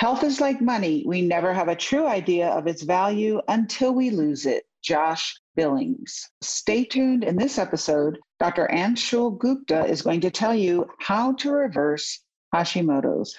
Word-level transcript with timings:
Health 0.00 0.24
is 0.24 0.40
like 0.40 0.62
money. 0.62 1.04
We 1.06 1.20
never 1.20 1.52
have 1.52 1.68
a 1.68 1.76
true 1.76 2.06
idea 2.06 2.48
of 2.48 2.66
its 2.66 2.80
value 2.80 3.38
until 3.48 3.92
we 3.92 4.08
lose 4.08 4.46
it. 4.46 4.64
Josh 4.82 5.38
Billings. 5.56 6.26
Stay 6.40 6.84
tuned 6.84 7.22
in 7.22 7.36
this 7.36 7.58
episode. 7.58 8.18
Dr. 8.38 8.66
Anshul 8.72 9.38
Gupta 9.38 9.84
is 9.84 10.00
going 10.00 10.22
to 10.22 10.30
tell 10.30 10.54
you 10.54 10.86
how 11.00 11.34
to 11.34 11.52
reverse 11.52 12.18
Hashimoto's. 12.54 13.36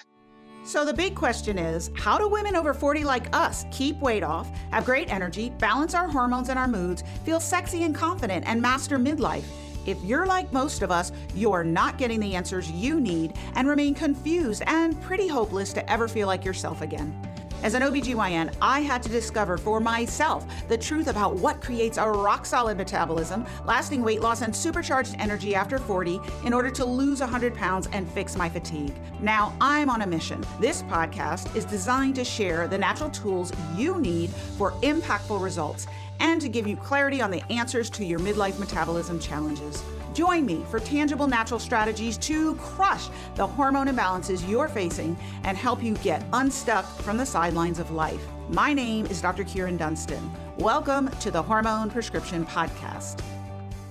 So, 0.62 0.84
the 0.84 0.94
big 0.94 1.16
question 1.16 1.58
is 1.58 1.90
how 1.96 2.16
do 2.16 2.28
women 2.28 2.54
over 2.54 2.72
40 2.72 3.02
like 3.02 3.34
us 3.34 3.66
keep 3.72 3.98
weight 3.98 4.22
off, 4.22 4.48
have 4.70 4.84
great 4.84 5.12
energy, 5.12 5.50
balance 5.58 5.94
our 5.94 6.06
hormones 6.06 6.48
and 6.48 6.60
our 6.60 6.68
moods, 6.68 7.02
feel 7.24 7.40
sexy 7.40 7.82
and 7.82 7.92
confident, 7.92 8.46
and 8.46 8.62
master 8.62 9.00
midlife? 9.00 9.42
If 9.86 10.02
you're 10.04 10.26
like 10.26 10.52
most 10.52 10.82
of 10.82 10.90
us, 10.90 11.12
you're 11.34 11.64
not 11.64 11.98
getting 11.98 12.20
the 12.20 12.34
answers 12.34 12.70
you 12.70 13.00
need 13.00 13.34
and 13.54 13.68
remain 13.68 13.94
confused 13.94 14.62
and 14.66 15.00
pretty 15.02 15.28
hopeless 15.28 15.72
to 15.72 15.90
ever 15.90 16.08
feel 16.08 16.26
like 16.26 16.44
yourself 16.44 16.82
again. 16.82 17.16
As 17.62 17.74
an 17.74 17.82
OBGYN, 17.82 18.52
I 18.60 18.80
had 18.80 19.04
to 19.04 19.08
discover 19.08 19.56
for 19.56 19.78
myself 19.78 20.44
the 20.66 20.76
truth 20.76 21.06
about 21.06 21.36
what 21.36 21.60
creates 21.60 21.96
a 21.96 22.10
rock 22.10 22.44
solid 22.44 22.76
metabolism, 22.76 23.46
lasting 23.64 24.02
weight 24.02 24.20
loss, 24.20 24.42
and 24.42 24.54
supercharged 24.54 25.14
energy 25.20 25.54
after 25.54 25.78
40 25.78 26.18
in 26.44 26.52
order 26.52 26.70
to 26.70 26.84
lose 26.84 27.20
100 27.20 27.54
pounds 27.54 27.88
and 27.92 28.10
fix 28.10 28.34
my 28.34 28.48
fatigue. 28.48 28.92
Now 29.20 29.54
I'm 29.60 29.90
on 29.90 30.02
a 30.02 30.06
mission. 30.08 30.44
This 30.58 30.82
podcast 30.82 31.54
is 31.54 31.64
designed 31.64 32.16
to 32.16 32.24
share 32.24 32.66
the 32.66 32.78
natural 32.78 33.10
tools 33.10 33.52
you 33.76 34.00
need 34.00 34.30
for 34.30 34.72
impactful 34.82 35.40
results 35.40 35.86
and 36.22 36.40
to 36.40 36.48
give 36.48 36.66
you 36.66 36.76
clarity 36.76 37.20
on 37.20 37.30
the 37.30 37.42
answers 37.52 37.90
to 37.90 38.04
your 38.04 38.20
midlife 38.20 38.58
metabolism 38.58 39.18
challenges. 39.18 39.82
Join 40.14 40.46
me 40.46 40.64
for 40.70 40.78
tangible 40.78 41.26
natural 41.26 41.58
strategies 41.58 42.16
to 42.18 42.54
crush 42.56 43.08
the 43.34 43.46
hormone 43.46 43.88
imbalances 43.88 44.48
you're 44.48 44.68
facing 44.68 45.16
and 45.42 45.58
help 45.58 45.82
you 45.82 45.94
get 45.96 46.24
unstuck 46.32 46.86
from 47.00 47.16
the 47.16 47.26
sidelines 47.26 47.80
of 47.80 47.90
life. 47.90 48.24
My 48.50 48.72
name 48.72 49.06
is 49.06 49.20
Dr. 49.20 49.42
Kyrin 49.42 49.76
Dunston. 49.76 50.30
Welcome 50.58 51.08
to 51.20 51.32
the 51.32 51.42
Hormone 51.42 51.90
Prescription 51.90 52.46
Podcast. 52.46 53.20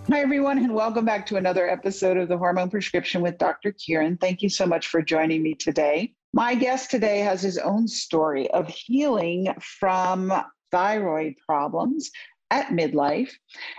Hi, 0.10 0.22
everyone, 0.22 0.58
and 0.58 0.74
welcome 0.74 1.04
back 1.04 1.26
to 1.28 1.36
another 1.36 1.70
episode 1.70 2.18
of 2.18 2.30
the 2.30 2.38
Hormone 2.38 2.70
Prescription 2.70 3.22
with 3.22 3.38
Dr. 3.40 3.74
Kyrin. 3.74 4.20
Thank 4.20 4.42
you 4.42 4.50
so 4.50 4.66
much 4.66 4.88
for 4.88 5.02
joining 5.02 5.44
me 5.44 5.54
today. 5.54 6.14
My 6.34 6.56
guest 6.56 6.92
today 6.92 7.20
has 7.20 7.42
his 7.42 7.58
own 7.58 7.90
story 7.90 8.50
of 8.52 8.70
healing 8.70 9.54
from 9.60 10.32
thyroid 10.72 11.36
problems 11.46 12.12
at 12.50 12.68
midlife. 12.68 13.32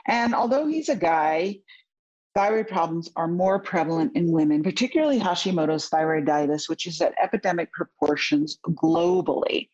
And 0.07 0.35
although 0.35 0.67
he's 0.67 0.89
a 0.89 0.97
guy, 0.97 1.59
thyroid 2.35 2.69
problems 2.69 3.11
are 3.17 3.29
more 3.29 3.59
prevalent 3.59 4.17
in 4.17 4.33
women, 4.33 4.63
particularly 4.63 5.21
Hashimoto's 5.21 5.91
thyroiditis, 5.91 6.69
which 6.69 6.87
is 6.87 7.01
at 7.01 7.15
epidemic 7.23 7.73
proportions 7.73 8.59
globally. 8.65 9.69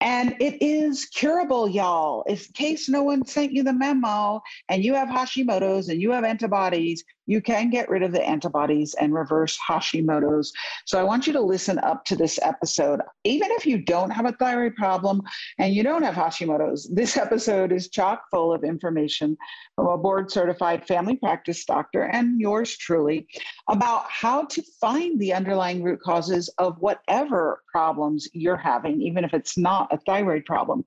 And 0.00 0.34
it 0.40 0.60
is 0.60 1.04
curable, 1.04 1.68
y'all. 1.68 2.24
In 2.24 2.36
case 2.54 2.88
no 2.88 3.04
one 3.04 3.24
sent 3.24 3.52
you 3.52 3.62
the 3.62 3.72
memo 3.72 4.42
and 4.68 4.84
you 4.84 4.94
have 4.94 5.08
Hashimoto's 5.08 5.88
and 5.88 6.02
you 6.02 6.10
have 6.10 6.24
antibodies, 6.24 7.04
you 7.32 7.40
can 7.40 7.70
get 7.70 7.88
rid 7.88 8.02
of 8.02 8.12
the 8.12 8.22
antibodies 8.22 8.94
and 9.00 9.14
reverse 9.14 9.58
Hashimoto's. 9.66 10.52
So 10.84 11.00
I 11.00 11.02
want 11.02 11.26
you 11.26 11.32
to 11.32 11.40
listen 11.40 11.78
up 11.78 12.04
to 12.04 12.14
this 12.14 12.38
episode. 12.42 13.00
Even 13.24 13.48
if 13.52 13.64
you 13.64 13.78
don't 13.78 14.10
have 14.10 14.26
a 14.26 14.32
thyroid 14.32 14.76
problem 14.76 15.22
and 15.58 15.74
you 15.74 15.82
don't 15.82 16.02
have 16.02 16.14
Hashimoto's, 16.14 16.90
this 16.94 17.16
episode 17.16 17.72
is 17.72 17.88
chock 17.88 18.24
full 18.30 18.52
of 18.52 18.64
information 18.64 19.38
from 19.76 19.86
a 19.86 19.96
board 19.96 20.30
certified 20.30 20.86
family 20.86 21.16
practice 21.16 21.64
doctor 21.64 22.02
and 22.02 22.38
yours 22.38 22.76
truly 22.76 23.26
about 23.68 24.04
how 24.10 24.44
to 24.44 24.62
find 24.78 25.18
the 25.18 25.32
underlying 25.32 25.82
root 25.82 26.00
causes 26.02 26.50
of 26.58 26.76
whatever 26.80 27.62
problems 27.72 28.28
you're 28.34 28.56
having, 28.58 29.00
even 29.00 29.24
if 29.24 29.32
it's 29.32 29.56
not 29.56 29.88
a 29.90 29.98
thyroid 30.04 30.44
problem. 30.44 30.84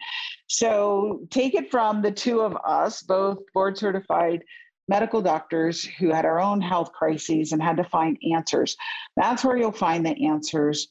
So 0.48 1.22
take 1.32 1.56
it 1.56 1.72
from 1.72 2.04
the 2.04 2.12
two 2.12 2.42
of 2.42 2.56
us, 2.64 3.02
both 3.02 3.40
board 3.52 3.80
certified 3.80 4.44
medical 4.88 5.22
doctors 5.22 5.84
who 5.84 6.12
had 6.12 6.26
our 6.26 6.40
own 6.40 6.62
health 6.62 6.92
crises 6.92 7.52
and 7.52 7.62
had 7.62 7.78
to 7.78 7.84
find 7.84 8.18
answers. 8.34 8.76
That's 9.16 9.44
where 9.44 9.58
you'll 9.58 9.72
find 9.72 10.06
the 10.06 10.26
answers 10.28 10.90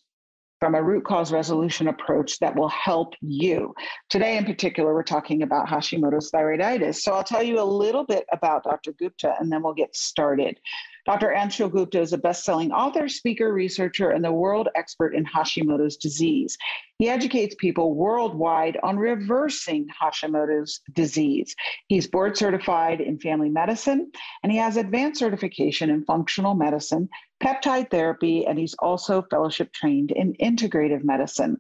from 0.61 0.75
a 0.75 0.83
root 0.83 1.05
cause 1.05 1.33
resolution 1.33 1.89
approach 1.89 2.39
that 2.39 2.57
will 2.57 2.71
help 2.71 3.13
you. 3.21 3.75
Today, 4.09 4.39
in 4.39 4.45
particular, 4.45 4.95
we're 4.95 5.03
talking 5.03 5.43
about 5.43 5.69
Hashimoto's 5.69 6.31
thyroiditis. 6.31 6.97
So 6.97 7.13
I'll 7.13 7.25
tell 7.25 7.43
you 7.43 7.61
a 7.61 7.63
little 7.63 8.05
bit 8.05 8.25
about 8.33 8.65
Dr. 8.65 8.93
Gupta 8.93 9.35
and 9.39 9.53
then 9.53 9.63
we'll 9.63 9.75
get 9.75 9.95
started. 9.95 10.59
Dr. 11.07 11.35
Anshul 11.37 11.71
Gupta 11.71 12.01
is 12.01 12.15
a 12.15 12.19
best 12.19 12.45
selling 12.45 12.73
author, 12.73 13.09
speaker, 13.09 13.53
researcher, 13.53 14.11
and 14.11 14.25
the 14.25 14.33
world 14.33 14.69
expert 14.75 15.15
in 15.15 15.25
Hashimoto's 15.25 15.99
disease. 15.99 16.57
He 16.99 17.11
educates 17.11 17.55
people 17.59 17.95
worldwide 17.95 18.79
on 18.83 18.97
reversing 18.97 19.89
Hashimoto's 20.01 20.81
disease. 20.95 21.55
He's 21.89 22.07
board 22.07 22.39
certified 22.39 23.03
in 23.03 23.19
family 23.19 23.51
medicine, 23.51 24.13
and 24.43 24.51
he 24.51 24.59
has 24.59 24.79
advanced 24.79 25.21
certification 25.21 25.91
in 25.91 26.05
functional 26.05 26.55
medicine, 26.55 27.11
peptide 27.43 27.91
therapy, 27.91 28.47
and 28.47 28.59
he's 28.59 28.75
also 28.79 29.27
fellowship 29.31 29.73
trained 29.73 30.11
in 30.11 30.35
integrative 30.35 31.05
medicine. 31.05 31.59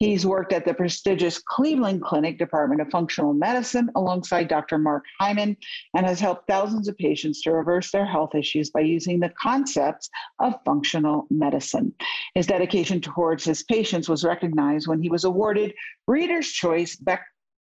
He's 0.00 0.26
worked 0.26 0.52
at 0.52 0.64
the 0.64 0.74
prestigious 0.74 1.38
Cleveland 1.38 2.02
Clinic 2.02 2.36
Department 2.36 2.80
of 2.80 2.90
Functional 2.90 3.32
Medicine 3.32 3.90
alongside 3.94 4.48
Dr. 4.48 4.76
Mark 4.76 5.04
Hyman 5.20 5.56
and 5.94 6.04
has 6.04 6.18
helped 6.18 6.48
thousands 6.48 6.88
of 6.88 6.98
patients 6.98 7.40
to 7.42 7.52
reverse 7.52 7.90
their 7.92 8.04
health 8.04 8.34
issues 8.34 8.70
by 8.70 8.80
using 8.80 9.20
the 9.20 9.32
concepts 9.40 10.10
of 10.40 10.54
functional 10.64 11.26
medicine. 11.30 11.94
His 12.34 12.46
dedication 12.46 13.00
towards 13.00 13.44
his 13.44 13.62
patients 13.62 14.08
was 14.08 14.24
recognized 14.24 14.88
when 14.88 15.00
he 15.00 15.10
was 15.10 15.24
awarded 15.24 15.72
Reader's 16.08 16.50
Choice 16.50 17.00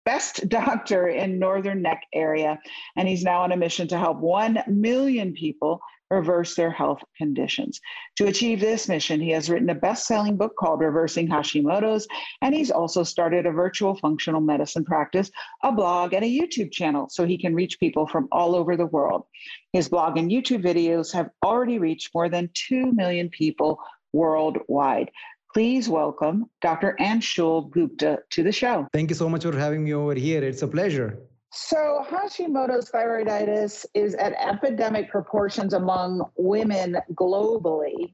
Best 0.04 0.48
Doctor 0.48 1.08
in 1.08 1.38
Northern 1.38 1.82
Neck 1.82 2.02
area, 2.12 2.58
and 2.96 3.06
he's 3.06 3.22
now 3.22 3.42
on 3.42 3.52
a 3.52 3.56
mission 3.56 3.86
to 3.88 3.98
help 3.98 4.18
1 4.18 4.64
million 4.66 5.34
people 5.34 5.80
reverse 6.10 6.54
their 6.54 6.70
health 6.70 7.02
conditions. 7.16 7.80
To 8.16 8.26
achieve 8.26 8.60
this 8.60 8.88
mission, 8.88 9.20
he 9.20 9.30
has 9.30 9.50
written 9.50 9.70
a 9.70 9.74
best 9.74 10.06
selling 10.06 10.36
book 10.36 10.56
called 10.56 10.80
Reversing 10.80 11.28
Hashimoto's, 11.28 12.06
and 12.42 12.54
he's 12.54 12.70
also 12.70 13.02
started 13.02 13.46
a 13.46 13.52
virtual 13.52 13.96
functional 13.96 14.40
medicine 14.40 14.84
practice, 14.84 15.30
a 15.62 15.72
blog, 15.72 16.12
and 16.12 16.24
a 16.24 16.28
YouTube 16.28 16.72
channel 16.72 17.08
so 17.10 17.24
he 17.24 17.38
can 17.38 17.54
reach 17.54 17.80
people 17.80 18.06
from 18.06 18.28
all 18.32 18.54
over 18.54 18.76
the 18.76 18.86
world. 18.86 19.24
His 19.72 19.88
blog 19.88 20.16
and 20.16 20.30
YouTube 20.30 20.62
videos 20.62 21.12
have 21.12 21.30
already 21.44 21.78
reached 21.78 22.14
more 22.14 22.28
than 22.28 22.50
2 22.54 22.92
million 22.92 23.28
people 23.28 23.78
worldwide. 24.12 25.10
Please 25.54 25.88
welcome 25.88 26.44
Dr. 26.60 26.96
Anshul 27.00 27.70
Gupta 27.70 28.20
to 28.30 28.42
the 28.42 28.52
show. 28.52 28.86
Thank 28.92 29.10
you 29.10 29.16
so 29.16 29.28
much 29.28 29.44
for 29.44 29.56
having 29.56 29.84
me 29.84 29.94
over 29.94 30.14
here. 30.14 30.42
It's 30.42 30.62
a 30.62 30.68
pleasure. 30.68 31.18
So, 31.50 32.04
Hashimoto's 32.06 32.90
thyroiditis 32.90 33.86
is 33.94 34.14
at 34.14 34.34
epidemic 34.34 35.10
proportions 35.10 35.72
among 35.72 36.28
women 36.36 36.98
globally. 37.14 38.12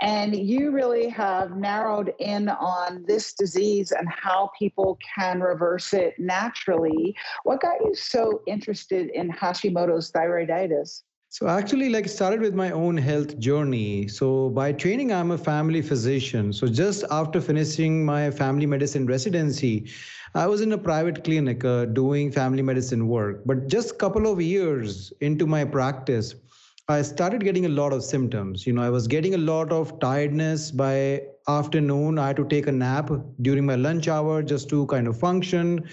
And 0.00 0.36
you 0.36 0.70
really 0.70 1.08
have 1.08 1.56
narrowed 1.56 2.14
in 2.20 2.48
on 2.48 3.04
this 3.08 3.32
disease 3.32 3.90
and 3.90 4.06
how 4.08 4.50
people 4.56 4.98
can 5.16 5.40
reverse 5.40 5.94
it 5.94 6.14
naturally. 6.18 7.16
What 7.42 7.60
got 7.60 7.80
you 7.84 7.94
so 7.94 8.42
interested 8.46 9.10
in 9.10 9.32
Hashimoto's 9.32 10.12
thyroiditis? 10.12 11.02
So 11.28 11.48
actually 11.48 11.88
like 11.88 12.08
started 12.08 12.40
with 12.40 12.54
my 12.54 12.70
own 12.70 12.96
health 12.96 13.38
journey. 13.38 14.06
So 14.06 14.48
by 14.50 14.72
training 14.72 15.12
I'm 15.12 15.32
a 15.32 15.38
family 15.38 15.82
physician. 15.82 16.52
So 16.52 16.68
just 16.68 17.04
after 17.10 17.40
finishing 17.40 18.04
my 18.04 18.30
family 18.30 18.64
medicine 18.64 19.06
residency, 19.06 19.90
I 20.36 20.46
was 20.46 20.60
in 20.60 20.72
a 20.72 20.76
private 20.76 21.24
clinic 21.24 21.64
uh, 21.64 21.86
doing 21.86 22.30
family 22.30 22.60
medicine 22.60 23.08
work. 23.08 23.40
But 23.46 23.68
just 23.68 23.92
a 23.92 23.94
couple 23.94 24.30
of 24.30 24.38
years 24.38 25.10
into 25.22 25.46
my 25.46 25.64
practice, 25.64 26.34
I 26.90 27.00
started 27.00 27.42
getting 27.42 27.64
a 27.64 27.70
lot 27.70 27.94
of 27.94 28.04
symptoms. 28.04 28.66
You 28.66 28.74
know, 28.74 28.82
I 28.82 28.90
was 28.90 29.08
getting 29.08 29.32
a 29.32 29.38
lot 29.38 29.72
of 29.72 29.98
tiredness 29.98 30.70
by 30.70 31.22
afternoon. 31.48 32.18
I 32.18 32.26
had 32.26 32.36
to 32.36 32.46
take 32.46 32.66
a 32.66 32.72
nap 32.72 33.10
during 33.40 33.64
my 33.64 33.76
lunch 33.76 34.08
hour 34.08 34.42
just 34.42 34.68
to 34.68 34.84
kind 34.88 35.08
of 35.08 35.18
function. 35.18 35.88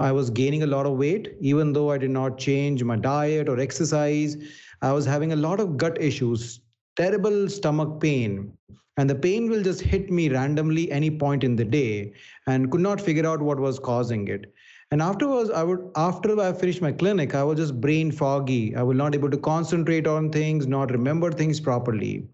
I 0.00 0.10
was 0.10 0.28
gaining 0.28 0.64
a 0.64 0.66
lot 0.66 0.86
of 0.86 0.98
weight, 0.98 1.36
even 1.40 1.72
though 1.72 1.92
I 1.92 1.98
did 1.98 2.10
not 2.10 2.36
change 2.36 2.82
my 2.82 2.96
diet 2.96 3.48
or 3.48 3.60
exercise. 3.60 4.36
I 4.82 4.90
was 4.90 5.06
having 5.06 5.32
a 5.32 5.36
lot 5.36 5.60
of 5.60 5.76
gut 5.76 6.02
issues, 6.02 6.58
terrible 6.96 7.48
stomach 7.48 8.00
pain, 8.00 8.58
and 8.96 9.10
the 9.10 9.14
pain 9.14 9.48
will 9.50 9.62
just 9.62 9.80
hit 9.80 10.10
me 10.10 10.28
randomly 10.28 10.90
any 10.90 11.10
point 11.10 11.42
in 11.44 11.56
the 11.56 11.64
day 11.64 12.12
and 12.46 12.70
could 12.70 12.80
not 12.80 13.00
figure 13.00 13.26
out 13.26 13.42
what 13.42 13.58
was 13.58 13.78
causing 13.78 14.28
it. 14.28 14.52
And 14.90 15.02
afterwards 15.02 15.50
i 15.50 15.62
would 15.62 15.90
after 15.96 16.38
i 16.40 16.52
finished 16.52 16.82
my 16.82 16.92
clinic 16.92 17.34
i 17.34 17.42
was 17.42 17.58
just 17.58 17.80
brain 17.80 18.12
foggy. 18.12 18.76
I 18.76 18.82
was 18.82 18.96
not 18.96 19.14
able 19.14 19.30
to 19.30 19.36
concentrate 19.36 20.06
on 20.06 20.30
things 20.30 20.66
not 20.66 20.92
remember 20.92 21.32
things 21.32 21.60
properly. 21.60 22.28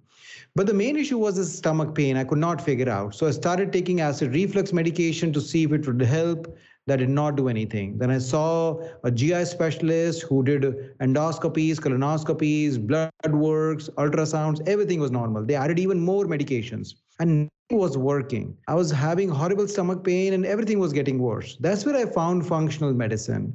But 0.57 0.67
the 0.67 0.75
main 0.75 0.97
issue 0.97 1.19
was 1.19 1.37
the 1.37 1.45
stomach 1.45 1.95
pain. 1.95 2.17
I 2.17 2.25
could 2.25 2.39
not 2.39 2.61
figure 2.61 2.89
out. 2.89 3.15
So 3.15 3.27
i 3.27 3.31
started 3.31 3.73
taking 3.73 4.01
acid 4.01 4.35
reflux 4.35 4.73
medication 4.73 5.33
to 5.33 5.41
see 5.41 5.62
if 5.62 5.73
it 5.73 5.87
would 5.87 6.03
help 6.03 6.59
that 6.90 6.98
did 6.98 7.08
not 7.08 7.37
do 7.37 7.48
anything. 7.48 7.96
Then 7.98 8.10
I 8.10 8.19
saw 8.19 8.82
a 9.04 9.10
GI 9.10 9.44
specialist 9.44 10.22
who 10.22 10.42
did 10.42 10.62
endoscopies, 10.98 11.76
colonoscopies, 11.76 12.84
blood 12.84 13.12
works, 13.32 13.88
ultrasounds, 13.96 14.66
everything 14.69 14.98
was 14.98 15.12
normal. 15.12 15.44
They 15.44 15.54
added 15.54 15.78
even 15.78 16.00
more 16.00 16.25
medications 16.26 16.94
and 17.20 17.48
was 17.70 17.96
working. 17.96 18.56
I 18.66 18.75
was 18.75 18.90
having 18.90 19.28
horrible 19.28 19.69
stomach 19.69 20.02
pain 20.02 20.32
and 20.32 20.44
everything 20.44 20.81
was 20.81 20.92
getting 20.92 21.20
worse. 21.20 21.56
That's 21.60 21.87
where 21.87 21.96
I 21.96 22.06
found 22.06 22.44
functional 22.44 22.92
medicine. 22.92 23.54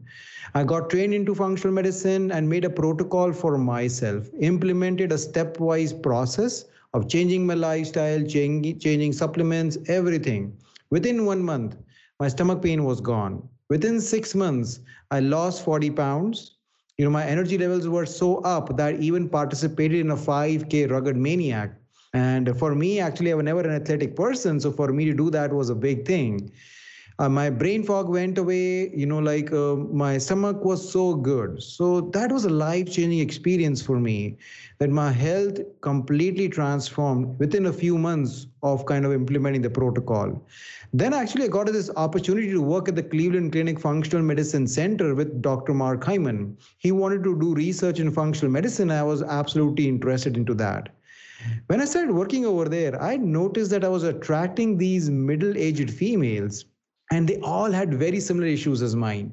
I 0.53 0.63
got 0.63 0.89
trained 0.89 1.13
into 1.13 1.35
functional 1.35 1.73
medicine 1.73 2.31
and 2.31 2.47
made 2.47 2.63
a 2.63 2.69
protocol 2.69 3.33
for 3.33 3.57
myself, 3.57 4.29
implemented 4.39 5.11
a 5.11 5.15
stepwise 5.15 6.01
process 6.01 6.63
of 6.93 7.09
changing 7.09 7.45
my 7.45 7.55
lifestyle, 7.55 8.23
changing, 8.23 8.79
changing 8.79 9.11
supplements, 9.11 9.77
everything. 9.89 10.55
Within 10.89 11.25
one 11.25 11.43
month, 11.43 11.75
my 12.19 12.27
stomach 12.27 12.61
pain 12.61 12.83
was 12.83 13.01
gone. 13.01 13.47
Within 13.69 13.99
six 13.99 14.35
months, 14.35 14.79
I 15.11 15.19
lost 15.19 15.65
40 15.65 15.91
pounds. 15.91 16.57
You 16.97 17.05
know, 17.05 17.11
my 17.11 17.25
energy 17.25 17.57
levels 17.57 17.87
were 17.87 18.05
so 18.05 18.37
up 18.39 18.77
that 18.77 18.87
I 18.87 18.97
even 18.97 19.27
participated 19.27 19.99
in 19.99 20.11
a 20.11 20.15
5K 20.15 20.89
rugged 20.89 21.17
maniac. 21.17 21.75
And 22.13 22.57
for 22.57 22.73
me, 22.73 22.99
actually, 23.01 23.31
I 23.31 23.35
was 23.35 23.43
never 23.43 23.61
an 23.61 23.81
athletic 23.81 24.15
person. 24.15 24.59
So 24.61 24.71
for 24.71 24.93
me 24.93 25.03
to 25.05 25.13
do 25.13 25.29
that 25.31 25.51
was 25.51 25.69
a 25.69 25.75
big 25.75 26.05
thing. 26.05 26.51
Uh, 27.17 27.29
my 27.29 27.49
brain 27.49 27.81
fog 27.81 28.09
went 28.09 28.37
away 28.37 28.89
you 28.89 29.05
know 29.05 29.19
like 29.19 29.53
uh, 29.53 29.75
my 29.75 30.17
stomach 30.17 30.65
was 30.65 30.91
so 30.91 31.15
good. 31.15 31.63
So 31.63 32.01
that 32.11 32.29
was 32.29 32.43
a 32.43 32.49
life 32.49 32.91
changing 32.91 33.19
experience 33.19 33.81
for 33.81 34.01
me 34.01 34.37
that 34.79 34.89
my 34.89 35.13
health 35.13 35.59
completely 35.79 36.49
transformed 36.49 37.39
within 37.39 37.67
a 37.67 37.73
few 37.73 37.97
months 37.97 38.47
of 38.63 38.85
kind 38.85 39.05
of 39.05 39.13
implementing 39.13 39.61
the 39.61 39.69
protocol. 39.69 40.45
Then 40.91 41.13
actually 41.13 41.45
i 41.45 41.47
got 41.47 41.67
this 41.67 41.89
opportunity 41.95 42.51
to 42.51 42.61
work 42.61 42.89
at 42.89 42.97
the 42.97 43.03
cleveland 43.03 43.53
clinic 43.53 43.79
functional 43.79 44.25
medicine 44.25 44.67
center 44.67 45.15
with 45.15 45.41
dr 45.41 45.73
mark 45.73 46.03
hyman. 46.03 46.57
He 46.79 46.91
wanted 46.91 47.23
to 47.23 47.39
do 47.39 47.53
research 47.53 48.01
in 48.01 48.11
functional 48.11 48.51
medicine. 48.51 48.91
I 48.91 49.03
was 49.03 49.23
absolutely 49.23 49.87
interested 49.87 50.35
into 50.35 50.53
that. 50.55 50.89
When 51.67 51.79
i 51.79 51.85
started 51.85 52.13
working 52.13 52.45
over 52.45 52.67
there 52.67 53.01
i 53.01 53.15
noticed 53.15 53.71
that 53.71 53.85
i 53.85 53.89
was 53.89 54.03
attracting 54.03 54.77
these 54.77 55.09
middle 55.09 55.57
aged 55.57 55.91
females 55.91 56.65
and 57.11 57.27
they 57.27 57.39
all 57.39 57.71
had 57.71 57.93
very 57.93 58.19
similar 58.19 58.47
issues 58.47 58.81
as 58.81 58.95
mine. 58.95 59.31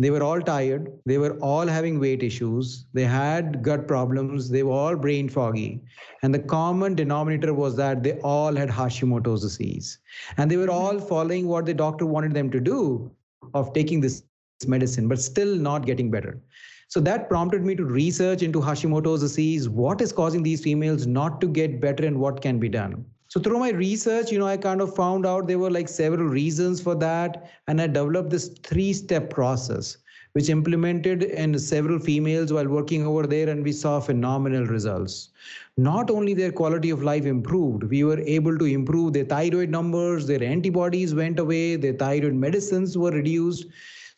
They 0.00 0.10
were 0.10 0.22
all 0.22 0.40
tired. 0.40 0.90
They 1.04 1.18
were 1.18 1.38
all 1.40 1.66
having 1.66 2.00
weight 2.00 2.22
issues. 2.22 2.86
They 2.94 3.04
had 3.04 3.62
gut 3.62 3.86
problems. 3.86 4.48
They 4.48 4.62
were 4.62 4.72
all 4.72 4.96
brain 4.96 5.28
foggy. 5.28 5.82
And 6.22 6.32
the 6.32 6.38
common 6.38 6.94
denominator 6.94 7.52
was 7.52 7.76
that 7.76 8.02
they 8.02 8.14
all 8.20 8.56
had 8.56 8.70
hashimoto's 8.70 9.42
disease 9.42 9.98
and 10.38 10.50
they 10.50 10.56
were 10.56 10.70
all 10.70 10.98
following 10.98 11.46
what 11.46 11.66
the 11.66 11.74
doctor 11.74 12.06
wanted 12.06 12.32
them 12.32 12.50
to 12.50 12.60
do 12.60 13.10
of 13.52 13.74
taking 13.74 14.00
this 14.00 14.22
medicine 14.66 15.06
but 15.06 15.20
still 15.20 15.54
not 15.54 15.84
getting 15.84 16.10
better. 16.10 16.40
So 16.88 16.98
that 17.00 17.28
prompted 17.28 17.62
me 17.62 17.74
to 17.76 17.84
research 17.84 18.42
into 18.42 18.58
hashimoto's 18.58 19.20
disease 19.20 19.68
what 19.68 20.00
is 20.00 20.12
causing 20.12 20.42
these 20.42 20.62
females 20.62 21.06
not 21.06 21.42
to 21.42 21.46
get 21.46 21.78
better 21.78 22.06
and 22.06 22.18
what 22.18 22.40
can 22.40 22.58
be 22.58 22.70
done 22.70 23.04
so 23.30 23.38
through 23.38 23.60
my 23.60 23.70
research, 23.70 24.32
you 24.32 24.40
know, 24.40 24.48
I 24.48 24.56
kind 24.56 24.80
of 24.80 24.96
found 24.96 25.24
out 25.24 25.46
there 25.46 25.60
were 25.60 25.70
like 25.70 25.86
several 25.86 26.26
reasons 26.26 26.80
for 26.80 26.96
that. 26.96 27.48
And 27.68 27.80
I 27.80 27.86
developed 27.86 28.30
this 28.30 28.48
three 28.64 28.92
step 28.92 29.30
process, 29.30 29.98
which 30.32 30.48
implemented 30.48 31.22
in 31.22 31.56
several 31.56 32.00
females 32.00 32.52
while 32.52 32.66
working 32.66 33.06
over 33.06 33.28
there. 33.28 33.48
And 33.48 33.62
we 33.62 33.70
saw 33.70 34.00
phenomenal 34.00 34.66
results. 34.66 35.28
Not 35.76 36.10
only 36.10 36.34
their 36.34 36.50
quality 36.50 36.90
of 36.90 37.04
life 37.04 37.24
improved, 37.24 37.84
we 37.84 38.02
were 38.02 38.18
able 38.18 38.58
to 38.58 38.64
improve 38.64 39.12
their 39.12 39.26
thyroid 39.26 39.68
numbers, 39.68 40.26
their 40.26 40.42
antibodies 40.42 41.14
went 41.14 41.38
away, 41.38 41.76
their 41.76 41.94
thyroid 41.94 42.34
medicines 42.34 42.98
were 42.98 43.12
reduced 43.12 43.66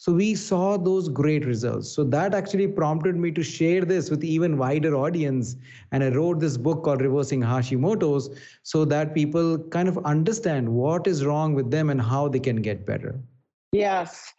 so 0.03 0.13
we 0.13 0.35
saw 0.35 0.77
those 0.77 1.09
great 1.09 1.47
results. 1.47 1.89
So 1.89 2.03
that 2.03 2.35
actually 2.35 2.67
prompted 2.67 3.15
me 3.15 3.31
to 3.31 3.43
share 3.45 3.85
this 3.85 4.11
with 4.11 4.25
even 4.25 4.59
wider 4.59 4.97
audience. 4.97 5.55
And 5.93 6.03
I 6.03 6.09
wrote 6.09 6.41
this 6.41 6.57
book 6.57 6.83
called 6.83 7.03
Reversing 7.03 7.41
Hashimoto's 7.41 8.37
so 8.65 8.85
that 8.87 9.15
people 9.15 9.59
kind 9.69 9.89
of 9.89 10.05
understand 10.05 10.69
what 10.69 11.07
is 11.07 11.25
wrong 11.25 11.55
with 11.55 11.71
them 11.71 11.89
and 11.89 12.03
how 12.03 12.27
they 12.27 12.41
can 12.41 12.57
get 12.57 12.85
better. 12.85 13.15
Yes. 13.71 14.33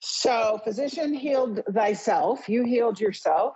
So, 0.00 0.60
physician 0.64 1.14
healed 1.14 1.62
thyself, 1.72 2.48
you 2.48 2.64
healed 2.64 2.98
yourself 2.98 3.54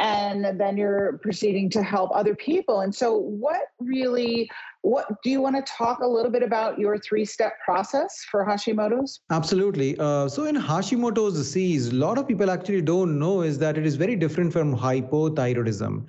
and 0.00 0.60
then 0.60 0.76
you're 0.76 1.18
proceeding 1.22 1.70
to 1.70 1.82
help 1.82 2.10
other 2.14 2.34
people 2.34 2.80
and 2.80 2.94
so 2.94 3.16
what 3.16 3.62
really 3.80 4.48
what 4.82 5.06
do 5.22 5.30
you 5.30 5.40
want 5.40 5.56
to 5.56 5.62
talk 5.62 6.00
a 6.00 6.06
little 6.06 6.30
bit 6.30 6.42
about 6.42 6.78
your 6.78 6.98
three 6.98 7.24
step 7.24 7.54
process 7.64 8.24
for 8.30 8.44
hashimoto's? 8.44 9.20
Absolutely. 9.30 9.96
Uh, 9.98 10.28
so 10.28 10.44
in 10.44 10.56
hashimoto's 10.56 11.34
disease 11.34 11.88
a 11.88 11.94
lot 11.94 12.18
of 12.18 12.28
people 12.28 12.50
actually 12.50 12.82
don't 12.82 13.18
know 13.18 13.42
is 13.42 13.58
that 13.58 13.76
it 13.76 13.86
is 13.86 13.96
very 13.96 14.16
different 14.16 14.52
from 14.52 14.76
hypothyroidism. 14.76 16.06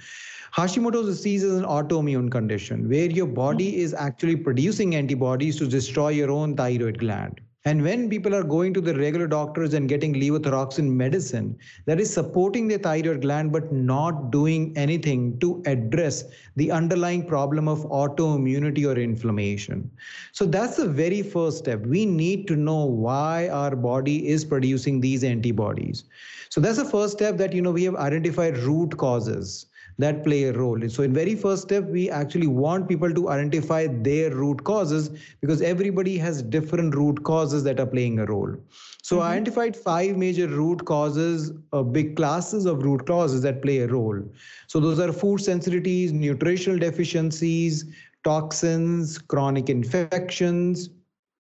Hashimoto's 0.53 1.05
disease 1.05 1.43
is 1.43 1.59
an 1.59 1.65
autoimmune 1.65 2.31
condition 2.31 2.89
where 2.89 3.09
your 3.09 3.27
body 3.27 3.81
is 3.81 3.93
actually 3.93 4.35
producing 4.35 4.95
antibodies 4.95 5.57
to 5.57 5.67
destroy 5.67 6.09
your 6.09 6.31
own 6.31 6.55
thyroid 6.55 6.97
gland. 6.97 7.41
And 7.69 7.83
when 7.83 8.09
people 8.09 8.33
are 8.33 8.43
going 8.43 8.73
to 8.73 8.81
the 8.81 8.95
regular 8.95 9.27
doctors 9.27 9.75
and 9.75 9.87
getting 9.87 10.15
levothyroxine 10.15 10.89
medicine, 10.89 11.55
that 11.85 11.99
is 11.99 12.11
supporting 12.11 12.67
the 12.67 12.79
thyroid 12.79 13.21
gland 13.21 13.51
but 13.51 13.71
not 13.71 14.31
doing 14.31 14.73
anything 14.75 15.37
to 15.41 15.61
address 15.67 16.23
the 16.55 16.71
underlying 16.71 17.27
problem 17.27 17.67
of 17.67 17.85
autoimmunity 17.89 18.87
or 18.87 18.99
inflammation. 18.99 19.87
So 20.31 20.45
that's 20.45 20.77
the 20.77 20.89
very 20.89 21.21
first 21.21 21.59
step. 21.59 21.85
We 21.85 22.07
need 22.07 22.47
to 22.47 22.55
know 22.55 22.85
why 22.85 23.49
our 23.49 23.75
body 23.75 24.27
is 24.27 24.43
producing 24.43 24.99
these 24.99 25.23
antibodies. 25.23 26.05
So 26.49 26.59
that's 26.59 26.77
the 26.77 26.85
first 26.85 27.13
step 27.13 27.37
that 27.37 27.53
you 27.53 27.61
know 27.61 27.69
we 27.69 27.83
have 27.83 27.97
identified 27.97 28.57
root 28.57 28.97
causes 28.97 29.67
that 29.99 30.23
play 30.23 30.45
a 30.45 30.53
role. 30.53 30.89
So 30.89 31.03
in 31.03 31.13
very 31.13 31.35
first 31.35 31.63
step, 31.63 31.83
we 31.83 32.09
actually 32.09 32.47
want 32.47 32.87
people 32.87 33.13
to 33.13 33.29
identify 33.29 33.87
their 33.87 34.33
root 34.33 34.63
causes 34.63 35.09
because 35.41 35.61
everybody 35.61 36.17
has 36.17 36.41
different 36.41 36.95
root 36.95 37.21
causes 37.23 37.63
that 37.65 37.79
are 37.81 37.85
playing 37.85 38.19
a 38.19 38.25
role. 38.25 38.55
So 39.03 39.17
mm-hmm. 39.17 39.25
I 39.25 39.31
identified 39.33 39.75
five 39.75 40.15
major 40.15 40.47
root 40.47 40.85
causes, 40.85 41.51
uh, 41.73 41.83
big 41.83 42.15
classes 42.15 42.65
of 42.65 42.81
root 42.81 43.05
causes 43.05 43.41
that 43.41 43.61
play 43.61 43.79
a 43.79 43.87
role. 43.87 44.23
So 44.67 44.79
those 44.79 44.99
are 44.99 45.11
food 45.11 45.41
sensitivities, 45.41 46.13
nutritional 46.13 46.79
deficiencies, 46.79 47.85
toxins, 48.23 49.17
chronic 49.17 49.69
infections, 49.69 50.89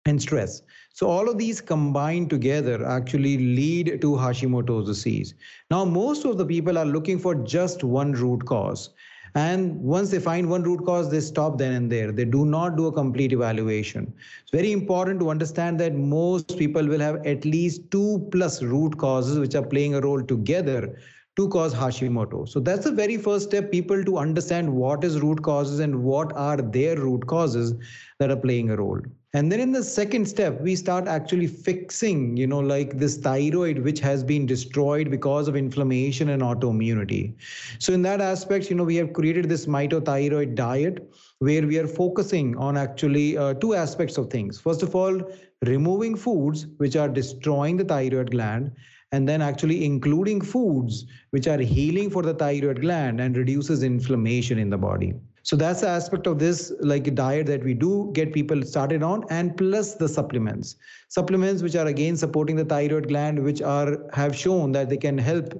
and 0.06 0.22
stress. 0.22 0.62
So 0.94 1.08
all 1.08 1.30
of 1.30 1.38
these 1.38 1.62
combined 1.62 2.30
together 2.30 2.86
actually 2.86 3.38
lead 3.38 4.02
to 4.02 4.12
Hashimoto's 4.12 4.88
disease. 4.88 5.34
Now, 5.72 5.86
most 5.86 6.26
of 6.26 6.38
the 6.38 6.46
people 6.46 6.78
are 6.78 6.86
looking 6.86 7.20
for 7.20 7.36
just 7.36 7.84
one 7.84 8.12
root 8.12 8.46
cause. 8.46 8.90
And 9.36 9.80
once 9.80 10.10
they 10.10 10.20
find 10.20 10.50
one 10.50 10.64
root 10.64 10.84
cause, 10.86 11.10
they 11.12 11.20
stop 11.20 11.58
then 11.58 11.74
and 11.74 11.92
there. 11.92 12.12
They 12.12 12.26
do 12.26 12.46
not 12.46 12.76
do 12.76 12.88
a 12.88 12.92
complete 12.92 13.32
evaluation. 13.32 14.12
It's 14.42 14.52
very 14.52 14.72
important 14.72 15.20
to 15.20 15.30
understand 15.30 15.80
that 15.80 15.94
most 15.94 16.58
people 16.58 16.86
will 16.86 17.00
have 17.00 17.26
at 17.26 17.46
least 17.46 17.92
two 17.92 18.28
plus 18.32 18.64
root 18.64 18.98
causes 18.98 19.38
which 19.38 19.56
are 19.56 19.66
playing 19.66 19.94
a 19.94 20.02
role 20.02 20.24
together 20.24 20.98
to 21.36 21.48
cause 21.48 21.74
Hashimoto. 21.74 22.50
So 22.50 22.60
that's 22.60 22.84
the 22.86 22.92
very 22.92 23.18
first 23.18 23.50
step, 23.50 23.72
people 23.72 24.04
to 24.04 24.18
understand 24.18 24.74
what 24.74 25.04
is 25.04 25.22
root 25.22 25.44
causes 25.44 25.80
and 25.80 26.04
what 26.04 26.34
are 26.36 26.58
their 26.58 26.98
root 26.98 27.28
causes 27.28 27.76
that 28.18 28.32
are 28.32 28.36
playing 28.36 28.72
a 28.72 28.76
role. 28.76 29.00
And 29.34 29.52
then 29.52 29.60
in 29.60 29.72
the 29.72 29.84
second 29.84 30.28
step, 30.28 30.60
we 30.60 30.76
start 30.76 31.08
actually 31.08 31.46
fixing, 31.46 32.36
you 32.36 32.48
know, 32.48 32.60
like 32.60 32.98
this 32.98 33.18
thyroid, 33.18 33.78
which 33.80 34.00
has 34.00 34.24
been 34.24 34.48
destroyed 34.48 35.12
because 35.12 35.48
of 35.48 35.56
inflammation 35.56 36.30
and 36.30 36.42
autoimmunity. 36.42 37.36
So 37.78 37.94
in 37.94 38.02
that 38.02 38.22
aspect, 38.22 38.72
you 38.72 38.76
know, 38.76 38.84
we 38.84 38.96
have 38.96 39.14
created 39.14 39.48
this 39.48 39.68
mitothyroid 39.68 40.56
diet 40.56 41.14
where 41.38 41.62
we 41.68 41.78
are 41.78 41.88
focusing 41.88 42.58
on 42.58 42.76
actually 42.76 43.38
uh, 43.38 43.54
two 43.54 43.76
aspects 43.76 44.18
of 44.18 44.32
things. 44.32 44.60
First 44.60 44.82
of 44.82 44.96
all, 44.96 45.22
removing 45.64 46.16
foods 46.16 46.66
which 46.78 46.96
are 46.96 47.08
destroying 47.08 47.78
the 47.78 47.86
thyroid 47.86 48.32
gland 48.32 48.72
and 49.12 49.30
then 49.30 49.44
actually 49.44 49.86
including 49.86 50.42
foods 50.42 51.06
which 51.30 51.48
are 51.48 51.60
healing 51.60 52.10
for 52.10 52.24
the 52.24 52.34
thyroid 52.34 52.82
gland 52.82 53.22
and 53.22 53.38
reduces 53.38 53.84
inflammation 53.84 54.58
in 54.58 54.70
the 54.72 54.78
body 54.78 55.14
so 55.44 55.56
that's 55.56 55.82
the 55.82 55.88
aspect 55.88 56.28
of 56.28 56.40
this 56.40 56.72
like 56.80 57.14
diet 57.16 57.48
that 57.48 57.64
we 57.64 57.74
do 57.74 58.10
get 58.14 58.34
people 58.34 58.62
started 58.64 59.04
on 59.04 59.24
and 59.30 59.56
plus 59.58 59.96
the 59.96 60.08
supplements. 60.08 60.76
Supplements 61.08 61.64
which 61.64 61.76
are 61.76 61.88
again 61.88 62.18
supporting 62.18 62.56
the 62.56 62.66
thyroid 62.66 63.08
gland 63.08 63.44
which 63.44 63.62
are 63.62 63.98
have 64.14 64.36
shown 64.36 64.72
that 64.74 64.90
they 64.90 64.98
can 64.98 65.18
help 65.18 65.54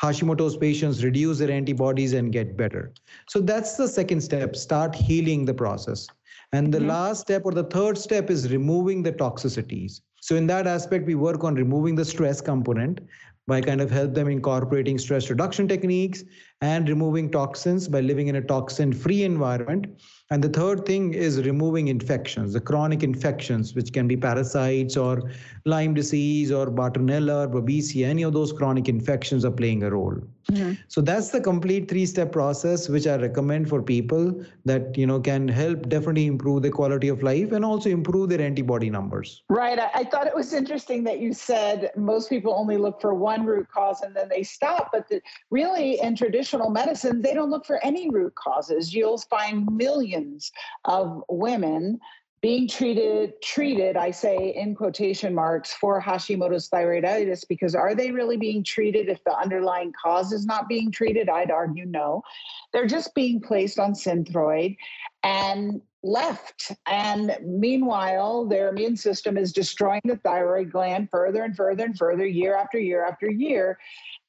hashimoto's 0.00 0.56
patients 0.56 1.04
reduce 1.04 1.38
their 1.38 1.50
antibodies 1.50 2.12
and 2.12 2.32
get 2.32 2.56
better. 2.56 2.92
So 3.28 3.40
that's 3.40 3.76
the 3.76 3.88
second 3.88 4.20
step 4.20 4.56
start 4.56 4.94
healing 4.94 5.44
the 5.44 5.54
process. 5.54 6.06
And 6.52 6.72
the 6.72 6.78
mm-hmm. 6.78 6.88
last 6.88 7.22
step 7.22 7.42
or 7.44 7.52
the 7.52 7.64
third 7.64 7.98
step 7.98 8.30
is 8.30 8.52
removing 8.52 9.02
the 9.02 9.12
toxicities. 9.12 10.00
So 10.20 10.36
in 10.36 10.46
that 10.46 10.66
aspect, 10.66 11.06
we 11.06 11.16
work 11.16 11.44
on 11.44 11.54
removing 11.54 11.96
the 11.96 12.04
stress 12.04 12.40
component 12.40 13.00
by 13.46 13.60
kind 13.60 13.80
of 13.80 13.90
help 13.90 14.14
them 14.14 14.28
incorporating 14.28 14.98
stress 14.98 15.28
reduction 15.28 15.68
techniques 15.68 16.24
and 16.60 16.88
removing 16.88 17.30
toxins 17.30 17.88
by 17.88 18.00
living 18.00 18.28
in 18.28 18.36
a 18.36 18.42
toxin 18.42 18.92
free 18.92 19.22
environment 19.22 19.86
And 20.30 20.42
the 20.42 20.48
third 20.48 20.86
thing 20.86 21.12
is 21.12 21.44
removing 21.46 21.88
infections, 21.88 22.54
the 22.54 22.60
chronic 22.60 23.02
infections, 23.02 23.74
which 23.74 23.92
can 23.92 24.08
be 24.08 24.16
parasites 24.16 24.96
or 24.96 25.30
Lyme 25.64 25.94
disease 25.94 26.50
or 26.50 26.66
Bartonella 26.66 27.46
or 27.46 27.60
Babesia, 27.60 28.06
any 28.06 28.22
of 28.22 28.32
those 28.32 28.52
chronic 28.52 28.88
infections 28.88 29.44
are 29.44 29.50
playing 29.50 29.82
a 29.82 29.90
role. 29.90 30.16
Mm-hmm. 30.50 30.72
So 30.88 31.00
that's 31.00 31.30
the 31.30 31.40
complete 31.40 31.88
three-step 31.88 32.32
process, 32.32 32.88
which 32.88 33.06
I 33.06 33.16
recommend 33.16 33.68
for 33.68 33.82
people 33.82 34.44
that 34.64 34.96
you 34.96 35.06
know 35.06 35.20
can 35.20 35.48
help 35.48 35.88
definitely 35.88 36.26
improve 36.26 36.62
the 36.62 36.70
quality 36.70 37.08
of 37.08 37.22
life 37.22 37.52
and 37.52 37.64
also 37.64 37.90
improve 37.90 38.28
their 38.28 38.40
antibody 38.40 38.90
numbers. 38.90 39.42
Right. 39.48 39.78
I, 39.78 39.90
I 39.94 40.04
thought 40.04 40.26
it 40.26 40.34
was 40.34 40.52
interesting 40.52 41.04
that 41.04 41.20
you 41.20 41.32
said 41.32 41.90
most 41.96 42.28
people 42.28 42.54
only 42.54 42.76
look 42.76 43.00
for 43.00 43.14
one 43.14 43.46
root 43.46 43.68
cause 43.70 44.02
and 44.02 44.14
then 44.14 44.28
they 44.28 44.42
stop. 44.42 44.90
But 44.92 45.08
the, 45.08 45.20
really, 45.50 46.00
in 46.00 46.16
traditional 46.16 46.70
medicine, 46.70 47.22
they 47.22 47.34
don't 47.34 47.50
look 47.50 47.64
for 47.64 47.84
any 47.84 48.10
root 48.10 48.34
causes. 48.34 48.94
You'll 48.94 49.18
find 49.18 49.66
millions 49.70 50.52
of 50.84 51.22
women 51.28 52.00
being 52.44 52.68
treated 52.68 53.40
treated 53.40 53.96
i 53.96 54.10
say 54.10 54.52
in 54.54 54.74
quotation 54.74 55.34
marks 55.34 55.72
for 55.72 55.98
hashimoto's 55.98 56.68
thyroiditis 56.68 57.48
because 57.48 57.74
are 57.74 57.94
they 57.94 58.10
really 58.10 58.36
being 58.36 58.62
treated 58.62 59.08
if 59.08 59.24
the 59.24 59.34
underlying 59.34 59.94
cause 60.04 60.30
is 60.32 60.44
not 60.44 60.68
being 60.68 60.90
treated? 60.90 61.28
I'd 61.28 61.50
argue 61.50 61.86
no. 61.86 62.22
They're 62.72 62.86
just 62.86 63.14
being 63.14 63.40
placed 63.40 63.78
on 63.78 63.92
synthroid 63.94 64.76
and 65.22 65.80
left. 66.02 66.72
And 66.86 67.36
meanwhile 67.42 68.46
their 68.46 68.68
immune 68.68 68.96
system 68.96 69.38
is 69.38 69.52
destroying 69.52 70.02
the 70.04 70.16
thyroid 70.16 70.70
gland 70.70 71.08
further 71.10 71.44
and 71.44 71.56
further 71.56 71.84
and 71.84 71.96
further 71.96 72.26
year 72.26 72.56
after 72.56 72.78
year 72.78 73.04
after 73.06 73.30
year 73.30 73.78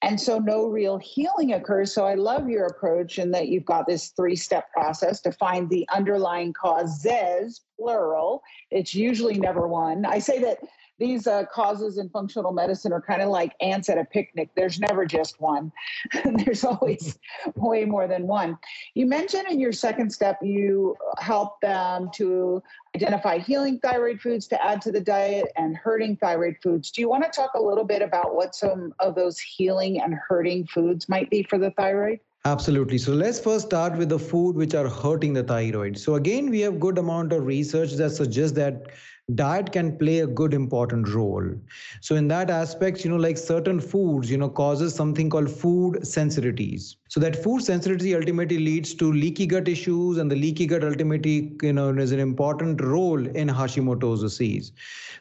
and 0.02 0.20
so 0.20 0.40
no 0.40 0.68
real 0.68 0.98
healing 0.98 1.54
occurs. 1.54 1.94
So 1.94 2.06
I 2.06 2.16
love 2.16 2.50
your 2.50 2.66
approach 2.66 3.18
in 3.18 3.32
that 3.32 3.48
you've 3.48 3.66
got 3.66 3.88
this 3.88 4.10
three 4.10 4.36
step 4.36 4.72
process 4.72 5.22
to 5.22 5.32
find 5.32 5.70
the 5.70 5.88
underlying 5.94 6.54
causes, 6.54 7.62
plural. 7.80 8.44
It's 8.72 8.94
usually 8.94 9.40
never 9.40 9.68
one. 9.68 10.06
I 10.06 10.20
say 10.20 10.40
that 10.40 10.60
these 10.98 11.28
uh, 11.28 11.44
causes 11.52 11.98
in 11.98 12.10
functional 12.10 12.54
medicine 12.54 12.94
are 12.94 13.02
kind 13.02 13.22
of 13.22 13.30
like 13.30 13.54
ants 13.62 13.90
at 13.90 13.98
a 13.98 14.06
picnic. 14.06 14.50
There's 14.56 14.80
never 14.80 15.06
just 15.06 15.42
one, 15.42 15.72
there's 16.24 16.64
always 16.64 17.20
way 17.56 17.86
more 17.86 18.08
than 18.08 18.28
one. 18.28 18.58
You 18.94 19.06
mentioned 19.06 19.46
in 19.50 19.60
your 19.60 19.74
second 19.74 20.12
step, 20.12 20.40
you 20.42 20.96
help 21.20 21.60
them 21.62 22.10
to 22.16 22.64
identify 22.96 23.40
healing 23.40 23.80
thyroid 23.80 24.22
foods 24.22 24.48
to 24.48 24.66
add 24.66 24.82
to 24.84 24.92
the 24.92 25.02
diet 25.02 25.52
and 25.58 25.76
hurting 25.76 26.18
thyroid 26.18 26.56
foods. 26.64 26.92
Do 26.92 27.02
you 27.02 27.10
want 27.10 27.24
to 27.24 27.30
talk 27.30 27.54
a 27.56 27.62
little 27.62 27.86
bit 27.86 28.02
about 28.02 28.36
what 28.36 28.56
some 28.56 28.94
of 29.00 29.16
those 29.16 29.40
healing 29.40 30.02
and 30.02 30.14
hurting 30.14 30.68
foods 30.68 31.10
might 31.10 31.30
be 31.30 31.44
for 31.44 31.58
the 31.58 31.72
thyroid? 31.72 32.20
Absolutely. 32.46 33.00
So 33.00 33.12
let's 33.12 33.40
first 33.40 33.66
start 33.66 33.98
with 33.98 34.10
the 34.10 34.20
food 34.20 34.56
which 34.56 34.76
are 34.76 34.88
hurting 34.88 35.34
the 35.34 35.42
thyroid. 35.42 35.98
So 35.98 36.14
again, 36.14 36.52
we 36.52 36.60
have 36.62 36.80
good 36.80 37.00
amount 37.00 37.34
of 37.34 37.44
research 37.44 37.94
that 37.94 38.12
suggests 38.12 38.56
that 38.58 38.92
diet 39.34 39.72
can 39.72 39.98
play 39.98 40.20
a 40.20 40.28
good 40.28 40.54
important 40.54 41.10
role. 41.10 41.44
So 42.02 42.16
in 42.16 42.28
that 42.28 42.52
aspect 42.52 43.04
you 43.04 43.10
know 43.10 43.18
like 43.18 43.40
certain 43.40 43.80
foods 43.80 44.30
you 44.30 44.38
know 44.38 44.50
causes 44.50 44.94
something 44.94 45.32
called 45.32 45.50
food 45.50 45.96
sensitivities. 46.02 46.96
So 47.08 47.20
that 47.22 47.36
food 47.36 47.64
sensitivity 47.64 48.16
ultimately 48.16 48.60
leads 48.60 48.94
to 48.96 49.12
leaky 49.12 49.48
gut 49.48 49.68
issues 49.68 50.20
and 50.20 50.30
the 50.30 50.36
leaky 50.36 50.68
gut 50.68 50.84
ultimately 50.84 51.58
you 51.64 51.74
know 51.74 51.90
is 51.90 52.12
an 52.12 52.20
important 52.20 52.80
role 52.84 53.26
in 53.26 53.48
hashimoto's 53.48 54.22
disease. 54.22 54.72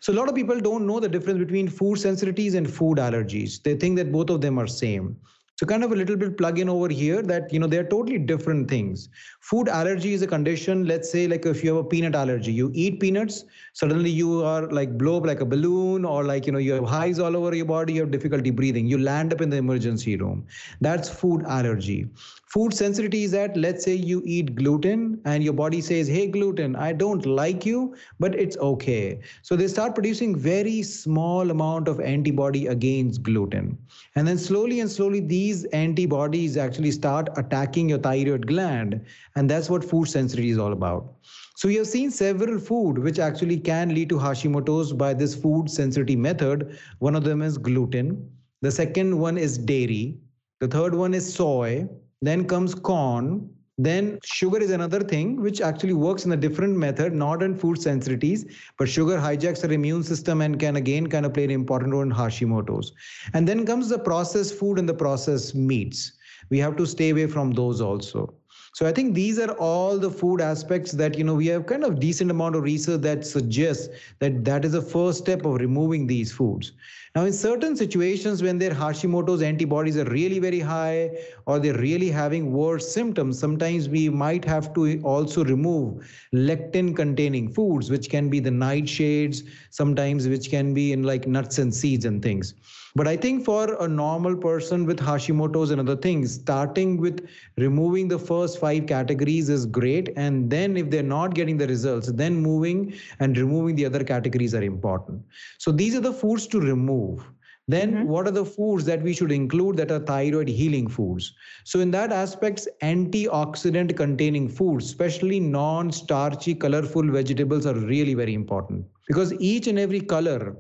So 0.01 0.13
a 0.13 0.17
lot 0.17 0.29
of 0.29 0.35
people 0.35 0.61
don't 0.61 0.87
know 0.87 1.01
the 1.01 1.09
difference 1.09 1.39
between 1.39 1.69
food 1.69 1.97
sensitivities 1.97 2.55
and 2.55 2.71
food 2.71 2.99
allergies. 2.99 3.63
They 3.63 3.75
think 3.75 3.97
that 3.97 4.13
both 4.13 4.29
of 4.29 4.43
them 4.43 4.59
are 4.59 4.67
same. 4.67 5.17
So 5.57 5.67
kind 5.67 5.85
of 5.85 5.93
a 5.93 5.97
little 5.97 6.17
bit 6.17 6.37
plug 6.37 6.59
in 6.59 6.69
over 6.69 6.89
here 6.89 7.23
that, 7.23 7.53
you 7.53 7.61
know, 7.61 7.69
they're 7.69 7.89
totally 7.89 8.19
different 8.19 8.69
things. 8.69 9.09
Food 9.45 9.69
allergy 9.69 10.15
is 10.15 10.23
a 10.23 10.27
condition, 10.27 10.87
let's 10.87 11.11
say 11.13 11.29
like 11.29 11.45
if 11.45 11.63
you 11.63 11.75
have 11.75 11.85
a 11.85 11.87
peanut 11.87 12.15
allergy, 12.15 12.51
you 12.51 12.71
eat 12.73 12.99
peanuts, 12.99 13.45
suddenly 13.75 14.09
you 14.09 14.43
are 14.43 14.67
like 14.71 14.97
blow 14.97 15.19
up 15.19 15.27
like 15.27 15.41
a 15.41 15.45
balloon 15.45 16.07
or 16.07 16.25
like, 16.25 16.47
you 16.47 16.53
know, 16.53 16.59
you 16.59 16.73
have 16.73 16.85
highs 16.85 17.19
all 17.19 17.37
over 17.37 17.55
your 17.55 17.67
body, 17.67 17.93
you 17.93 18.01
have 18.01 18.11
difficulty 18.11 18.51
breathing, 18.51 18.87
you 18.87 18.97
land 18.97 19.35
up 19.35 19.43
in 19.43 19.51
the 19.51 19.59
emergency 19.59 20.17
room. 20.17 20.47
That's 20.81 21.11
food 21.11 21.45
allergy. 21.45 22.09
Food 22.47 22.73
sensitivity 22.73 23.25
is 23.25 23.33
that 23.33 23.57
let's 23.57 23.85
say 23.85 23.95
you 23.95 24.23
eat 24.25 24.55
gluten 24.55 25.21
and 25.25 25.43
your 25.43 25.53
body 25.53 25.81
says, 25.81 26.07
hey, 26.07 26.29
gluten, 26.29 26.77
I 26.77 26.93
don't 26.93 27.27
like 27.27 27.67
you, 27.67 27.97
but 28.21 28.35
it's 28.37 28.57
okay. 28.57 29.19
So 29.43 29.57
they 29.57 29.67
start 29.67 29.95
producing 29.95 30.37
very 30.37 30.83
small 30.83 31.51
amount 31.51 31.89
of 31.89 32.01
antibody 32.01 32.69
against 32.69 33.25
gluten. 33.25 33.77
And 34.15 34.27
then 34.27 34.39
slowly 34.39 34.79
and 34.79 34.89
slowly, 34.89 35.19
these 35.19 35.65
antibodies 35.67 36.57
actually 36.57 36.93
start 36.93 37.29
attacking 37.37 37.89
your 37.89 37.99
thyroid 37.99 38.47
gland. 38.47 39.05
And 39.37 39.51
that's 39.51 39.69
what 39.69 39.85
food 39.85 40.07
sensitivity 40.07 40.51
is 40.51 40.59
all 40.59 40.73
about. 40.73 41.15
So 41.57 41.69
we 41.69 41.77
have 41.77 41.87
seen 41.87 42.11
several 42.11 42.59
food 42.59 42.99
which 42.99 43.19
actually 43.19 43.59
can 43.59 43.95
lead 43.95 44.09
to 44.11 44.17
Hashimoto's 44.19 44.93
by 44.93 45.15
this 45.15 45.35
food 45.35 45.69
sensitivity 45.71 46.17
method. 46.17 46.79
One 46.99 47.17
of 47.17 47.25
them 47.25 47.43
is 47.43 47.59
gluten. 47.59 48.31
The 48.63 48.71
second 48.71 49.19
one 49.19 49.39
is 49.39 49.59
dairy. 49.59 50.19
The 50.61 50.69
third 50.69 50.95
one 50.95 51.15
is 51.15 51.33
soy. 51.33 51.89
Then 52.23 52.47
comes 52.47 52.75
corn. 52.75 53.51
Then 53.77 54.21
sugar 54.23 54.59
is 54.59 54.71
another 54.71 55.01
thing 55.01 55.41
which 55.41 55.61
actually 55.61 55.95
works 55.95 56.25
in 56.25 56.33
a 56.33 56.37
different 56.37 56.77
method, 56.77 57.13
not 57.13 57.43
in 57.43 57.57
food 57.57 57.77
sensitivities, 57.77 58.49
but 58.79 58.89
sugar 58.89 59.19
hijacks 59.19 59.65
our 59.65 59.73
immune 59.73 60.05
system 60.05 60.43
and 60.43 60.61
can 60.61 60.77
again 60.77 61.09
kind 61.09 61.27
of 61.27 61.35
play 61.35 61.43
an 61.43 61.51
important 61.51 61.93
role 61.93 62.03
in 62.03 62.13
Hashimoto's. 62.13 62.93
And 63.33 63.49
then 63.49 63.67
comes 63.67 63.89
the 63.89 63.99
processed 63.99 64.55
food 64.57 64.79
and 64.79 64.89
the 64.89 64.95
processed 64.95 65.57
meats. 65.57 66.13
We 66.51 66.59
have 66.61 66.77
to 66.77 66.87
stay 66.87 67.11
away 67.11 67.27
from 67.27 67.51
those 67.51 67.81
also. 67.81 68.33
So 68.75 68.87
I 68.89 68.93
think 68.93 69.15
these 69.15 69.39
are 69.39 69.53
all 69.53 69.99
the 69.99 70.11
food 70.11 70.41
aspects 70.41 70.91
that 70.91 71.17
you 71.17 71.23
know 71.23 71.35
we 71.35 71.47
have 71.47 71.65
kind 71.65 71.85
of 71.85 72.01
decent 72.01 72.33
amount 72.33 72.57
of 72.57 72.65
research 72.65 73.03
that 73.03 73.25
suggests 73.25 73.89
that 74.19 74.45
that 74.45 74.65
is 74.65 74.73
the 74.73 74.83
first 74.83 75.19
step 75.19 75.45
of 75.45 75.61
removing 75.61 76.09
these 76.09 76.33
foods. 76.33 76.73
Now, 77.15 77.25
in 77.25 77.33
certain 77.33 77.77
situations 77.77 78.43
when 78.43 78.59
their 78.59 78.73
Hashimoto's 78.73 79.43
antibodies 79.43 79.97
are 79.97 80.07
really 80.07 80.41
very 80.41 80.59
high 80.59 81.17
or 81.47 81.61
they're 81.61 81.79
really 81.79 82.11
having 82.11 82.53
worse 82.53 82.93
symptoms, 82.93 83.39
sometimes 83.39 83.89
we 83.89 84.09
might 84.09 84.45
have 84.45 84.75
to 84.75 85.01
also 85.03 85.45
remove 85.45 86.05
lectin 86.35 86.97
containing 86.97 87.53
foods, 87.53 87.93
which 87.93 88.11
can 88.11 88.29
be 88.29 88.41
the 88.41 88.51
nightshades, 88.51 89.49
sometimes 89.71 90.27
which 90.27 90.51
can 90.51 90.75
be 90.75 90.93
in 90.93 91.05
like 91.05 91.29
nuts 91.29 91.59
and 91.59 91.73
seeds 91.73 92.07
and 92.07 92.21
things. 92.25 92.55
But 92.97 93.09
I 93.09 93.17
think 93.17 93.45
for 93.45 93.75
a 93.83 93.89
normal 93.89 94.37
person 94.37 94.85
with 94.85 95.01
Hashimoto's 95.01 95.73
and 95.73 95.81
other 95.81 95.97
things, 95.97 96.35
starting 96.35 96.97
with 96.97 97.27
removing 97.57 98.07
the 98.07 98.21
first 98.21 98.61
five 98.61 98.87
categories 98.87 99.49
is 99.49 99.67
great. 99.67 100.11
And 100.17 100.49
then 100.49 100.77
if 100.77 100.91
they're 100.91 101.03
not 101.03 101.35
getting 101.35 101.57
the 101.57 101.67
results, 101.67 102.13
then 102.13 102.37
moving 102.37 102.95
and 103.19 103.37
removing 103.37 103.75
the 103.75 103.87
other 103.87 104.05
categories 104.05 104.55
are 104.55 104.63
important. 104.63 105.23
So 105.59 105.73
these 105.73 105.97
are 105.97 106.01
the 106.01 106.13
foods 106.13 106.47
to 106.49 106.61
remove 106.61 107.25
then 107.67 107.93
mm-hmm. 107.93 108.09
what 108.09 108.27
are 108.27 108.31
the 108.31 108.45
foods 108.45 108.85
that 108.85 109.03
we 109.03 109.15
should 109.15 109.33
include 109.33 109.77
that 109.77 109.91
are 109.91 110.01
thyroid 110.01 110.49
healing 110.49 110.87
foods 110.87 111.33
so 111.65 111.81
in 111.81 111.91
that 111.91 112.13
aspects 112.13 112.69
antioxidant 112.83 113.97
containing 113.97 114.49
foods 114.49 114.85
especially 114.85 115.41
non 115.41 115.91
starchy 115.91 116.55
colorful 116.55 117.11
vegetables 117.11 117.65
are 117.65 117.75
really 117.75 118.15
very 118.15 118.35
important 118.35 118.85
because 119.09 119.33
each 119.41 119.67
and 119.67 119.79
every 119.79 120.01
color 120.01 120.57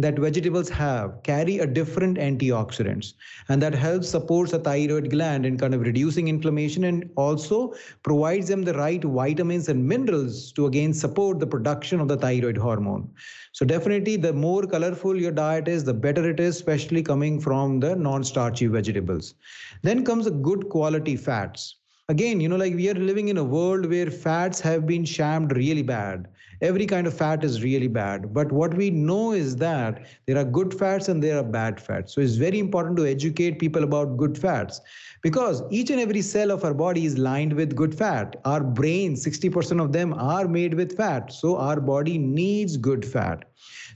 that 0.00 0.18
vegetables 0.18 0.68
have 0.68 1.22
carry 1.22 1.60
a 1.60 1.66
different 1.66 2.18
antioxidants 2.18 3.12
and 3.48 3.62
that 3.62 3.72
helps 3.72 4.08
supports 4.08 4.50
the 4.50 4.58
thyroid 4.58 5.08
gland 5.08 5.46
in 5.46 5.56
kind 5.56 5.72
of 5.72 5.82
reducing 5.82 6.26
inflammation 6.26 6.84
and 6.84 7.08
also 7.14 7.72
provides 8.02 8.48
them 8.48 8.62
the 8.62 8.74
right 8.74 9.04
vitamins 9.04 9.68
and 9.68 9.86
minerals 9.86 10.50
to 10.50 10.66
again 10.66 10.92
support 10.92 11.38
the 11.38 11.46
production 11.46 12.00
of 12.00 12.08
the 12.08 12.16
thyroid 12.16 12.56
hormone. 12.58 13.08
So 13.52 13.64
definitely 13.64 14.16
the 14.16 14.32
more 14.32 14.66
colorful 14.66 15.14
your 15.16 15.30
diet 15.30 15.68
is 15.68 15.84
the 15.84 15.94
better 15.94 16.28
it 16.28 16.40
is 16.40 16.56
especially 16.56 17.02
coming 17.04 17.40
from 17.40 17.78
the 17.78 17.94
non-starchy 17.94 18.66
vegetables. 18.66 19.34
Then 19.82 20.04
comes 20.04 20.24
the 20.24 20.32
good 20.32 20.70
quality 20.70 21.16
fats. 21.16 21.76
Again 22.08 22.40
you 22.40 22.48
know 22.48 22.56
like 22.56 22.74
we 22.74 22.90
are 22.90 22.94
living 22.94 23.28
in 23.28 23.38
a 23.38 23.44
world 23.44 23.86
where 23.86 24.10
fats 24.10 24.60
have 24.60 24.88
been 24.88 25.04
shammed 25.04 25.56
really 25.56 25.82
bad 25.82 26.26
every 26.60 26.86
kind 26.86 27.06
of 27.06 27.16
fat 27.16 27.44
is 27.44 27.62
really 27.62 27.88
bad 27.88 28.32
but 28.32 28.50
what 28.52 28.74
we 28.74 28.90
know 28.90 29.32
is 29.32 29.56
that 29.56 30.06
there 30.26 30.38
are 30.38 30.44
good 30.44 30.72
fats 30.72 31.08
and 31.08 31.22
there 31.22 31.38
are 31.38 31.42
bad 31.42 31.80
fats 31.80 32.14
so 32.14 32.20
it's 32.20 32.34
very 32.34 32.58
important 32.58 32.96
to 32.96 33.06
educate 33.06 33.58
people 33.58 33.84
about 33.84 34.16
good 34.16 34.36
fats 34.36 34.80
because 35.22 35.62
each 35.70 35.90
and 35.90 36.00
every 36.00 36.22
cell 36.22 36.50
of 36.50 36.64
our 36.64 36.74
body 36.74 37.04
is 37.04 37.18
lined 37.18 37.52
with 37.52 37.74
good 37.74 37.94
fat 37.94 38.36
our 38.44 38.62
brain 38.62 39.14
60% 39.14 39.82
of 39.82 39.92
them 39.92 40.14
are 40.14 40.46
made 40.48 40.74
with 40.74 40.96
fat 40.96 41.32
so 41.32 41.56
our 41.56 41.80
body 41.80 42.18
needs 42.18 42.76
good 42.76 43.04
fat 43.04 43.44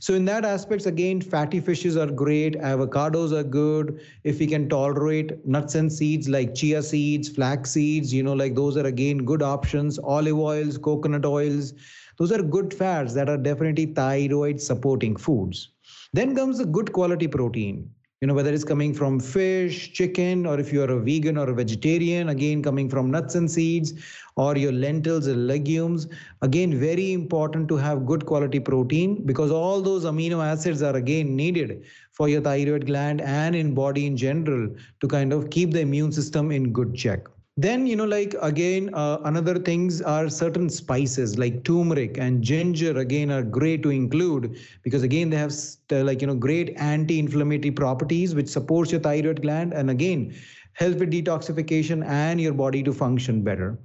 so 0.01 0.15
in 0.15 0.25
that 0.27 0.45
aspects, 0.45 0.87
again, 0.87 1.21
fatty 1.21 1.61
fishes 1.61 1.97
are 1.97 2.07
great. 2.07 2.55
Avocados 2.55 3.33
are 3.33 3.43
good. 3.43 4.01
If 4.23 4.39
we 4.39 4.47
can 4.47 4.69
tolerate 4.69 5.45
nuts 5.47 5.75
and 5.75 5.93
seeds 5.93 6.29
like 6.29 6.55
chia 6.55 6.83
seeds, 6.83 7.29
flax 7.29 7.73
seeds, 7.73 8.15
you 8.15 8.23
know, 8.23 8.33
like 8.33 8.55
those 8.55 8.77
are 8.77 8.87
again 8.87 9.19
good 9.25 9.43
options. 9.43 9.99
Olive 9.99 10.39
oils, 10.39 10.79
coconut 10.79 11.27
oils, 11.27 11.75
those 12.19 12.33
are 12.33 12.43
good 12.43 12.75
fats 12.75 13.15
that 13.15 13.29
are 13.29 13.37
definitely 13.37 13.87
thyroid 13.87 14.61
supporting 14.61 15.17
foods. 15.17 15.71
Then 16.13 16.35
comes 16.35 16.59
the 16.59 16.67
good 16.67 16.93
quality 16.93 17.29
protein. 17.29 17.91
you 18.21 18.27
know 18.27 18.35
whether 18.35 18.53
it's 18.53 18.65
coming 18.65 18.93
from 18.93 19.21
fish 19.21 19.93
chicken 19.93 20.45
or 20.45 20.59
if 20.59 20.73
you're 20.73 20.91
a 20.91 21.01
vegan 21.09 21.37
or 21.39 21.51
a 21.51 21.55
vegetarian 21.55 22.31
again 22.31 22.63
coming 22.63 22.89
from 22.95 23.13
nuts 23.13 23.37
and 23.41 23.49
seeds 23.49 23.93
or 24.37 24.57
your 24.57 24.73
lentils 24.73 25.29
and 25.29 25.47
legumes 25.47 26.09
again 26.43 26.75
very 26.81 27.13
important 27.13 27.69
to 27.69 27.77
have 27.77 28.05
good 28.11 28.27
quality 28.27 28.59
protein 28.59 29.15
because 29.31 29.53
all 29.61 29.81
those 29.81 30.05
amino 30.05 30.45
acids 30.45 30.83
are 30.83 30.97
again 30.97 31.35
needed 31.37 31.85
for 32.11 32.29
your 32.29 32.41
thyroid 32.41 32.87
gland 32.87 33.21
and 33.21 33.55
in 33.55 33.73
body 33.73 34.07
in 34.07 34.17
general 34.17 34.69
to 35.01 35.07
kind 35.17 35.33
of 35.33 35.49
keep 35.51 35.71
the 35.71 35.81
immune 35.81 36.11
system 36.11 36.51
in 36.51 36.73
good 36.73 36.95
check 36.97 37.29
then 37.59 37.89
you 37.89 37.97
know 37.97 38.05
like 38.05 38.37
again 38.41 38.89
uh, 38.95 39.19
another 39.25 39.59
things 39.59 40.01
are 40.01 40.29
certain 40.29 40.71
spices 40.71 41.37
like 41.39 41.65
turmeric 41.65 42.17
and 42.17 42.41
ginger 42.41 42.97
again 42.99 43.33
are 43.33 43.43
great 43.43 43.83
to 43.83 43.91
include 43.91 44.57
because 44.85 45.03
again 45.03 45.29
they 45.29 45.37
have 45.37 45.53
uh, 45.91 46.05
like 46.05 46.21
you 46.21 46.29
know 46.29 46.37
great 46.37 46.73
anti-inflammatory 46.77 47.73
properties 47.73 48.33
which 48.37 48.47
supports 48.47 48.93
your 48.93 49.01
thyroid 49.01 49.43
gland 49.43 49.73
and 49.73 49.91
again 49.91 50.33
help 50.75 50.99
with 50.99 51.11
detoxification 51.11 52.07
and 52.07 52.41
your 52.41 52.55
body 52.55 52.81
to 52.81 52.93
function 52.93 53.43
better 53.43 53.77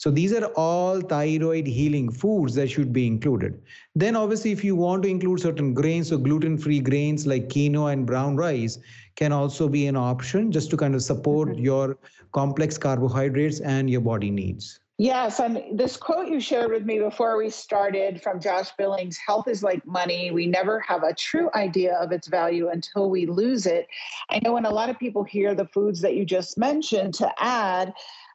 so 0.00 0.10
these 0.10 0.32
are 0.32 0.46
all 0.56 1.02
thyroid 1.02 1.66
healing 1.66 2.10
foods 2.10 2.54
that 2.54 2.70
should 2.70 2.90
be 2.90 3.06
included. 3.06 3.60
Then 3.94 4.16
obviously 4.16 4.50
if 4.50 4.64
you 4.64 4.74
want 4.74 5.02
to 5.02 5.10
include 5.10 5.40
certain 5.40 5.74
grains, 5.74 6.08
so 6.08 6.16
gluten-free 6.16 6.80
grains 6.80 7.26
like 7.26 7.50
quinoa 7.50 7.92
and 7.92 8.06
brown 8.06 8.34
rice 8.34 8.78
can 9.16 9.30
also 9.30 9.68
be 9.68 9.86
an 9.88 9.96
option 9.96 10.50
just 10.50 10.70
to 10.70 10.78
kind 10.78 10.94
of 10.94 11.02
support 11.02 11.50
mm-hmm. 11.50 11.64
your 11.64 11.98
complex 12.32 12.78
carbohydrates 12.78 13.60
and 13.60 13.88
your 13.90 14.00
body 14.00 14.30
needs. 14.30 14.80
Yes, 14.98 15.40
and 15.40 15.62
this 15.78 15.96
quote 15.96 16.28
you 16.28 16.40
shared 16.40 16.70
with 16.70 16.84
me 16.84 16.98
before 16.98 17.38
we 17.38 17.48
started 17.48 18.22
from 18.22 18.38
Josh 18.38 18.68
Billings 18.76 19.16
health 19.16 19.48
is 19.48 19.62
like 19.62 19.84
money. 19.86 20.30
We 20.30 20.46
never 20.46 20.78
have 20.80 21.04
a 21.04 21.14
true 21.14 21.48
idea 21.54 21.94
of 21.94 22.12
its 22.12 22.28
value 22.28 22.68
until 22.68 23.08
we 23.08 23.24
lose 23.24 23.64
it. 23.64 23.86
I 24.28 24.40
know 24.44 24.52
when 24.52 24.66
a 24.66 24.70
lot 24.70 24.90
of 24.90 24.98
people 24.98 25.24
hear 25.24 25.54
the 25.54 25.64
foods 25.68 26.02
that 26.02 26.16
you 26.16 26.26
just 26.26 26.58
mentioned 26.58 27.14
to 27.14 27.32
add, 27.38 27.94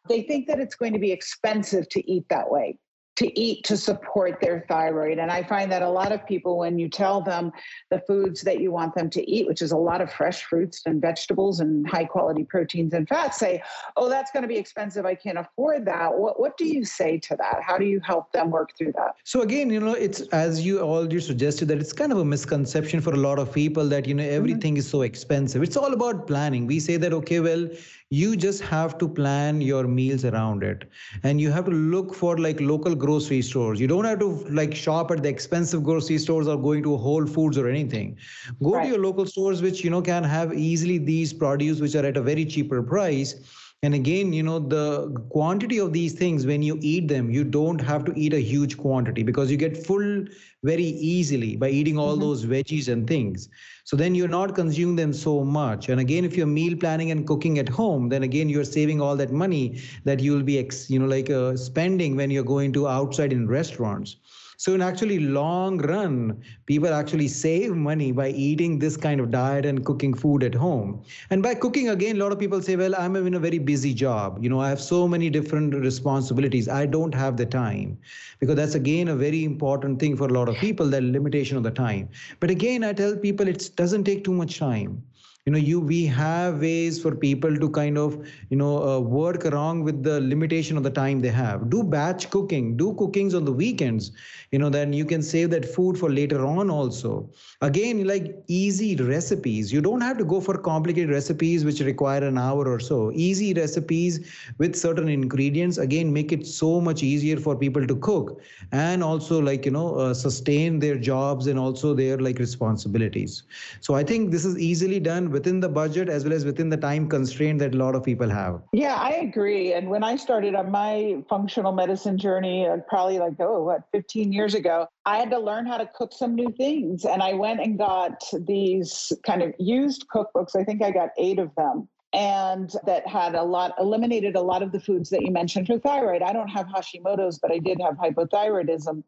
they 0.10 0.24
think 0.24 0.48
that 0.48 0.60
it's 0.60 0.74
going 0.74 0.94
to 0.94 1.00
be 1.00 1.12
expensive 1.12 1.88
to 1.90 2.12
eat 2.12 2.25
that 2.30 2.50
way 2.50 2.80
to 3.16 3.40
eat 3.40 3.64
to 3.64 3.78
support 3.78 4.40
their 4.42 4.66
thyroid. 4.68 5.20
And 5.20 5.32
I 5.32 5.44
find 5.44 5.72
that 5.72 5.82
a 5.82 5.90
lot 5.90 6.12
of 6.12 6.26
people, 6.26 6.58
when 6.58 6.78
you 6.78 6.90
tell 6.90 7.22
them 7.22 7.52
the 7.90 8.00
foods 8.08 8.42
that 8.42 8.60
you 8.60 8.72
want 8.72 8.94
them 8.96 9.10
to 9.12 9.30
eat, 9.30 9.48
which 9.48 9.62
is 9.62 9.72
a 9.72 9.78
lot 9.78 10.02
of 10.02 10.12
fresh 10.12 10.44
fruits 10.44 10.82
and 10.86 11.02
vegetables 11.02 11.60
and 11.62 11.88
high 11.88 12.06
quality 12.06 12.44
proteins 12.44 12.94
and 12.94 13.08
fats, 13.08 13.38
say, 13.38 13.64
oh, 13.96 14.10
that's 14.10 14.32
going 14.32 14.44
to 14.44 14.48
be 14.48 14.58
expensive. 14.58 15.06
I 15.06 15.16
can't 15.16 15.38
afford 15.38 15.86
that. 15.86 16.18
What, 16.18 16.40
what 16.40 16.58
do 16.58 16.66
you 16.66 16.84
say 16.84 17.18
to 17.20 17.36
that? 17.38 17.62
How 17.62 17.78
do 17.78 17.86
you 17.86 18.02
help 18.02 18.32
them 18.34 18.52
work 18.52 18.76
through 18.78 18.94
that? 18.94 19.16
So, 19.24 19.42
again, 19.42 19.70
you 19.70 19.80
know, 19.80 19.94
it's 19.94 20.22
as 20.34 20.66
you 20.66 20.82
all 20.82 21.12
you 21.12 21.20
suggested 21.20 21.68
that 21.70 21.80
it's 21.80 21.94
kind 21.94 22.12
of 22.12 22.18
a 22.18 22.26
misconception 22.26 23.00
for 23.02 23.14
a 23.14 23.18
lot 23.18 23.40
of 23.40 23.54
people 23.54 23.88
that, 23.90 24.06
you 24.08 24.14
know, 24.14 24.24
mm-hmm. 24.24 24.36
everything 24.36 24.74
mm-hmm. 24.74 24.80
is 24.80 24.90
so 24.90 25.04
expensive. 25.04 25.64
It's 25.64 25.78
all 25.78 25.94
about 25.94 26.28
planning. 26.28 26.68
We 26.68 26.80
say 26.80 26.98
that, 26.98 27.14
okay, 27.14 27.40
well, 27.40 27.70
you 28.12 28.36
just 28.36 28.62
have 28.62 28.98
to 29.00 29.08
plan 29.08 29.62
your 29.62 29.88
meals 29.88 30.26
around 30.26 30.64
it. 30.64 30.90
And 31.24 31.42
you 31.42 31.50
have 31.52 31.66
to 31.66 31.72
look 31.72 32.14
for 32.14 32.38
like 32.38 32.62
local 32.62 32.94
grocery 32.94 33.42
stores. 33.42 33.80
You 33.80 33.88
don't 33.88 34.06
have 34.06 34.20
to 34.20 34.28
like 34.50 34.76
shop 34.76 35.10
at 35.12 35.24
the 35.24 35.30
expensive 35.30 35.84
grocery 35.84 36.20
stores 36.20 36.48
or 36.48 36.58
going 36.58 36.84
to 36.84 36.98
whole 36.98 37.26
foods 37.26 37.58
or 37.58 37.68
anything. 37.68 38.18
Go 38.64 38.76
right. 38.76 38.84
to 38.84 38.90
your 38.90 39.00
local 39.00 39.26
stores 39.26 39.62
which 39.62 39.84
you 39.84 39.90
know 39.90 40.02
can 40.02 40.24
have 40.24 40.54
easily 40.54 41.00
these 41.00 41.34
produce 41.34 41.80
which 41.80 41.96
are 41.96 42.06
at 42.06 42.18
a 42.18 42.22
very 42.22 42.46
cheaper 42.46 42.84
price. 42.84 43.36
And 43.82 43.94
again 43.94 44.34
you 44.34 44.42
know 44.42 44.60
the 44.60 45.10
quantity 45.30 45.80
of 45.80 45.94
these 45.94 46.14
things 46.14 46.46
when 46.46 46.64
you 46.64 46.80
eat 46.82 47.08
them 47.08 47.30
you 47.30 47.44
don't 47.44 47.80
have 47.80 48.04
to 48.06 48.14
eat 48.16 48.34
a 48.34 48.40
huge 48.40 48.78
quantity 48.78 49.22
because 49.22 49.52
you 49.52 49.58
get 49.58 49.78
full 49.78 50.26
very 50.64 50.84
easily 50.84 51.56
by 51.56 51.70
eating 51.70 52.00
all 52.00 52.14
mm-hmm. 52.14 52.22
those 52.22 52.46
veggies 52.46 52.88
and 52.88 53.08
things 53.08 53.48
so 53.86 53.96
then 53.96 54.15
you're 54.15 54.27
not 54.27 54.56
consuming 54.56 54.96
them 54.96 55.13
so 55.13 55.44
much. 55.44 55.89
And 55.89 56.01
again 56.01 56.25
if 56.25 56.36
you're 56.36 56.48
meal 56.48 56.75
planning 56.75 57.12
and 57.12 57.25
cooking 57.25 57.60
at 57.60 57.70
home 57.70 58.10
then 58.10 58.24
again 58.24 58.50
you're 58.50 58.63
saving 58.63 59.00
all 59.00 59.15
that 59.15 59.32
money 59.32 59.80
that 60.04 60.20
you'll 60.20 60.44
be 60.44 60.58
ex, 60.60 60.89
you 60.89 61.00
know 61.00 61.06
like 61.06 61.30
uh, 61.30 61.56
spending 61.56 62.15
when 62.15 62.32
you're 62.32 62.44
going 62.44 62.74
to 62.74 62.88
outside 62.88 63.32
in 63.32 63.48
restaurants 63.48 64.18
so 64.58 64.74
in 64.74 64.82
actually 64.82 65.20
long 65.20 65.78
run, 65.80 66.42
people 66.66 66.94
actually 66.94 67.28
save 67.28 67.76
money 67.76 68.12
by 68.12 68.30
eating 68.30 68.80
this 68.80 68.98
kind 68.98 69.20
of 69.20 69.32
diet 69.32 69.66
and 69.66 69.86
cooking 69.86 70.14
food 70.14 70.44
at 70.44 70.56
home. 70.56 71.04
And 71.30 71.42
by 71.44 71.56
cooking 71.56 71.90
again, 71.90 72.16
a 72.16 72.20
lot 72.20 72.32
of 72.32 72.40
people 72.40 72.62
say, 72.62 72.76
well, 72.76 72.96
I'm 72.98 73.16
in 73.16 73.34
a 73.34 73.40
very 73.40 73.60
busy 73.60 73.94
job. 73.94 74.40
You 74.42 74.50
know, 74.50 74.60
I 74.60 74.70
have 74.70 74.82
so 74.82 75.08
many 75.08 75.30
different 75.30 75.74
responsibilities. 75.76 76.68
I 76.70 76.86
don't 76.86 77.14
have 77.14 77.38
the 77.38 77.46
time. 77.46 77.98
Because 78.40 78.56
that's 78.56 78.76
again 78.76 79.08
a 79.10 79.16
very 79.16 79.44
important 79.44 80.00
thing 80.00 80.16
for 80.16 80.28
a 80.28 80.34
lot 80.34 80.50
of 80.50 80.56
people, 80.56 80.88
that 80.90 81.04
limitation 81.04 81.58
of 81.58 81.64
the 81.64 81.72
time. 81.72 82.10
But 82.40 82.50
again, 82.50 82.84
I 82.84 82.94
tell 82.94 83.16
people 83.16 83.48
it 83.48 83.70
doesn't 83.76 84.04
take 84.04 84.24
too 84.24 84.34
much 84.34 84.60
time 84.60 85.04
you 85.46 85.52
know 85.54 85.60
you 85.60 85.80
we 85.80 86.05
have 86.05 86.60
ways 86.62 87.01
for 87.01 87.16
people 87.16 87.55
to 87.58 87.70
kind 87.70 87.98
of 87.98 88.16
you 88.50 88.58
know 88.58 88.84
uh, 88.90 89.00
work 89.00 89.46
around 89.46 89.84
with 89.84 90.03
the 90.03 90.20
limitation 90.22 90.77
of 90.77 90.84
the 90.84 90.90
time 90.90 91.22
they 91.22 91.29
have. 91.29 91.70
Do 91.70 91.84
batch 91.84 92.29
cooking. 92.31 92.75
Do 92.77 92.94
cookings 92.96 93.34
on 93.36 93.46
the 93.46 93.51
weekends. 93.53 94.12
You 94.51 94.60
know 94.60 94.70
then 94.70 94.94
you 94.94 95.05
can 95.05 95.22
save 95.22 95.51
that 95.51 95.66
food 95.66 95.98
for 95.98 96.10
later 96.12 96.46
on 96.46 96.70
also. 96.70 97.29
Again 97.62 98.05
like 98.08 98.36
easy 98.48 98.96
recipes. 98.96 99.72
You 99.72 99.81
don't 99.81 100.01
have 100.01 100.18
to 100.18 100.25
go 100.25 100.42
for 100.42 100.58
complicated 100.58 101.10
recipes 101.12 101.64
which 101.66 101.79
require 101.81 102.24
an 102.24 102.38
hour 102.38 102.68
or 102.68 102.79
so. 102.79 103.12
Easy 103.14 103.53
recipes 103.53 104.20
with 104.58 104.75
certain 104.75 105.10
ingredients 105.10 105.77
again 105.77 106.12
make 106.14 106.31
it 106.31 106.46
so 106.46 106.79
much 106.81 107.03
easier 107.03 107.38
for 107.38 107.55
people 107.55 107.86
to 107.86 107.96
cook 107.98 108.42
and 108.72 109.03
also 109.03 109.40
like 109.42 109.66
you 109.66 109.72
know 109.72 109.96
uh, 109.96 110.14
sustain 110.14 110.79
their 110.79 110.98
jobs 110.98 111.48
and 111.48 111.60
also 111.60 111.94
their 111.94 112.18
like 112.18 112.40
responsibilities. 112.40 113.44
So 113.81 113.96
i 113.96 114.03
think 114.03 114.31
this 114.31 114.46
is 114.46 114.58
easily 114.58 115.00
done 115.00 115.29
within 115.36 115.60
the 115.60 115.68
budget 115.68 116.08
as 116.08 116.24
well 116.24 116.34
as 116.34 116.46
within 116.46 116.70
the 116.70 116.78
time 116.78 117.10
constraint 117.10 117.60
that 117.60 117.76
a 117.76 117.78
lot 117.78 117.94
of 117.94 118.04
people 118.04 118.30
have. 118.30 118.62
Yeah, 118.72 118.96
I 118.96 119.12
agree. 119.28 119.74
And 119.74 119.90
when 119.90 120.04
I 120.12 120.16
started 120.16 120.56
on 120.56 120.72
my 120.72 121.24
functional 121.30 121.74
medicine 121.74 122.18
journey, 122.18 122.66
uh, 122.66 122.78
probably 122.88 123.20
like, 123.20 123.34
oh, 123.40 123.64
what, 123.64 123.82
15 123.92 124.32
years 124.32 124.54
ago, 124.54 124.88
I 125.06 125.18
had 125.18 125.30
to 125.32 125.40
learn 125.40 125.66
how 125.66 125.78
to 125.78 125.90
cook 125.94 126.14
some 126.14 126.36
new 126.36 126.52
things. 126.56 127.04
And 127.04 127.22
I 127.22 127.34
went 127.34 127.60
and 127.60 127.78
got 127.78 128.24
these 128.48 129.12
kind 129.26 129.44
of 129.44 129.54
used 129.60 130.06
cookbooks. 130.08 130.56
I 130.56 130.64
think 130.64 130.82
I 130.82 130.92
got 130.92 131.10
eight 131.18 131.40
of 131.40 131.54
them 131.56 131.90
and 132.14 132.74
that 132.86 133.06
had 133.06 133.36
a 133.36 133.44
lot 133.44 133.74
eliminated 133.78 134.38
a 134.38 134.42
lot 134.42 134.64
of 134.64 134.72
the 134.72 134.80
foods 134.80 135.10
that 135.10 135.22
you 135.22 135.32
mentioned 135.32 135.68
for 135.68 135.78
thyroid. 135.80 136.22
I 136.22 136.32
don't 136.32 136.48
have 136.48 136.68
Hashimoto's, 136.68 137.40
but 137.40 137.52
I 137.52 137.58
did 137.58 137.82
have 137.82 137.96
hypothyroidism. 137.96 139.04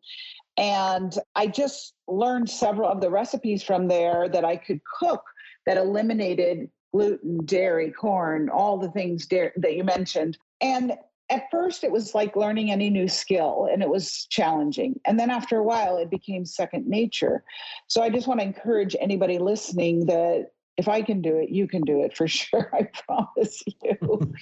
And 0.57 1.17
I 1.35 1.47
just 1.47 1.93
learned 2.09 2.49
several 2.49 2.89
of 2.89 2.99
the 2.99 3.09
recipes 3.09 3.63
from 3.63 3.87
there 3.87 4.27
that 4.27 4.43
I 4.43 4.57
could 4.57 4.81
cook 4.99 5.23
that 5.67 5.77
eliminated 5.77 6.71
gluten, 6.93 7.45
dairy, 7.45 7.91
corn, 7.91 8.49
all 8.49 8.77
the 8.77 8.89
things 8.89 9.27
that 9.27 9.75
you 9.75 9.83
mentioned. 9.83 10.37
And 10.61 10.93
at 11.29 11.43
first, 11.51 11.83
it 11.83 11.91
was 11.91 12.15
like 12.15 12.37
learning 12.37 12.71
any 12.71 12.89
new 12.89 13.09
skill 13.09 13.67
and 13.71 13.83
it 13.83 13.89
was 13.89 14.25
challenging. 14.29 14.99
And 15.05 15.19
then 15.19 15.29
after 15.29 15.57
a 15.57 15.63
while, 15.63 15.97
it 15.97 16.09
became 16.09 16.45
second 16.45 16.87
nature. 16.87 17.43
So 17.87 18.01
I 18.01 18.09
just 18.09 18.27
want 18.27 18.39
to 18.39 18.45
encourage 18.45 18.95
anybody 18.99 19.37
listening 19.37 20.05
that 20.05 20.51
if 20.77 20.87
I 20.87 21.01
can 21.01 21.21
do 21.21 21.37
it, 21.37 21.49
you 21.49 21.67
can 21.67 21.81
do 21.81 22.03
it 22.03 22.15
for 22.15 22.27
sure. 22.39 22.71
I 22.73 22.83
promise 22.83 23.63
you. 23.83 24.33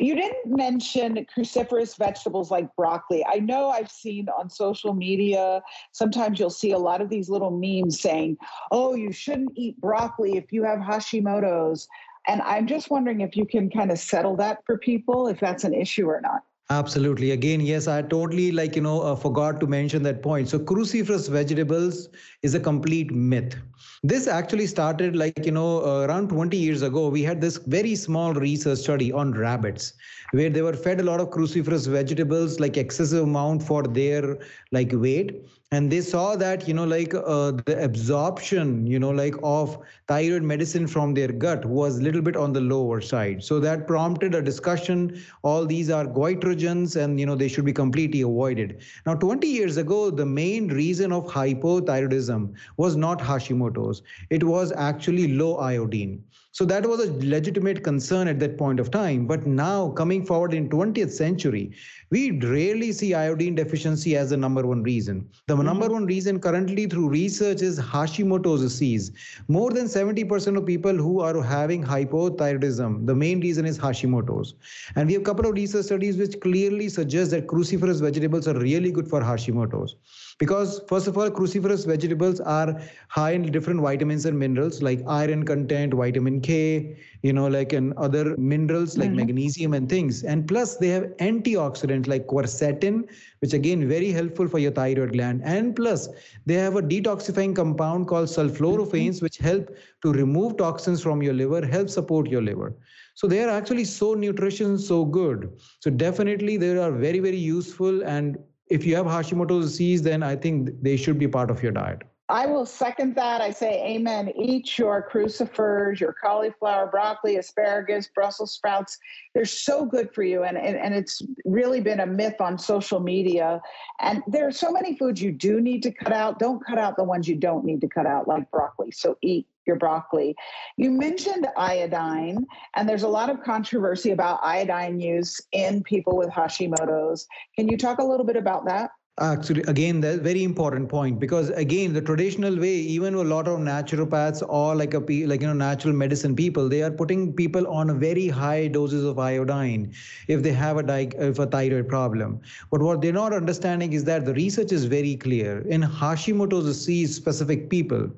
you 0.00 0.14
didn't 0.14 0.56
mention 0.56 1.26
cruciferous 1.36 1.96
vegetables 1.96 2.50
like 2.50 2.74
broccoli. 2.76 3.24
I 3.26 3.38
know 3.38 3.70
I've 3.70 3.90
seen 3.90 4.28
on 4.28 4.50
social 4.50 4.92
media, 4.92 5.62
sometimes 5.92 6.38
you'll 6.38 6.50
see 6.50 6.72
a 6.72 6.78
lot 6.78 7.00
of 7.00 7.08
these 7.08 7.30
little 7.30 7.50
memes 7.50 8.00
saying, 8.00 8.36
oh, 8.72 8.94
you 8.94 9.12
shouldn't 9.12 9.52
eat 9.54 9.80
broccoli 9.80 10.36
if 10.36 10.52
you 10.52 10.64
have 10.64 10.80
Hashimoto's. 10.80 11.88
And 12.28 12.42
I'm 12.42 12.66
just 12.66 12.90
wondering 12.90 13.20
if 13.20 13.36
you 13.36 13.46
can 13.46 13.70
kind 13.70 13.92
of 13.92 13.98
settle 13.98 14.36
that 14.36 14.58
for 14.66 14.78
people, 14.78 15.28
if 15.28 15.38
that's 15.38 15.62
an 15.62 15.72
issue 15.72 16.06
or 16.06 16.20
not. 16.20 16.42
Absolutely. 16.68 17.30
Again, 17.30 17.60
yes, 17.60 17.86
I 17.86 18.02
totally 18.02 18.50
like, 18.50 18.74
you 18.74 18.82
know, 18.82 19.00
uh, 19.00 19.14
forgot 19.14 19.60
to 19.60 19.68
mention 19.68 20.02
that 20.02 20.20
point. 20.20 20.48
So 20.48 20.58
cruciferous 20.58 21.28
vegetables 21.30 22.08
is 22.42 22.56
a 22.56 22.60
complete 22.60 23.12
myth. 23.12 23.54
This 24.02 24.26
actually 24.26 24.66
started 24.66 25.16
like, 25.16 25.44
you 25.44 25.52
know, 25.52 25.84
uh, 25.84 26.06
around 26.06 26.28
20 26.28 26.56
years 26.56 26.82
ago. 26.82 27.08
We 27.08 27.22
had 27.22 27.40
this 27.40 27.56
very 27.56 27.94
small 27.94 28.34
research 28.34 28.80
study 28.80 29.12
on 29.12 29.32
rabbits 29.32 29.94
where 30.32 30.50
they 30.50 30.62
were 30.62 30.74
fed 30.74 31.00
a 31.00 31.02
lot 31.02 31.20
of 31.20 31.30
cruciferous 31.30 31.86
vegetables, 31.86 32.60
like 32.60 32.76
excessive 32.76 33.24
amount 33.24 33.62
for 33.62 33.82
their 33.82 34.38
like 34.72 34.90
weight 34.92 35.44
and 35.72 35.90
they 35.90 36.00
saw 36.00 36.36
that 36.36 36.68
you 36.68 36.74
know 36.74 36.84
like 36.84 37.12
uh, 37.14 37.50
the 37.66 37.76
absorption 37.82 38.86
you 38.86 38.98
know 38.98 39.10
like 39.10 39.34
of 39.42 39.78
thyroid 40.06 40.42
medicine 40.42 40.86
from 40.86 41.12
their 41.12 41.28
gut 41.28 41.64
was 41.64 41.98
a 41.98 42.02
little 42.02 42.22
bit 42.22 42.36
on 42.36 42.52
the 42.52 42.60
lower 42.60 43.00
side. 43.00 43.42
So 43.42 43.58
that 43.60 43.86
prompted 43.86 44.34
a 44.34 44.42
discussion. 44.42 45.20
All 45.42 45.66
these 45.66 45.90
are 45.90 46.06
goitrogens 46.06 46.94
and 46.94 47.18
you 47.18 47.26
know 47.26 47.34
they 47.34 47.48
should 47.48 47.64
be 47.64 47.72
completely 47.72 48.20
avoided. 48.22 48.82
Now 49.06 49.14
20 49.14 49.48
years 49.48 49.76
ago 49.76 50.10
the 50.10 50.26
main 50.26 50.68
reason 50.68 51.12
of 51.12 51.26
hypothyroidism 51.26 52.54
was 52.76 52.96
not 52.96 53.18
hashimoto's. 53.18 54.02
It 54.30 54.44
was 54.44 54.72
actually 54.72 55.32
low 55.32 55.56
iodine 55.56 56.22
so 56.56 56.64
that 56.64 56.86
was 56.86 57.00
a 57.00 57.12
legitimate 57.12 57.84
concern 57.84 58.28
at 58.28 58.38
that 58.40 58.56
point 58.56 58.80
of 58.80 58.90
time. 58.90 59.26
But 59.26 59.46
now, 59.46 59.90
coming 59.90 60.24
forward 60.24 60.54
in 60.54 60.70
20th 60.70 61.10
century, 61.10 61.72
we 62.08 62.30
rarely 62.30 62.92
see 62.92 63.12
iodine 63.12 63.56
deficiency 63.56 64.16
as 64.16 64.30
the 64.30 64.38
number 64.38 64.66
one 64.66 64.82
reason. 64.82 65.28
The 65.48 65.54
mm-hmm. 65.54 65.66
number 65.66 65.88
one 65.90 66.06
reason 66.06 66.40
currently 66.40 66.86
through 66.86 67.10
research 67.10 67.60
is 67.60 67.78
Hashimoto's 67.78 68.62
disease. 68.62 69.12
More 69.48 69.70
than 69.70 69.84
70% 69.84 70.56
of 70.56 70.64
people 70.64 70.94
who 70.94 71.20
are 71.20 71.42
having 71.42 71.84
hypothyroidism, 71.84 73.06
the 73.06 73.14
main 73.14 73.40
reason 73.40 73.66
is 73.66 73.78
Hashimoto's. 73.78 74.54
And 74.94 75.08
we 75.08 75.12
have 75.12 75.22
a 75.22 75.26
couple 75.26 75.44
of 75.44 75.52
research 75.52 75.84
studies 75.84 76.16
which 76.16 76.40
clearly 76.40 76.88
suggest 76.88 77.32
that 77.32 77.48
cruciferous 77.48 78.00
vegetables 78.00 78.48
are 78.48 78.58
really 78.58 78.90
good 78.90 79.08
for 79.08 79.20
Hashimoto's 79.20 79.96
because 80.38 80.82
first 80.88 81.06
of 81.06 81.16
all 81.16 81.30
cruciferous 81.30 81.86
vegetables 81.86 82.40
are 82.40 82.80
high 83.08 83.30
in 83.30 83.42
different 83.50 83.80
vitamins 83.80 84.26
and 84.26 84.38
minerals 84.38 84.82
like 84.82 85.00
iron 85.08 85.44
content 85.44 85.94
vitamin 85.94 86.40
k 86.40 86.96
you 87.22 87.32
know 87.32 87.46
like 87.46 87.72
and 87.72 87.94
other 87.94 88.36
minerals 88.36 88.98
like 88.98 89.08
mm-hmm. 89.08 89.26
magnesium 89.26 89.72
and 89.72 89.88
things 89.88 90.24
and 90.24 90.46
plus 90.46 90.76
they 90.76 90.88
have 90.88 91.04
antioxidants 91.28 92.06
like 92.06 92.26
quercetin 92.26 93.04
which 93.40 93.54
again 93.54 93.88
very 93.88 94.10
helpful 94.10 94.46
for 94.46 94.58
your 94.58 94.72
thyroid 94.72 95.12
gland 95.12 95.40
and 95.44 95.74
plus 95.74 96.08
they 96.44 96.54
have 96.54 96.76
a 96.76 96.82
detoxifying 96.82 97.54
compound 97.56 98.06
called 98.06 98.28
sulforaphanes 98.28 99.16
mm-hmm. 99.16 99.24
which 99.24 99.38
help 99.38 99.74
to 100.02 100.12
remove 100.12 100.56
toxins 100.58 101.02
from 101.02 101.22
your 101.22 101.34
liver 101.34 101.64
help 101.64 101.88
support 101.88 102.28
your 102.28 102.42
liver 102.42 102.74
so 103.14 103.26
they 103.26 103.42
are 103.42 103.48
actually 103.48 103.84
so 103.84 104.12
nutritious 104.12 104.86
so 104.86 105.04
good 105.04 105.50
so 105.80 105.90
definitely 105.90 106.58
they 106.58 106.76
are 106.76 106.92
very 106.92 107.20
very 107.20 107.38
useful 107.38 108.04
and 108.04 108.36
if 108.68 108.84
you 108.84 108.96
have 108.96 109.06
Hashimoto's 109.06 109.70
disease, 109.70 110.02
then 110.02 110.22
I 110.22 110.36
think 110.36 110.70
they 110.82 110.96
should 110.96 111.18
be 111.18 111.28
part 111.28 111.50
of 111.50 111.62
your 111.62 111.72
diet. 111.72 112.02
I 112.28 112.46
will 112.46 112.66
second 112.66 113.14
that. 113.14 113.40
I 113.40 113.50
say 113.50 113.94
amen. 113.94 114.32
Eat 114.34 114.78
your 114.78 115.00
crucifers, 115.00 116.00
your 116.00 116.12
cauliflower, 116.12 116.88
broccoli, 116.88 117.36
asparagus, 117.36 118.08
Brussels 118.12 118.52
sprouts. 118.52 118.98
They're 119.32 119.44
so 119.44 119.84
good 119.84 120.12
for 120.12 120.24
you. 120.24 120.42
And, 120.42 120.58
and, 120.58 120.76
and 120.76 120.92
it's 120.92 121.22
really 121.44 121.80
been 121.80 122.00
a 122.00 122.06
myth 122.06 122.40
on 122.40 122.58
social 122.58 122.98
media. 122.98 123.60
And 124.00 124.24
there 124.26 124.44
are 124.48 124.52
so 124.52 124.72
many 124.72 124.96
foods 124.96 125.22
you 125.22 125.30
do 125.30 125.60
need 125.60 125.84
to 125.84 125.92
cut 125.92 126.12
out. 126.12 126.40
Don't 126.40 126.64
cut 126.66 126.78
out 126.78 126.96
the 126.96 127.04
ones 127.04 127.28
you 127.28 127.36
don't 127.36 127.64
need 127.64 127.80
to 127.82 127.88
cut 127.88 128.06
out, 128.06 128.26
like 128.26 128.50
broccoli. 128.50 128.90
So 128.90 129.16
eat 129.22 129.46
your 129.66 129.76
broccoli. 129.76 130.34
You 130.76 130.90
mentioned 130.90 131.46
iodine, 131.56 132.46
and 132.74 132.88
there's 132.88 133.02
a 133.02 133.08
lot 133.08 133.30
of 133.30 133.42
controversy 133.42 134.12
about 134.12 134.40
iodine 134.42 135.00
use 135.00 135.40
in 135.52 135.82
people 135.82 136.16
with 136.16 136.30
Hashimoto's. 136.30 137.26
Can 137.56 137.68
you 137.68 137.76
talk 137.76 137.98
a 137.98 138.04
little 138.04 138.26
bit 138.26 138.36
about 138.36 138.66
that? 138.66 138.90
Actually, 139.18 139.62
again, 139.62 140.02
that's 140.02 140.18
a 140.18 140.20
very 140.20 140.44
important 140.44 140.90
point 140.90 141.18
because 141.18 141.48
again, 141.48 141.94
the 141.94 142.02
traditional 142.02 142.54
way, 142.54 142.74
even 142.74 143.14
a 143.14 143.24
lot 143.24 143.48
of 143.48 143.58
naturopaths 143.60 144.46
or 144.46 144.74
like 144.74 144.92
a 144.92 144.98
like 144.98 145.40
you 145.40 145.46
know 145.46 145.54
natural 145.54 145.94
medicine 145.94 146.36
people, 146.36 146.68
they 146.68 146.82
are 146.82 146.90
putting 146.90 147.32
people 147.32 147.66
on 147.68 147.98
very 147.98 148.28
high 148.28 148.68
doses 148.68 149.04
of 149.04 149.18
iodine 149.18 149.94
if 150.28 150.42
they 150.42 150.52
have 150.52 150.76
a 150.76 151.28
if 151.28 151.38
a 151.38 151.46
thyroid 151.46 151.88
problem. 151.88 152.42
But 152.70 152.82
what 152.82 153.00
they're 153.00 153.10
not 153.10 153.32
understanding 153.32 153.94
is 153.94 154.04
that 154.04 154.26
the 154.26 154.34
research 154.34 154.70
is 154.70 154.84
very 154.84 155.16
clear 155.16 155.66
in 155.66 155.80
Hashimoto's 155.80 156.66
disease 156.66 157.16
specific 157.16 157.70
people. 157.70 158.10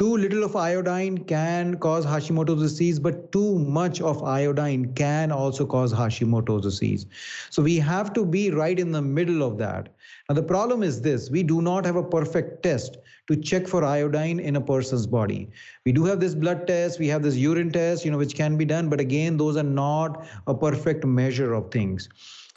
Too 0.00 0.16
little 0.16 0.44
of 0.44 0.56
iodine 0.56 1.18
can 1.18 1.76
cause 1.76 2.06
Hashimoto's 2.06 2.62
disease, 2.62 2.98
but 2.98 3.30
too 3.32 3.58
much 3.58 4.00
of 4.00 4.24
iodine 4.24 4.94
can 4.94 5.30
also 5.30 5.66
cause 5.66 5.92
Hashimoto's 5.92 6.62
disease. 6.62 7.04
So 7.50 7.62
we 7.62 7.76
have 7.76 8.14
to 8.14 8.24
be 8.24 8.50
right 8.50 8.78
in 8.78 8.92
the 8.92 9.02
middle 9.02 9.42
of 9.42 9.58
that. 9.58 9.90
Now, 10.30 10.34
the 10.34 10.44
problem 10.44 10.84
is 10.84 11.00
this. 11.00 11.28
We 11.28 11.42
do 11.42 11.60
not 11.60 11.84
have 11.84 11.96
a 11.96 12.04
perfect 12.04 12.62
test 12.62 12.98
to 13.26 13.34
check 13.34 13.66
for 13.66 13.84
iodine 13.84 14.38
in 14.38 14.54
a 14.54 14.60
person's 14.60 15.04
body. 15.04 15.50
We 15.84 15.90
do 15.90 16.04
have 16.04 16.20
this 16.20 16.36
blood 16.36 16.68
test, 16.68 17.00
we 17.00 17.08
have 17.08 17.24
this 17.24 17.34
urine 17.34 17.72
test, 17.72 18.04
you 18.04 18.12
know, 18.12 18.18
which 18.18 18.36
can 18.36 18.56
be 18.56 18.64
done, 18.64 18.88
but 18.88 19.00
again, 19.00 19.36
those 19.36 19.56
are 19.56 19.64
not 19.64 20.24
a 20.46 20.54
perfect 20.54 21.04
measure 21.04 21.52
of 21.52 21.72
things. 21.72 22.08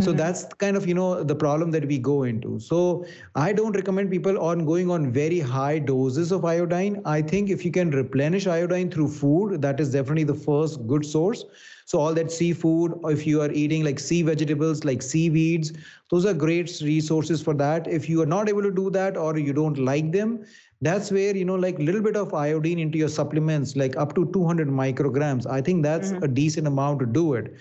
So 0.01 0.09
mm-hmm. 0.09 0.17
that's 0.17 0.43
kind 0.59 0.77
of 0.77 0.87
you 0.87 0.93
know 0.93 1.23
the 1.23 1.35
problem 1.35 1.71
that 1.71 1.87
we 1.87 1.97
go 1.97 2.23
into. 2.23 2.59
So 2.59 3.05
i 3.35 3.53
don't 3.53 3.75
recommend 3.75 4.11
people 4.11 4.39
on 4.39 4.65
going 4.65 4.89
on 4.89 5.11
very 5.11 5.39
high 5.39 5.79
doses 5.79 6.31
of 6.31 6.45
iodine. 6.45 7.01
I 7.05 7.21
think 7.21 7.49
if 7.49 7.65
you 7.65 7.71
can 7.71 7.89
replenish 7.89 8.47
iodine 8.47 8.89
through 8.91 9.09
food 9.09 9.61
that 9.61 9.79
is 9.79 9.91
definitely 9.91 10.25
the 10.25 10.35
first 10.35 10.85
good 10.87 11.05
source 11.05 11.45
so 11.85 11.99
all 11.99 12.13
that 12.13 12.31
seafood 12.31 12.93
if 13.05 13.25
you 13.27 13.41
are 13.41 13.51
eating 13.51 13.83
like 13.83 13.99
sea 13.99 14.21
vegetables 14.21 14.83
like 14.83 15.01
seaweeds 15.01 15.73
those 16.13 16.25
are 16.27 16.33
great 16.33 16.79
resources 16.81 17.41
for 17.41 17.55
that. 17.55 17.87
If 17.87 18.07
you 18.07 18.21
are 18.21 18.27
not 18.27 18.47
able 18.47 18.61
to 18.61 18.69
do 18.69 18.91
that 18.91 19.17
or 19.17 19.35
you 19.35 19.51
don't 19.51 19.79
like 19.79 20.11
them 20.11 20.45
that's 20.81 21.11
where 21.11 21.35
you 21.35 21.45
know 21.45 21.55
like 21.55 21.79
a 21.79 21.81
little 21.81 22.01
bit 22.01 22.15
of 22.15 22.33
iodine 22.33 22.77
into 22.77 22.97
your 22.99 23.09
supplements 23.09 23.75
like 23.75 23.95
up 23.97 24.13
to 24.15 24.29
200 24.31 24.67
micrograms. 24.67 25.47
I 25.49 25.61
think 25.61 25.81
that's 25.81 26.11
mm-hmm. 26.11 26.23
a 26.23 26.27
decent 26.27 26.67
amount 26.67 26.99
to 26.99 27.07
do 27.07 27.33
it 27.33 27.55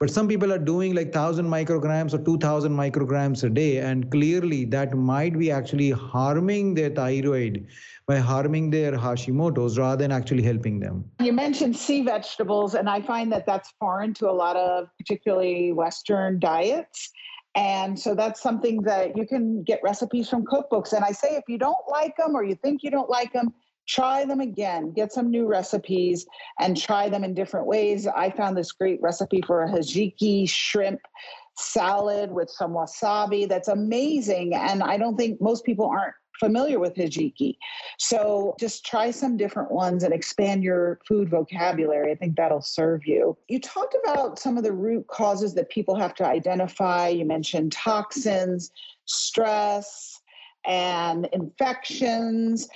but 0.00 0.10
some 0.10 0.26
people 0.26 0.52
are 0.52 0.58
doing 0.58 0.94
like 0.94 1.06
1000 1.06 1.46
micrograms 1.46 2.14
or 2.14 2.18
2000 2.18 2.72
micrograms 2.72 3.44
a 3.44 3.50
day 3.50 3.78
and 3.78 4.10
clearly 4.10 4.64
that 4.64 4.94
might 4.94 5.38
be 5.38 5.50
actually 5.50 5.90
harming 5.90 6.74
their 6.74 6.90
thyroid 6.90 7.66
by 8.06 8.18
harming 8.18 8.70
their 8.70 8.92
hashimoto's 8.92 9.78
rather 9.78 10.02
than 10.02 10.12
actually 10.12 10.42
helping 10.42 10.80
them. 10.80 11.04
You 11.20 11.32
mentioned 11.32 11.76
sea 11.76 12.02
vegetables 12.02 12.74
and 12.74 12.88
i 12.88 13.00
find 13.00 13.30
that 13.32 13.46
that's 13.46 13.72
foreign 13.78 14.14
to 14.14 14.28
a 14.28 14.32
lot 14.32 14.56
of 14.56 14.88
particularly 14.98 15.72
western 15.72 16.38
diets. 16.38 17.10
And 17.56 17.96
so 17.96 18.16
that's 18.16 18.42
something 18.42 18.82
that 18.82 19.16
you 19.16 19.28
can 19.28 19.62
get 19.62 19.80
recipes 19.84 20.28
from 20.28 20.44
cookbooks. 20.44 20.92
And 20.92 21.04
i 21.04 21.12
say 21.12 21.36
if 21.36 21.44
you 21.48 21.58
don't 21.58 21.86
like 21.88 22.16
them 22.16 22.34
or 22.34 22.42
you 22.42 22.56
think 22.56 22.82
you 22.82 22.90
don't 22.90 23.08
like 23.08 23.32
them 23.32 23.54
try 23.86 24.24
them 24.24 24.40
again, 24.40 24.92
get 24.92 25.12
some 25.12 25.30
new 25.30 25.46
recipes 25.46 26.26
and 26.60 26.76
try 26.76 27.08
them 27.08 27.24
in 27.24 27.34
different 27.34 27.66
ways. 27.66 28.06
I 28.06 28.30
found 28.30 28.56
this 28.56 28.72
great 28.72 29.00
recipe 29.02 29.42
for 29.46 29.62
a 29.62 29.68
hijiki 29.68 30.48
shrimp 30.48 31.00
salad 31.56 32.32
with 32.32 32.50
some 32.50 32.72
wasabi 32.72 33.48
that's 33.48 33.68
amazing. 33.68 34.54
And 34.54 34.82
I 34.82 34.96
don't 34.96 35.16
think 35.16 35.40
most 35.40 35.64
people 35.64 35.86
aren't 35.86 36.14
familiar 36.40 36.80
with 36.80 36.94
hijiki. 36.94 37.56
So 37.98 38.56
just 38.58 38.84
try 38.84 39.10
some 39.10 39.36
different 39.36 39.70
ones 39.70 40.02
and 40.02 40.12
expand 40.12 40.64
your 40.64 40.98
food 41.06 41.30
vocabulary. 41.30 42.10
I 42.10 42.16
think 42.16 42.36
that'll 42.36 42.60
serve 42.60 43.06
you. 43.06 43.36
You 43.48 43.60
talked 43.60 43.96
about 44.04 44.38
some 44.38 44.58
of 44.58 44.64
the 44.64 44.72
root 44.72 45.06
causes 45.06 45.54
that 45.54 45.70
people 45.70 45.94
have 45.94 46.14
to 46.16 46.26
identify. 46.26 47.08
You 47.08 47.24
mentioned 47.24 47.72
toxins, 47.72 48.72
stress, 49.04 50.20
and 50.66 51.28
infections 51.32 52.68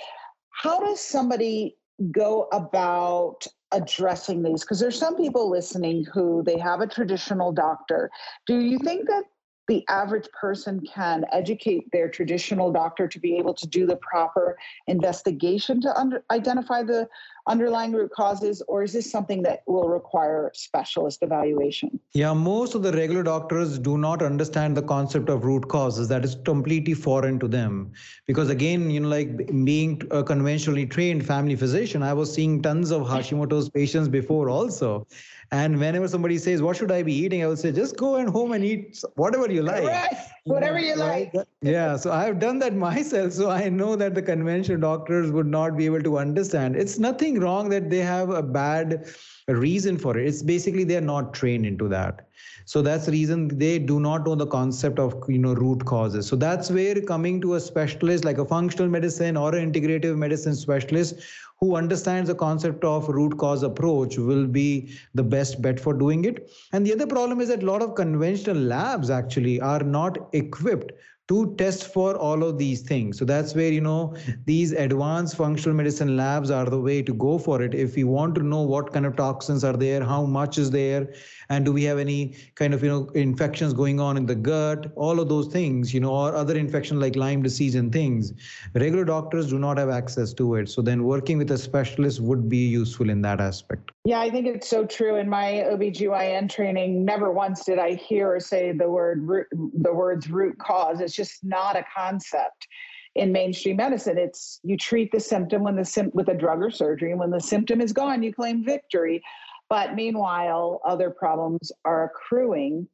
how 0.61 0.79
does 0.81 0.99
somebody 0.99 1.77
go 2.11 2.49
about 2.51 3.47
addressing 3.71 4.43
these? 4.43 4.61
Because 4.61 4.79
there's 4.79 4.99
some 4.99 5.15
people 5.15 5.49
listening 5.49 6.05
who 6.13 6.43
they 6.43 6.57
have 6.57 6.81
a 6.81 6.87
traditional 6.87 7.53
doctor. 7.53 8.09
Do 8.45 8.59
you 8.59 8.77
think 8.79 9.07
that 9.07 9.23
the 9.69 9.85
average 9.87 10.27
person 10.31 10.81
can 10.81 11.23
educate 11.31 11.89
their 11.93 12.09
traditional 12.09 12.71
doctor 12.71 13.07
to 13.07 13.19
be 13.19 13.37
able 13.37 13.53
to 13.53 13.67
do 13.67 13.85
the 13.85 13.95
proper 13.97 14.57
investigation 14.87 15.79
to 15.79 15.95
under, 15.97 16.23
identify 16.31 16.81
the 16.81 17.07
underlying 17.47 17.91
root 17.91 18.11
causes, 18.11 18.63
or 18.67 18.83
is 18.83 18.93
this 18.93 19.09
something 19.09 19.43
that 19.43 19.61
will 19.67 19.87
require 19.87 20.51
specialist 20.55 21.19
evaluation? 21.21 21.99
Yeah, 22.13 22.33
most 22.33 22.73
of 22.73 22.81
the 22.81 22.91
regular 22.91 23.21
doctors 23.21 23.77
do 23.77 23.97
not 23.97 24.23
understand 24.23 24.75
the 24.75 24.81
concept 24.81 25.29
of 25.29 25.45
root 25.45 25.67
causes. 25.67 26.07
That 26.07 26.25
is 26.25 26.35
completely 26.43 26.95
foreign 26.95 27.39
to 27.39 27.47
them. 27.47 27.91
Because 28.25 28.49
again, 28.49 28.89
you 28.89 29.01
know, 29.01 29.09
like 29.09 29.47
being 29.65 30.01
a 30.09 30.15
uh, 30.15 30.23
conventionally 30.23 30.87
trained 30.87 31.25
family 31.25 31.55
physician, 31.55 32.01
I 32.01 32.13
was 32.13 32.33
seeing 32.33 32.61
tons 32.61 32.91
of 32.91 33.03
Hashimoto's 33.03 33.69
patients 33.69 34.07
before 34.07 34.49
also. 34.49 35.07
And 35.51 35.79
whenever 35.79 36.07
somebody 36.07 36.37
says, 36.37 36.61
What 36.61 36.77
should 36.77 36.91
I 36.91 37.01
be 37.03 37.13
eating? 37.13 37.43
I 37.43 37.47
will 37.47 37.57
say, 37.57 37.71
Just 37.71 37.97
go 37.97 38.15
and 38.17 38.29
home 38.29 38.51
and 38.51 38.63
eat 38.63 39.03
whatever 39.15 39.51
you 39.51 39.63
like. 39.63 39.83
Right. 39.83 40.17
Whatever 40.45 40.79
you 40.79 40.95
like. 40.95 41.33
Yeah. 41.61 41.95
So 41.95 42.11
I 42.11 42.23
have 42.23 42.39
done 42.39 42.59
that 42.59 42.75
myself. 42.75 43.33
So 43.33 43.49
I 43.49 43.69
know 43.69 43.95
that 43.95 44.15
the 44.15 44.21
conventional 44.21 44.79
doctors 44.79 45.31
would 45.31 45.47
not 45.47 45.75
be 45.75 45.85
able 45.85 46.01
to 46.01 46.17
understand. 46.17 46.75
It's 46.75 46.99
nothing 46.99 47.39
wrong 47.39 47.69
that 47.69 47.89
they 47.89 47.99
have 47.99 48.29
a 48.29 48.43
bad 48.43 49.07
reason 49.47 49.97
for 49.97 50.17
it. 50.17 50.27
It's 50.27 50.43
basically 50.43 50.83
they're 50.83 51.01
not 51.01 51.33
trained 51.33 51.65
into 51.65 51.87
that. 51.89 52.27
So 52.65 52.83
that's 52.83 53.07
the 53.07 53.11
reason 53.11 53.47
they 53.57 53.79
do 53.79 53.99
not 53.99 54.27
know 54.27 54.35
the 54.35 54.45
concept 54.45 54.99
of 54.99 55.23
you 55.27 55.39
know 55.39 55.53
root 55.55 55.83
causes. 55.85 56.27
So 56.27 56.35
that's 56.35 56.69
where 56.69 57.01
coming 57.01 57.41
to 57.41 57.55
a 57.55 57.59
specialist 57.59 58.23
like 58.25 58.37
a 58.37 58.45
functional 58.45 58.87
medicine 58.87 59.37
or 59.37 59.55
an 59.55 59.73
integrative 59.73 60.15
medicine 60.15 60.55
specialist 60.55 61.15
who 61.61 61.75
understands 61.75 62.29
the 62.29 62.35
concept 62.35 62.85
of 62.85 63.09
root 63.09 63.37
cause 63.37 63.63
approach 63.63 64.17
will 64.17 64.47
be 64.47 64.95
the 65.13 65.23
best 65.23 65.61
bet 65.61 65.77
for 65.79 65.93
doing 65.93 66.23
it. 66.23 66.49
And 66.71 66.85
the 66.85 66.93
other 66.93 67.05
problem 67.05 67.41
is 67.41 67.49
that 67.49 67.63
a 67.63 67.65
lot 67.65 67.81
of 67.81 67.95
conventional 67.95 68.55
labs 68.55 69.09
actually 69.09 69.59
are 69.59 69.83
not 69.83 70.29
equipped 70.33 70.93
to 71.27 71.53
test 71.57 71.93
for 71.93 72.15
all 72.15 72.43
of 72.43 72.57
these 72.57 72.81
things. 72.81 73.19
So 73.19 73.25
that's 73.25 73.53
where, 73.53 73.71
you 73.71 73.81
know, 73.81 74.15
these 74.45 74.71
advanced 74.71 75.35
functional 75.35 75.75
medicine 75.75 76.17
labs 76.17 76.49
are 76.49 76.65
the 76.65 76.79
way 76.79 77.03
to 77.03 77.13
go 77.13 77.37
for 77.37 77.61
it. 77.61 77.75
If 77.75 77.95
we 77.95 78.03
want 78.03 78.33
to 78.35 78.41
know 78.41 78.61
what 78.61 78.91
kind 78.91 79.05
of 79.05 79.15
toxins 79.15 79.63
are 79.63 79.77
there, 79.77 80.03
how 80.03 80.25
much 80.25 80.57
is 80.57 80.71
there, 80.71 81.13
and 81.51 81.65
do 81.65 81.71
we 81.71 81.83
have 81.83 81.97
any 81.97 82.35
kind 82.53 82.73
of, 82.73 82.83
you 82.83 82.89
know, 82.89 83.05
infections 83.15 83.73
going 83.73 83.99
on 83.99 84.17
in 84.17 84.25
the 84.27 84.35
gut, 84.35 84.91
all 84.95 85.19
of 85.19 85.29
those 85.29 85.47
things, 85.47 85.91
you 85.93 85.99
know, 85.99 86.13
or 86.13 86.35
other 86.35 86.55
infection 86.55 86.99
like 86.99 87.15
Lyme 87.15 87.41
disease 87.41 87.73
and 87.73 87.91
things, 87.91 88.33
regular 88.75 89.03
doctors 89.03 89.49
do 89.49 89.57
not 89.57 89.77
have 89.79 89.89
access 89.89 90.31
to 90.33 90.55
it. 90.55 90.69
So 90.69 90.83
then 90.83 91.03
working 91.03 91.39
with 91.39 91.49
a 91.49 91.57
specialist 91.57 92.19
would 92.19 92.47
be 92.49 92.67
useful 92.67 93.09
in 93.09 93.21
that 93.23 93.41
aspect. 93.41 93.91
Yeah, 94.05 94.19
I 94.19 94.29
think 94.29 94.45
it's 94.45 94.69
so 94.69 94.85
true. 94.85 95.15
In 95.15 95.27
my 95.27 95.65
OBGYN 95.71 96.49
training, 96.51 97.03
never 97.03 97.31
once 97.31 97.65
did 97.65 97.79
I 97.79 97.95
hear 97.95 98.35
or 98.35 98.39
say 98.39 98.71
the 98.71 98.89
word 98.89 99.27
the 99.51 99.93
words 99.93 100.29
root 100.29 100.57
cause. 100.59 101.01
It's 101.01 101.15
just 101.15 101.43
not 101.43 101.75
a 101.75 101.85
concept. 101.95 102.67
in 103.15 103.31
mainstream 103.31 103.77
medicine. 103.77 104.17
It's 104.19 104.59
you 104.63 104.77
treat 104.77 105.11
the 105.11 105.19
symptom 105.19 105.63
when 105.63 105.75
the 105.75 105.83
sim- 105.83 106.11
with 106.13 106.29
a 106.29 106.35
drug 106.35 106.61
or 106.61 106.69
surgery, 106.69 107.09
and 107.09 107.19
when 107.19 107.31
the 107.31 107.39
symptom 107.39 107.81
is 107.81 107.91
gone, 107.91 108.21
you 108.21 108.31
claim 108.31 108.63
victory. 108.63 109.21
But 109.69 109.95
meanwhile, 109.95 110.81
other 110.85 111.09
problems 111.11 111.71
are 111.85 112.05
accruing. 112.05 112.87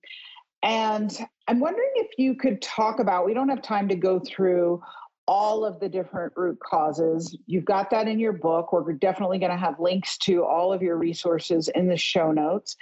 And 0.61 1.17
I'm 1.47 1.59
wondering 1.59 1.91
if 1.95 2.11
you 2.17 2.35
could 2.35 2.61
talk 2.61 2.99
about, 2.99 3.25
we 3.25 3.33
don't 3.33 3.49
have 3.49 3.61
time 3.61 3.87
to 3.89 3.95
go 3.95 4.19
through 4.19 4.81
all 5.27 5.65
of 5.65 5.79
the 5.79 5.89
different 5.89 6.33
root 6.35 6.59
causes. 6.59 7.35
You've 7.47 7.65
got 7.65 7.89
that 7.91 8.07
in 8.07 8.19
your 8.19 8.33
book. 8.33 8.73
We're 8.73 8.93
definitely 8.93 9.39
going 9.39 9.51
to 9.51 9.57
have 9.57 9.79
links 9.79 10.17
to 10.19 10.43
all 10.43 10.73
of 10.73 10.81
your 10.81 10.97
resources 10.97 11.69
in 11.69 11.87
the 11.87 11.97
show 11.97 12.31
notes. 12.31 12.75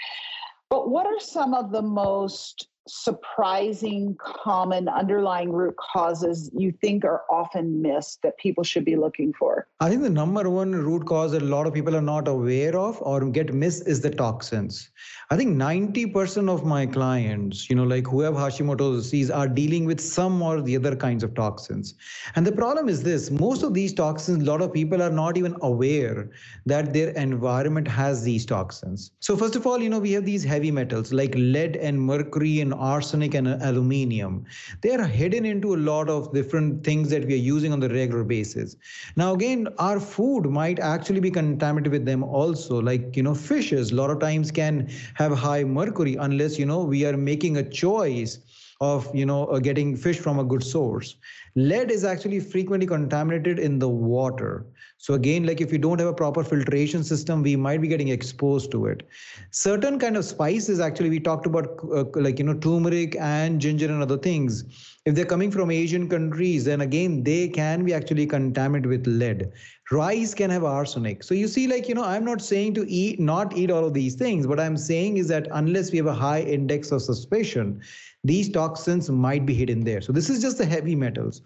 But 0.70 0.90
what 0.90 1.06
are 1.06 1.20
some 1.20 1.54
of 1.54 1.72
the 1.72 1.82
most 1.82 2.68
surprising 2.88 4.16
common 4.20 4.90
underlying 4.90 5.52
root 5.52 5.76
causes 5.78 6.50
you 6.54 6.72
think 6.82 7.06
are 7.06 7.22
often 7.30 7.82
missed 7.82 8.22
that 8.24 8.38
people 8.38 8.64
should 8.64 8.84
be 8.84 8.96
looking 8.96 9.34
for? 9.38 9.68
I 9.80 9.90
think 9.90 10.02
the 10.02 10.10
number 10.10 10.50
one 10.50 10.74
root 10.74 11.06
cause 11.06 11.32
that 11.32 11.42
a 11.42 11.46
lot 11.46 11.66
of 11.66 11.74
people 11.74 11.96
are 11.96 12.02
not 12.02 12.28
aware 12.28 12.78
of 12.78 13.02
or 13.02 13.26
get 13.30 13.54
missed 13.54 13.88
is 13.88 14.02
the 14.02 14.10
toxins. 14.10 14.90
I 15.30 15.38
think 15.38 15.56
90% 15.56 16.50
of 16.50 16.66
my 16.66 16.86
clients, 16.86 17.70
you 17.70 17.76
know, 17.76 17.86
like 17.86 18.06
who 18.06 18.22
have 18.22 18.34
Hashimoto's 18.34 19.04
disease 19.04 19.32
are 19.32 19.48
dealing 19.48 19.86
with 19.86 20.02
some 20.02 20.42
or 20.42 20.62
the 20.62 20.76
other 20.76 20.96
kinds 20.96 21.24
of 21.24 21.34
toxins. 21.36 21.96
And 22.36 22.46
the 22.46 22.52
problem 22.52 22.90
is 22.90 23.02
this 23.02 23.32
most 23.32 23.64
of 23.64 23.74
these 23.74 23.94
toxins, 23.94 24.44
a 24.44 24.46
lot 24.46 24.62
of 24.62 24.74
people 24.74 25.02
are 25.02 25.10
not 25.10 25.38
even 25.38 25.56
aware 25.62 26.30
that 26.66 26.94
their 26.94 27.10
environment 27.12 27.88
has 27.88 28.24
these 28.24 28.46
toxins. 28.46 29.12
So, 29.20 29.38
first 29.38 29.56
of 29.56 29.66
all, 29.66 29.82
you 29.82 29.90
know, 29.90 30.00
we 30.00 30.12
have 30.12 30.26
these 30.26 30.44
heavy 30.44 30.72
metals 30.72 31.14
like 31.14 31.34
lead 31.36 31.78
and 31.78 32.00
mercury 32.00 32.60
and 32.60 32.73
arsenic 32.74 33.34
and 33.34 33.48
aluminium. 33.48 34.46
They 34.82 34.92
are 34.96 35.06
hidden 35.06 35.46
into 35.46 35.76
a 35.76 35.78
lot 35.78 36.10
of 36.10 36.34
different 36.34 36.84
things 36.84 37.10
that 37.10 37.26
we 37.26 37.34
are 37.34 37.38
using 37.38 37.72
on 37.72 37.80
the 37.80 37.90
regular 37.90 38.24
basis. 38.24 38.76
Now, 39.16 39.34
again, 39.34 39.68
our 39.80 40.00
food 40.00 40.46
might 40.46 40.80
actually 40.80 41.20
be 41.20 41.32
contaminated 41.32 41.92
with 41.92 42.06
them 42.06 42.24
also. 42.24 42.82
Like, 42.82 43.16
you 43.16 43.24
know, 43.24 43.36
fishes 43.36 43.92
a 43.92 43.96
lot 43.96 44.10
of 44.10 44.20
times 44.20 44.52
can 44.52 44.90
have 45.16 45.32
high 45.38 45.64
mercury 45.64 46.16
unless, 46.16 46.60
you 46.60 46.66
know, 46.66 46.84
we 46.84 47.06
are 47.06 47.18
making 47.18 47.58
a 47.58 47.64
choice 47.64 48.40
of 48.84 49.10
you 49.16 49.26
know 49.26 49.46
uh, 49.46 49.60
getting 49.60 49.96
fish 49.96 50.20
from 50.20 50.40
a 50.40 50.44
good 50.44 50.64
source. 50.64 51.16
Lead 51.56 51.92
is 51.92 52.04
actually 52.04 52.40
frequently 52.40 52.88
contaminated 52.88 53.60
in 53.60 53.80
the 53.80 53.88
water. 53.88 54.66
So 54.98 55.14
again 55.14 55.46
like 55.46 55.62
if 55.62 55.72
you 55.72 55.78
don't 55.78 56.00
have 56.00 56.08
a 56.08 56.14
proper 56.14 56.44
filtration 56.44 57.04
system 57.04 57.44
we 57.44 57.56
might 57.56 57.82
be 57.82 57.88
getting 57.88 58.10
exposed 58.10 58.72
to 58.72 58.86
it. 58.88 59.08
Certain 59.52 60.00
kind 60.00 60.18
of 60.18 60.26
spices 60.26 60.80
actually 60.80 61.10
we 61.10 61.20
talked 61.20 61.46
about 61.46 61.68
uh, 61.94 62.06
like 62.16 62.40
you 62.40 62.46
know 62.46 62.56
turmeric 62.66 63.16
and 63.20 63.62
ginger 63.62 63.92
and 63.92 64.02
other 64.02 64.18
things. 64.18 64.64
If 65.06 65.16
they're 65.16 65.32
coming 65.34 65.52
from 65.52 65.72
asian 65.72 66.08
countries 66.10 66.66
then 66.66 66.82
again 66.82 67.24
they 67.24 67.48
can 67.50 67.86
be 67.86 67.94
actually 67.94 68.26
contaminated 68.26 68.90
with 68.90 69.08
lead. 69.08 69.52
Rice 69.92 70.34
can 70.34 70.50
have 70.50 70.64
arsenic. 70.64 71.24
So 71.24 71.36
you 71.36 71.48
see 71.48 71.68
like 71.68 71.88
you 71.90 71.96
know 71.96 72.06
i'm 72.14 72.26
not 72.26 72.42
saying 72.42 72.74
to 72.80 72.88
eat 73.02 73.20
not 73.20 73.56
eat 73.56 73.70
all 73.70 73.86
of 73.86 73.94
these 73.94 74.16
things. 74.16 74.48
What 74.48 74.60
i'm 74.60 74.78
saying 74.78 75.18
is 75.18 75.28
that 75.36 75.48
unless 75.52 75.92
we 75.92 75.98
have 76.04 76.08
a 76.08 76.20
high 76.26 76.42
index 76.42 76.92
of 76.92 77.02
suspicion 77.02 77.82
these 78.24 78.50
toxins 78.50 79.10
might 79.10 79.46
be 79.46 79.54
hidden 79.54 79.84
there. 79.84 80.02
So 80.02 80.12
this 80.14 80.30
is 80.30 80.42
just 80.42 80.58
the 80.58 80.66
heavy 80.66 80.96
metals. 80.96 81.42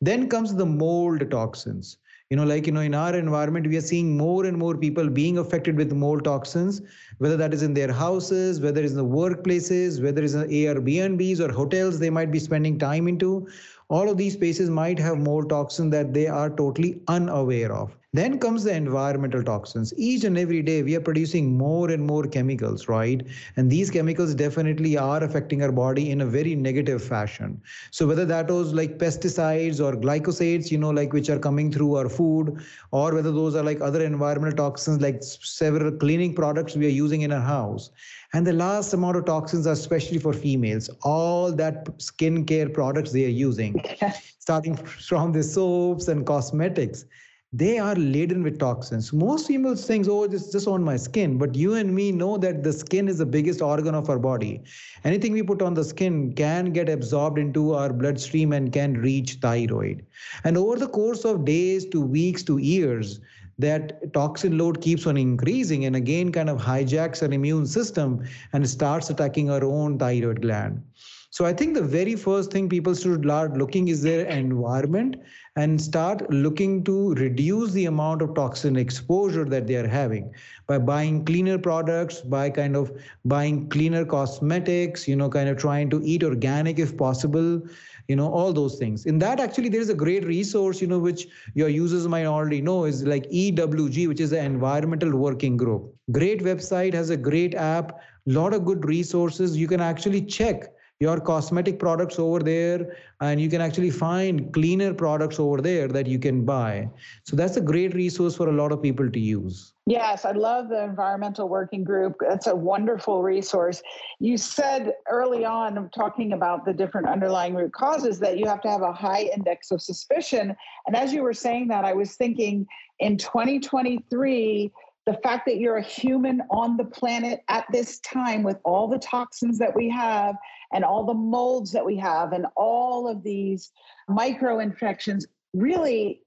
Then 0.00 0.28
comes 0.28 0.54
the 0.54 0.66
mold 0.66 1.30
toxins. 1.30 1.98
You 2.30 2.36
know, 2.36 2.44
like, 2.44 2.66
you 2.66 2.72
know, 2.72 2.80
in 2.80 2.94
our 2.94 3.16
environment, 3.16 3.66
we 3.66 3.78
are 3.78 3.82
seeing 3.82 4.14
more 4.14 4.44
and 4.44 4.58
more 4.58 4.76
people 4.76 5.08
being 5.08 5.38
affected 5.38 5.76
with 5.76 5.90
mold 5.92 6.24
toxins, 6.24 6.82
whether 7.16 7.38
that 7.38 7.54
is 7.54 7.62
in 7.62 7.72
their 7.72 7.90
houses, 7.90 8.60
whether 8.60 8.82
it's 8.82 8.92
in 8.92 8.98
the 8.98 9.04
workplaces, 9.04 10.02
whether 10.02 10.22
it's 10.22 10.34
in 10.34 10.42
Airbnbs 10.42 11.40
or 11.40 11.50
hotels 11.50 11.98
they 11.98 12.10
might 12.10 12.30
be 12.30 12.38
spending 12.38 12.78
time 12.78 13.08
into. 13.08 13.48
All 13.88 14.10
of 14.10 14.18
these 14.18 14.34
spaces 14.34 14.68
might 14.68 14.98
have 14.98 15.18
mold 15.18 15.48
toxin 15.48 15.88
that 15.90 16.12
they 16.12 16.26
are 16.26 16.50
totally 16.50 17.00
unaware 17.08 17.72
of. 17.72 17.96
Then 18.18 18.40
comes 18.40 18.64
the 18.64 18.74
environmental 18.74 19.44
toxins. 19.44 19.94
Each 19.96 20.24
and 20.24 20.36
every 20.36 20.60
day, 20.60 20.82
we 20.82 20.96
are 20.96 21.00
producing 21.00 21.56
more 21.56 21.88
and 21.88 22.04
more 22.04 22.24
chemicals, 22.26 22.88
right? 22.88 23.24
And 23.54 23.70
these 23.70 23.92
chemicals 23.92 24.34
definitely 24.34 24.96
are 24.98 25.22
affecting 25.22 25.62
our 25.62 25.70
body 25.70 26.10
in 26.10 26.22
a 26.22 26.26
very 26.26 26.56
negative 26.56 27.00
fashion. 27.00 27.62
So, 27.92 28.08
whether 28.08 28.24
that 28.24 28.50
was 28.50 28.74
like 28.74 28.98
pesticides 28.98 29.78
or 29.78 29.92
glycosides, 29.96 30.72
you 30.72 30.78
know, 30.78 30.90
like 30.90 31.12
which 31.12 31.30
are 31.30 31.38
coming 31.38 31.70
through 31.70 31.94
our 31.94 32.08
food, 32.08 32.60
or 32.90 33.14
whether 33.14 33.30
those 33.30 33.54
are 33.54 33.62
like 33.62 33.80
other 33.80 34.02
environmental 34.02 34.56
toxins, 34.56 35.00
like 35.00 35.22
several 35.22 35.92
cleaning 35.92 36.34
products 36.34 36.74
we 36.74 36.86
are 36.86 36.96
using 37.04 37.22
in 37.22 37.30
our 37.30 37.40
house. 37.40 37.90
And 38.32 38.44
the 38.44 38.52
last 38.52 38.92
amount 38.94 39.16
of 39.16 39.26
toxins 39.26 39.64
are 39.68 39.74
especially 39.74 40.18
for 40.18 40.32
females, 40.32 40.90
all 41.02 41.52
that 41.52 41.84
skincare 41.98 42.74
products 42.74 43.12
they 43.12 43.26
are 43.26 43.38
using, 43.46 43.80
starting 44.40 44.74
from 44.74 45.30
the 45.30 45.44
soaps 45.44 46.08
and 46.08 46.26
cosmetics 46.26 47.04
they 47.52 47.78
are 47.78 47.94
laden 47.94 48.42
with 48.42 48.58
toxins. 48.58 49.10
Most 49.10 49.48
people 49.48 49.74
think, 49.74 50.06
oh, 50.06 50.24
it's 50.24 50.52
just 50.52 50.68
on 50.68 50.84
my 50.84 50.96
skin. 50.96 51.38
But 51.38 51.54
you 51.54 51.74
and 51.74 51.94
me 51.94 52.12
know 52.12 52.36
that 52.36 52.62
the 52.62 52.72
skin 52.74 53.08
is 53.08 53.18
the 53.18 53.26
biggest 53.26 53.62
organ 53.62 53.94
of 53.94 54.10
our 54.10 54.18
body. 54.18 54.62
Anything 55.04 55.32
we 55.32 55.42
put 55.42 55.62
on 55.62 55.72
the 55.72 55.84
skin 55.84 56.34
can 56.34 56.72
get 56.72 56.90
absorbed 56.90 57.38
into 57.38 57.72
our 57.72 57.90
bloodstream 57.90 58.52
and 58.52 58.70
can 58.70 58.94
reach 58.98 59.38
thyroid. 59.40 60.04
And 60.44 60.58
over 60.58 60.76
the 60.76 60.88
course 60.88 61.24
of 61.24 61.46
days 61.46 61.86
to 61.86 62.02
weeks 62.02 62.42
to 62.44 62.58
years, 62.58 63.20
that 63.58 64.12
toxin 64.12 64.58
load 64.58 64.82
keeps 64.82 65.06
on 65.06 65.16
increasing 65.16 65.86
and 65.86 65.96
again 65.96 66.30
kind 66.30 66.50
of 66.50 66.60
hijacks 66.60 67.22
our 67.22 67.32
immune 67.32 67.66
system 67.66 68.24
and 68.52 68.68
starts 68.68 69.10
attacking 69.10 69.50
our 69.50 69.64
own 69.64 69.98
thyroid 69.98 70.42
gland. 70.42 70.82
So 71.30 71.44
I 71.44 71.52
think 71.52 71.74
the 71.74 71.82
very 71.82 72.14
first 72.14 72.50
thing 72.50 72.68
people 72.68 72.94
should 72.94 73.24
start 73.24 73.56
looking 73.56 73.88
is 73.88 74.02
their 74.02 74.26
environment 74.26 75.16
and 75.58 75.80
start 75.80 76.20
looking 76.30 76.84
to 76.84 77.14
reduce 77.14 77.72
the 77.72 77.86
amount 77.86 78.22
of 78.22 78.32
toxin 78.34 78.76
exposure 78.76 79.44
that 79.44 79.66
they 79.66 79.74
are 79.74 79.88
having 79.88 80.32
by 80.68 80.78
buying 80.78 81.24
cleaner 81.24 81.58
products, 81.58 82.20
by 82.20 82.48
kind 82.48 82.76
of 82.76 82.92
buying 83.24 83.68
cleaner 83.68 84.04
cosmetics, 84.04 85.08
you 85.08 85.16
know, 85.16 85.28
kind 85.28 85.48
of 85.48 85.56
trying 85.56 85.90
to 85.90 86.00
eat 86.04 86.22
organic 86.22 86.78
if 86.78 86.96
possible, 86.96 87.60
you 88.06 88.14
know, 88.14 88.30
all 88.30 88.52
those 88.52 88.78
things. 88.78 89.04
In 89.06 89.18
that, 89.18 89.40
actually, 89.40 89.68
there 89.68 89.80
is 89.80 89.88
a 89.88 89.94
great 89.94 90.24
resource, 90.24 90.80
you 90.80 90.86
know, 90.86 91.00
which 91.00 91.26
your 91.54 91.68
users 91.68 92.06
might 92.06 92.26
already 92.26 92.60
know 92.60 92.84
is 92.84 93.02
like 93.04 93.28
EWG, 93.28 94.06
which 94.06 94.20
is 94.20 94.30
the 94.30 94.38
Environmental 94.38 95.16
Working 95.16 95.56
Group. 95.56 95.92
Great 96.12 96.44
website, 96.44 96.94
has 96.94 97.10
a 97.10 97.16
great 97.16 97.56
app, 97.56 98.00
lot 98.26 98.54
of 98.54 98.64
good 98.64 98.84
resources. 98.84 99.56
You 99.56 99.66
can 99.66 99.80
actually 99.80 100.22
check 100.22 100.72
your 101.00 101.20
cosmetic 101.20 101.78
products 101.78 102.18
over 102.18 102.40
there 102.40 102.96
and 103.20 103.40
you 103.40 103.48
can 103.48 103.60
actually 103.60 103.90
find 103.90 104.52
cleaner 104.52 104.92
products 104.92 105.38
over 105.38 105.62
there 105.62 105.86
that 105.86 106.08
you 106.08 106.18
can 106.18 106.44
buy. 106.44 106.88
So 107.22 107.36
that's 107.36 107.56
a 107.56 107.60
great 107.60 107.94
resource 107.94 108.34
for 108.34 108.48
a 108.48 108.52
lot 108.52 108.72
of 108.72 108.82
people 108.82 109.08
to 109.08 109.20
use. 109.20 109.74
Yes 109.86 110.24
i 110.24 110.32
love 110.32 110.68
the 110.68 110.82
environmental 110.82 111.48
working 111.48 111.84
group. 111.84 112.16
That's 112.20 112.48
a 112.48 112.54
wonderful 112.54 113.22
resource. 113.22 113.80
You 114.18 114.36
said 114.36 114.94
early 115.08 115.44
on 115.44 115.88
talking 115.94 116.32
about 116.32 116.64
the 116.64 116.72
different 116.72 117.06
underlying 117.06 117.54
root 117.54 117.72
causes 117.72 118.18
that 118.18 118.38
you 118.38 118.46
have 118.46 118.60
to 118.62 118.68
have 118.68 118.82
a 118.82 118.92
high 118.92 119.30
index 119.34 119.70
of 119.70 119.80
suspicion. 119.80 120.56
And 120.86 120.96
as 120.96 121.12
you 121.12 121.22
were 121.22 121.34
saying 121.34 121.68
that 121.68 121.84
i 121.84 121.92
was 121.92 122.16
thinking 122.16 122.66
in 122.98 123.16
2023 123.16 124.72
the 125.06 125.14
fact 125.22 125.46
that 125.46 125.56
you're 125.56 125.78
a 125.78 125.82
human 125.82 126.42
on 126.50 126.76
the 126.76 126.84
planet 126.84 127.42
at 127.48 127.64
this 127.72 127.98
time 128.00 128.42
with 128.42 128.58
all 128.62 128.86
the 128.88 128.98
toxins 128.98 129.58
that 129.58 129.74
we 129.74 129.88
have 129.88 130.34
and 130.72 130.84
all 130.84 131.04
the 131.04 131.14
molds 131.14 131.72
that 131.72 131.84
we 131.84 131.96
have 131.96 132.32
and 132.32 132.46
all 132.56 133.08
of 133.08 133.22
these 133.22 133.70
micro 134.08 134.58
infections 134.60 135.26
really 135.54 136.20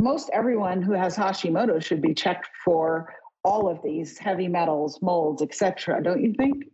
most 0.00 0.30
everyone 0.32 0.80
who 0.80 0.92
has 0.92 1.16
hashimoto 1.16 1.82
should 1.82 2.00
be 2.00 2.14
checked 2.14 2.48
for 2.64 3.12
all 3.44 3.68
of 3.68 3.80
these 3.82 4.18
heavy 4.18 4.48
metals 4.48 4.98
molds 5.02 5.42
etc 5.42 6.02
don't 6.02 6.22
you 6.22 6.32
think 6.34 6.64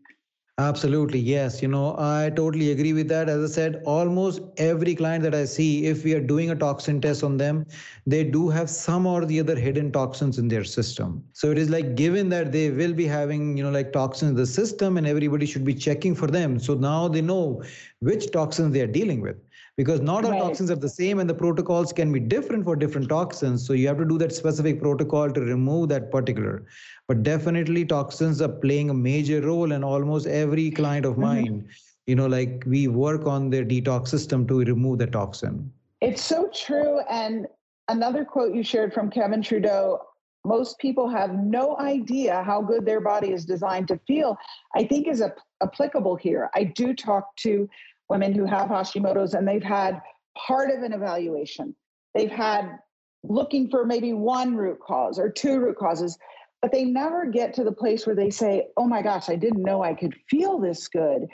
Absolutely, 0.58 1.18
yes. 1.18 1.60
You 1.60 1.68
know, 1.68 1.94
I 1.98 2.30
totally 2.34 2.70
agree 2.70 2.94
with 2.94 3.08
that. 3.08 3.28
As 3.28 3.50
I 3.50 3.54
said, 3.54 3.82
almost 3.84 4.40
every 4.56 4.94
client 4.94 5.22
that 5.24 5.34
I 5.34 5.44
see, 5.44 5.84
if 5.86 6.02
we 6.02 6.14
are 6.14 6.20
doing 6.20 6.50
a 6.50 6.54
toxin 6.56 6.98
test 7.00 7.22
on 7.22 7.36
them, 7.36 7.66
they 8.06 8.24
do 8.24 8.48
have 8.48 8.70
some 8.70 9.06
or 9.06 9.26
the 9.26 9.38
other 9.40 9.54
hidden 9.54 9.92
toxins 9.92 10.38
in 10.38 10.48
their 10.48 10.64
system. 10.64 11.22
So 11.34 11.50
it 11.50 11.58
is 11.58 11.68
like 11.68 11.94
given 11.94 12.30
that 12.30 12.52
they 12.52 12.70
will 12.70 12.94
be 12.94 13.04
having, 13.06 13.56
you 13.58 13.64
know, 13.64 13.70
like 13.70 13.92
toxins 13.92 14.30
in 14.30 14.36
the 14.36 14.46
system 14.46 14.96
and 14.96 15.06
everybody 15.06 15.44
should 15.44 15.64
be 15.64 15.74
checking 15.74 16.14
for 16.14 16.26
them. 16.26 16.58
So 16.58 16.72
now 16.74 17.06
they 17.08 17.20
know 17.20 17.62
which 18.00 18.30
toxins 18.30 18.72
they 18.72 18.80
are 18.80 18.86
dealing 18.86 19.20
with 19.20 19.36
because 19.76 20.00
not 20.00 20.24
all 20.24 20.30
right. 20.30 20.40
toxins 20.40 20.70
are 20.70 20.76
the 20.76 20.88
same 20.88 21.18
and 21.18 21.28
the 21.28 21.34
protocols 21.34 21.92
can 21.92 22.12
be 22.12 22.18
different 22.18 22.64
for 22.64 22.74
different 22.74 23.08
toxins 23.08 23.66
so 23.66 23.72
you 23.72 23.86
have 23.86 23.98
to 23.98 24.04
do 24.04 24.18
that 24.18 24.32
specific 24.32 24.80
protocol 24.80 25.30
to 25.30 25.40
remove 25.40 25.88
that 25.88 26.10
particular 26.10 26.64
but 27.08 27.22
definitely 27.22 27.84
toxins 27.84 28.40
are 28.40 28.48
playing 28.48 28.90
a 28.90 28.94
major 28.94 29.40
role 29.42 29.72
in 29.72 29.84
almost 29.84 30.26
every 30.26 30.70
client 30.70 31.04
of 31.04 31.12
mm-hmm. 31.12 31.22
mine 31.22 31.58
mm-hmm. 31.60 31.68
you 32.06 32.14
know 32.14 32.26
like 32.26 32.64
we 32.66 32.88
work 32.88 33.26
on 33.26 33.50
their 33.50 33.64
detox 33.64 34.08
system 34.08 34.46
to 34.46 34.60
remove 34.64 34.98
the 34.98 35.06
toxin 35.06 35.70
it's 36.00 36.22
so 36.22 36.48
true 36.54 37.00
and 37.10 37.46
another 37.88 38.24
quote 38.24 38.54
you 38.54 38.62
shared 38.62 38.92
from 38.92 39.10
kevin 39.10 39.42
trudeau 39.42 40.00
most 40.44 40.78
people 40.78 41.08
have 41.08 41.34
no 41.34 41.76
idea 41.78 42.40
how 42.44 42.62
good 42.62 42.86
their 42.86 43.00
body 43.00 43.32
is 43.32 43.44
designed 43.44 43.88
to 43.88 43.98
feel 44.06 44.36
i 44.74 44.84
think 44.84 45.06
is 45.06 45.20
a, 45.20 45.34
applicable 45.62 46.16
here 46.16 46.48
i 46.54 46.64
do 46.64 46.94
talk 46.94 47.36
to 47.36 47.68
women 48.08 48.32
who 48.32 48.44
have 48.44 48.68
Hashimoto's 48.68 49.34
and 49.34 49.46
they've 49.46 49.62
had 49.62 50.00
part 50.36 50.70
of 50.70 50.82
an 50.82 50.92
evaluation. 50.92 51.74
They've 52.14 52.30
had 52.30 52.78
looking 53.22 53.68
for 53.68 53.84
maybe 53.84 54.12
one 54.12 54.56
root 54.56 54.78
cause 54.80 55.18
or 55.18 55.30
two 55.30 55.58
root 55.58 55.76
causes, 55.76 56.16
but 56.62 56.72
they 56.72 56.84
never 56.84 57.26
get 57.26 57.54
to 57.54 57.64
the 57.64 57.72
place 57.72 58.06
where 58.06 58.16
they 58.16 58.30
say, 58.30 58.68
oh 58.76 58.86
my 58.86 59.02
gosh, 59.02 59.28
I 59.28 59.36
didn't 59.36 59.62
know 59.62 59.82
I 59.82 59.94
could 59.94 60.14
feel 60.28 60.58
this 60.58 60.88
good. 60.88 61.26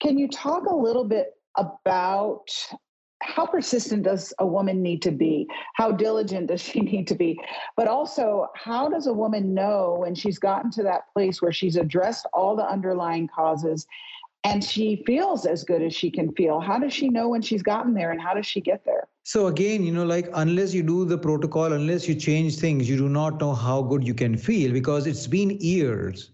Can 0.00 0.18
you 0.18 0.28
talk 0.28 0.66
a 0.66 0.74
little 0.74 1.04
bit 1.04 1.34
about 1.56 2.48
how 3.22 3.46
persistent 3.46 4.04
does 4.04 4.32
a 4.38 4.46
woman 4.46 4.80
need 4.80 5.02
to 5.02 5.10
be? 5.10 5.48
How 5.74 5.90
diligent 5.90 6.48
does 6.48 6.60
she 6.60 6.80
need 6.92 7.06
to 7.08 7.14
be? 7.14 7.38
But 7.76 7.88
also, 7.88 8.48
how 8.54 8.88
does 8.88 9.06
a 9.06 9.12
woman 9.12 9.54
know 9.54 9.96
when 9.98 10.14
she's 10.14 10.38
gotten 10.38 10.70
to 10.72 10.82
that 10.84 11.12
place 11.12 11.42
where 11.42 11.52
she's 11.52 11.76
addressed 11.76 12.26
all 12.32 12.56
the 12.56 12.68
underlying 12.68 13.28
causes 13.28 13.86
and 14.48 14.64
she 14.64 15.02
feels 15.06 15.44
as 15.44 15.62
good 15.62 15.82
as 15.82 15.94
she 15.94 16.10
can 16.10 16.32
feel? 16.32 16.58
How 16.58 16.78
does 16.78 16.92
she 16.92 17.08
know 17.10 17.28
when 17.28 17.42
she's 17.42 17.62
gotten 17.62 17.92
there 17.92 18.12
and 18.12 18.20
how 18.20 18.34
does 18.34 18.46
she 18.46 18.60
get 18.60 18.84
there? 18.84 19.06
So, 19.24 19.48
again, 19.48 19.84
you 19.84 19.92
know, 19.92 20.06
like 20.06 20.28
unless 20.34 20.72
you 20.72 20.82
do 20.82 21.04
the 21.04 21.18
protocol, 21.18 21.74
unless 21.74 22.08
you 22.08 22.14
change 22.14 22.56
things, 22.58 22.88
you 22.88 22.96
do 22.96 23.10
not 23.10 23.40
know 23.40 23.52
how 23.54 23.82
good 23.82 24.06
you 24.06 24.14
can 24.14 24.36
feel 24.38 24.72
because 24.72 25.06
it's 25.06 25.26
been 25.26 25.50
years 25.60 26.30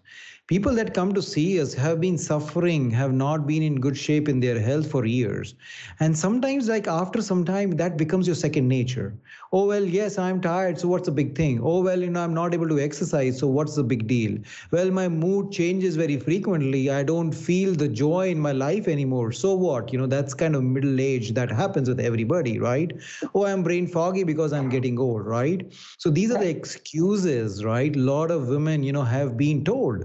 people 0.46 0.74
that 0.74 0.92
come 0.92 1.14
to 1.14 1.22
see 1.22 1.58
us 1.58 1.72
have 1.72 2.00
been 2.00 2.18
suffering 2.18 2.90
have 2.90 3.12
not 3.12 3.46
been 3.46 3.62
in 3.62 3.80
good 3.80 3.96
shape 3.96 4.28
in 4.28 4.40
their 4.40 4.60
health 4.60 4.90
for 4.90 5.06
years 5.06 5.54
and 6.00 6.18
sometimes 6.18 6.68
like 6.68 6.86
after 6.86 7.22
some 7.22 7.46
time 7.46 7.70
that 7.70 7.96
becomes 7.96 8.26
your 8.26 8.36
second 8.36 8.68
nature 8.68 9.14
oh 9.56 9.66
well 9.68 9.84
yes 9.94 10.16
i'm 10.18 10.40
tired 10.44 10.78
so 10.80 10.88
what's 10.88 11.06
the 11.06 11.12
big 11.12 11.34
thing? 11.36 11.60
Oh 11.62 11.80
well 11.82 12.00
you 12.02 12.10
know 12.10 12.22
i'm 12.24 12.34
not 12.34 12.54
able 12.54 12.68
to 12.68 12.78
exercise 12.80 13.38
so 13.38 13.46
what's 13.46 13.76
the 13.76 13.84
big 13.84 14.06
deal? 14.08 14.38
Well 14.72 14.90
my 14.90 15.08
mood 15.08 15.52
changes 15.52 15.96
very 15.96 16.18
frequently. 16.18 16.90
I 16.90 17.02
don't 17.04 17.32
feel 17.32 17.72
the 17.74 17.88
joy 17.88 18.30
in 18.30 18.38
my 18.40 18.52
life 18.52 18.88
anymore. 18.88 19.32
So 19.32 19.54
what? 19.54 19.92
You 19.92 19.98
know 20.00 20.06
that's 20.06 20.34
kind 20.34 20.56
of 20.56 20.64
middle 20.64 21.00
age 21.00 21.32
that 21.34 21.50
happens 21.50 21.88
with 21.88 22.00
everybody 22.00 22.58
right? 22.58 22.92
Oh 23.34 23.44
i'm 23.46 23.62
brain 23.62 23.86
foggy 23.86 24.24
because 24.24 24.52
i'm 24.52 24.68
getting 24.68 24.98
old 24.98 25.24
right? 25.26 25.72
So 25.98 26.10
these 26.10 26.32
are 26.32 26.38
the 26.38 26.48
excuses 26.48 27.64
right? 27.64 27.94
A 27.94 27.98
lot 27.98 28.30
of 28.30 28.48
women 28.48 28.82
you 28.82 28.92
know 28.92 29.04
have 29.04 29.36
been 29.36 29.64
told 29.64 30.04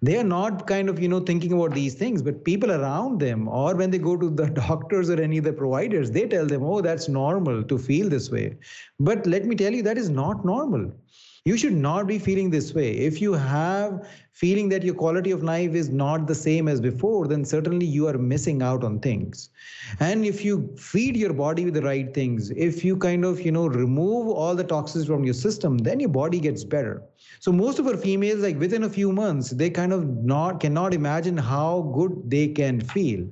they 0.00 0.16
are 0.16 0.24
not 0.24 0.66
kind 0.66 0.88
of 0.88 1.00
you 1.00 1.08
know 1.08 1.20
thinking 1.20 1.52
about 1.52 1.74
these 1.74 1.94
things 1.94 2.22
but 2.22 2.44
people 2.44 2.70
around 2.72 3.18
them 3.18 3.48
or 3.48 3.74
when 3.74 3.90
they 3.90 3.98
go 3.98 4.16
to 4.16 4.30
the 4.30 4.46
doctors 4.68 5.10
or 5.10 5.20
any 5.20 5.38
of 5.38 5.44
the 5.44 5.52
providers 5.52 6.10
they 6.10 6.26
tell 6.26 6.46
them 6.46 6.62
oh 6.62 6.80
that's 6.80 7.08
normal 7.08 7.62
to 7.64 7.78
feel 7.78 8.08
this 8.08 8.30
way. 8.30 8.56
But 9.00 9.26
let 9.26 9.44
me 9.44 9.56
tell 9.56 9.72
you 9.72 9.82
that 9.82 9.98
is 9.98 10.08
not 10.08 10.44
normal 10.44 10.92
you 11.48 11.56
should 11.56 11.72
not 11.72 12.06
be 12.06 12.18
feeling 12.18 12.50
this 12.50 12.74
way. 12.74 12.90
If 12.92 13.22
you 13.22 13.32
have 13.32 14.06
feeling 14.34 14.68
that 14.68 14.82
your 14.82 14.94
quality 14.94 15.30
of 15.30 15.42
life 15.42 15.74
is 15.74 15.88
not 15.88 16.26
the 16.26 16.34
same 16.34 16.68
as 16.68 16.80
before 16.80 17.26
then 17.26 17.44
certainly 17.44 17.86
you 17.86 18.06
are 18.06 18.18
missing 18.18 18.60
out 18.62 18.84
on 18.84 19.00
things. 19.00 19.48
And 19.98 20.26
if 20.26 20.44
you 20.44 20.76
feed 20.76 21.16
your 21.16 21.32
body 21.32 21.64
with 21.64 21.72
the 21.74 21.82
right 21.82 22.12
things 22.12 22.50
if 22.50 22.84
you 22.84 22.98
kind 22.98 23.24
of 23.24 23.40
you 23.40 23.50
know 23.50 23.66
remove 23.66 24.28
all 24.28 24.54
the 24.54 24.68
toxins 24.74 25.06
from 25.06 25.24
your 25.24 25.38
system 25.46 25.78
then 25.78 26.00
your 26.00 26.10
body 26.10 26.38
gets 26.38 26.64
better. 26.64 27.02
So 27.40 27.50
most 27.50 27.78
of 27.78 27.86
our 27.86 27.96
females 27.96 28.40
like 28.40 28.58
within 28.58 28.84
a 28.84 28.90
few 28.90 29.10
months 29.10 29.50
they 29.50 29.70
kind 29.70 29.94
of 29.94 30.06
not 30.34 30.60
cannot 30.60 30.92
imagine 30.92 31.38
how 31.38 31.90
good 31.96 32.30
they 32.30 32.48
can 32.48 32.80
feel 32.80 33.26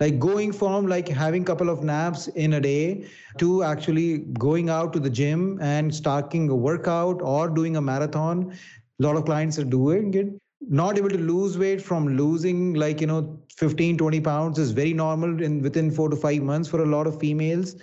like 0.00 0.18
going 0.18 0.52
from 0.52 0.86
like 0.86 1.08
having 1.08 1.44
couple 1.44 1.68
of 1.68 1.82
naps 1.82 2.28
in 2.28 2.54
a 2.54 2.60
day 2.60 3.06
to 3.38 3.62
actually 3.62 4.18
going 4.38 4.68
out 4.68 4.92
to 4.92 5.00
the 5.00 5.10
gym 5.10 5.58
and 5.60 5.94
starting 5.94 6.48
a 6.48 6.54
workout 6.54 7.20
or 7.22 7.48
doing 7.48 7.76
a 7.76 7.80
marathon 7.80 8.52
a 9.00 9.02
lot 9.02 9.16
of 9.16 9.24
clients 9.24 9.58
are 9.58 9.64
doing 9.64 10.14
it. 10.14 10.28
Not 10.60 10.96
able 10.96 11.10
to 11.10 11.18
lose 11.18 11.58
weight 11.58 11.82
from 11.82 12.16
losing 12.16 12.74
like 12.74 13.00
you 13.00 13.06
know 13.06 13.38
15 13.56 13.98
20 13.98 14.20
pounds 14.20 14.58
is 14.58 14.70
very 14.70 14.94
normal 14.94 15.42
in 15.42 15.60
within 15.60 15.90
4 15.90 16.08
to 16.10 16.16
5 16.16 16.42
months 16.42 16.68
for 16.68 16.82
a 16.82 16.86
lot 16.86 17.06
of 17.06 17.18
females 17.18 17.76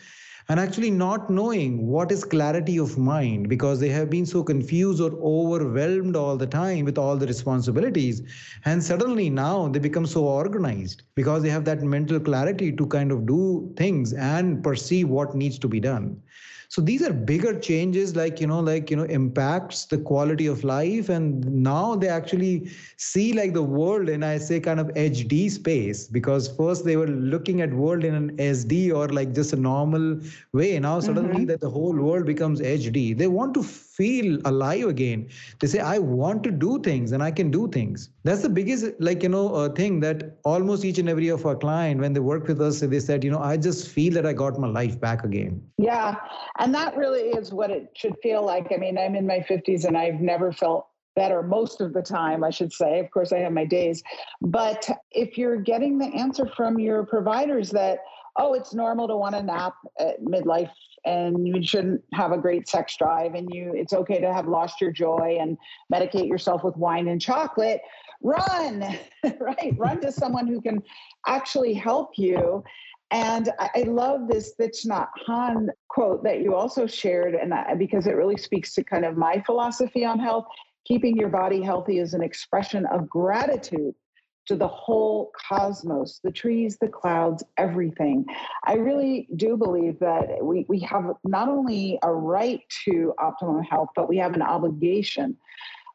and 0.52 0.60
actually 0.60 0.92
not 0.92 1.30
knowing 1.30 1.88
what 1.88 2.12
is 2.12 2.26
clarity 2.26 2.76
of 2.78 2.98
mind 2.98 3.48
because 3.48 3.80
they 3.80 3.88
have 3.88 4.10
been 4.10 4.26
so 4.26 4.44
confused 4.44 5.00
or 5.00 5.12
overwhelmed 5.24 6.14
all 6.18 6.36
the 6.36 6.46
time 6.46 6.84
with 6.84 6.98
all 6.98 7.16
the 7.16 7.26
responsibilities 7.26 8.22
and 8.66 8.84
suddenly 8.84 9.30
now 9.30 9.70
they 9.70 9.80
become 9.80 10.06
so 10.06 10.26
organized 10.26 11.04
because 11.16 11.42
they 11.42 11.50
have 11.50 11.64
that 11.64 11.82
mental 11.82 12.20
clarity 12.20 12.70
to 12.70 12.86
kind 12.88 13.14
of 13.14 13.26
do 13.26 13.74
things 13.78 14.12
and 14.12 14.62
perceive 14.62 15.08
what 15.08 15.34
needs 15.36 15.58
to 15.58 15.70
be 15.70 15.80
done 15.80 16.22
so 16.72 16.82
these 16.82 17.02
are 17.04 17.12
bigger 17.12 17.60
changes 17.60 18.16
like 18.16 18.40
you 18.40 18.48
know 18.48 18.62
like 18.62 18.90
you 18.90 18.96
know 18.96 19.04
impacts 19.04 19.84
the 19.88 19.98
quality 19.98 20.48
of 20.48 20.64
life. 20.64 21.10
And 21.10 21.46
now 21.46 21.96
they 21.96 22.08
actually 22.08 22.72
see 22.96 23.34
like 23.34 23.54
the 23.54 23.62
world 23.62 24.08
in 24.08 24.24
i 24.24 24.38
say 24.38 24.62
kind 24.62 24.80
of 24.80 24.88
hd 24.94 25.52
space 25.52 26.08
because 26.08 26.48
first 26.56 26.86
they 26.86 26.96
were 26.96 27.08
looking 27.08 27.60
at 27.60 27.74
world 27.74 28.06
in 28.06 28.16
an 28.16 28.38
sd 28.38 28.90
or 28.96 29.10
like 29.10 29.34
just 29.34 29.52
a 29.52 29.58
normal 29.58 30.22
way. 30.54 30.80
Now 30.80 31.02
suddenly 31.02 31.40
mm-hmm. 31.40 31.46
that 31.48 31.60
the 31.60 31.70
whole 31.70 31.94
world 31.94 32.26
becomes 32.26 32.62
hd 32.62 33.18
they 33.18 33.28
want 33.28 33.54
to 33.56 33.64
feel 33.98 34.40
alive 34.46 34.86
again 34.86 35.28
they 35.60 35.68
say 35.68 35.80
i 35.80 35.98
want 35.98 36.44
to 36.44 36.52
do 36.52 36.80
things 36.80 37.12
and 37.12 37.24
i 37.24 37.32
can 37.32 37.52
do 37.52 37.68
things 37.68 38.10
that's 38.24 38.42
the 38.42 38.50
biggest 38.50 38.86
like 39.00 39.24
you 39.24 39.30
know 39.30 39.54
uh, 39.56 39.70
thing 39.70 40.00
that 40.00 40.38
almost 40.44 40.86
each 40.86 40.98
and 40.98 41.10
every 41.10 41.30
of 41.30 41.46
our 41.46 41.56
client 41.56 42.00
when 42.00 42.14
they 42.14 42.20
work 42.20 42.48
with 42.48 42.62
us 42.62 42.80
they 42.80 43.00
said 43.00 43.24
you 43.24 43.32
know 43.32 43.40
i 43.40 43.58
just 43.58 43.90
feel 43.90 44.14
that 44.14 44.26
i 44.26 44.34
got 44.34 44.60
my 44.60 44.68
life 44.68 45.00
back 45.00 45.24
again 45.24 45.62
yeah 45.78 46.16
and 46.60 46.74
that 46.74 46.96
really 46.96 47.30
is 47.40 47.52
what 47.52 47.70
it 47.70 47.90
should 47.96 48.16
feel 48.24 48.46
like 48.46 48.68
i 48.74 48.78
mean 48.78 48.98
i'm 48.98 49.16
in 49.16 49.28
my 49.28 49.40
50s 49.50 49.86
and 49.86 49.98
i've 49.98 50.22
never 50.22 50.52
felt 50.52 50.88
better 51.16 51.44
most 51.44 51.82
of 51.82 51.94
the 51.94 52.02
time, 52.02 52.44
I 52.44 52.50
should 52.50 52.72
say. 52.72 53.00
Of 53.00 53.12
course, 53.12 53.32
I 53.32 53.40
have 53.40 53.52
my 53.52 53.66
days. 53.66 54.02
But 54.42 54.90
if 55.12 55.38
you're 55.38 55.58
getting 55.58 55.98
the 55.98 56.06
answer 56.06 56.50
from 56.56 56.80
your 56.80 57.06
providers 57.06 57.70
that, 57.72 58.00
oh, 58.38 58.54
it's 58.54 58.74
normal 58.74 59.08
to 59.08 59.18
want 59.18 59.36
to 59.36 59.44
nap 59.44 59.76
at 60.00 60.22
midlife 60.22 60.72
and 61.06 61.48
you 61.48 61.64
shouldn't 61.64 62.02
have 62.14 62.32
a 62.32 62.38
great 62.38 62.68
sex 62.68 62.96
drive 62.98 63.34
and 63.34 63.50
you 63.52 63.74
it's 63.76 63.94
okay 63.94 64.20
to 64.20 64.34
have 64.34 64.48
lost 64.48 64.80
your 64.80 64.92
joy 64.92 65.38
and 65.40 65.58
medicate 65.94 66.28
yourself 66.28 66.64
with 66.64 66.76
wine 66.78 67.08
and 67.08 67.22
chocolate. 67.22 67.82
Run 68.22 68.98
right? 69.40 69.74
Run 69.78 70.00
to 70.02 70.12
someone 70.12 70.48
who 70.48 70.62
can 70.62 70.82
actually 71.28 71.74
help 71.74 72.12
you. 72.18 72.64
And 73.12 73.52
I 73.60 73.84
love 73.88 74.30
this 74.30 74.54
Thich 74.58 74.88
Hanh 75.28 75.68
quote 75.90 76.24
that 76.24 76.42
you 76.42 76.56
also 76.56 76.88
shared, 76.88 77.36
and 77.36 77.54
I, 77.54 77.76
because 77.76 78.08
it 78.08 78.16
really 78.16 78.38
speaks 78.38 78.74
to 78.76 78.86
kind 78.86 79.04
of 79.04 79.18
my 79.18 79.44
philosophy 79.46 80.06
on 80.06 80.18
health. 80.18 80.46
Keeping 80.86 81.18
your 81.18 81.28
body 81.28 81.62
healthy 81.62 82.00
is 82.00 82.14
an 82.14 82.24
expression 82.24 82.86
of 82.86 83.10
gratitude 83.10 83.94
to 84.48 84.56
the 84.56 84.68
whole 84.68 85.32
cosmos, 85.48 86.20
the 86.24 86.32
trees, 86.32 86.78
the 86.80 86.88
clouds, 86.88 87.44
everything. 87.58 88.26
I 88.66 88.74
really 88.76 89.28
do 89.36 89.56
believe 89.56 90.00
that 90.00 90.44
we, 90.44 90.66
we 90.68 90.80
have 90.80 91.12
not 91.24 91.48
only 91.48 92.00
a 92.04 92.12
right 92.12 92.62
to 92.86 93.14
optimum 93.20 93.64
health, 93.64 93.90
but 93.96 94.10
we 94.10 94.18
have 94.18 94.34
an 94.34 94.42
obligation. 94.42 95.38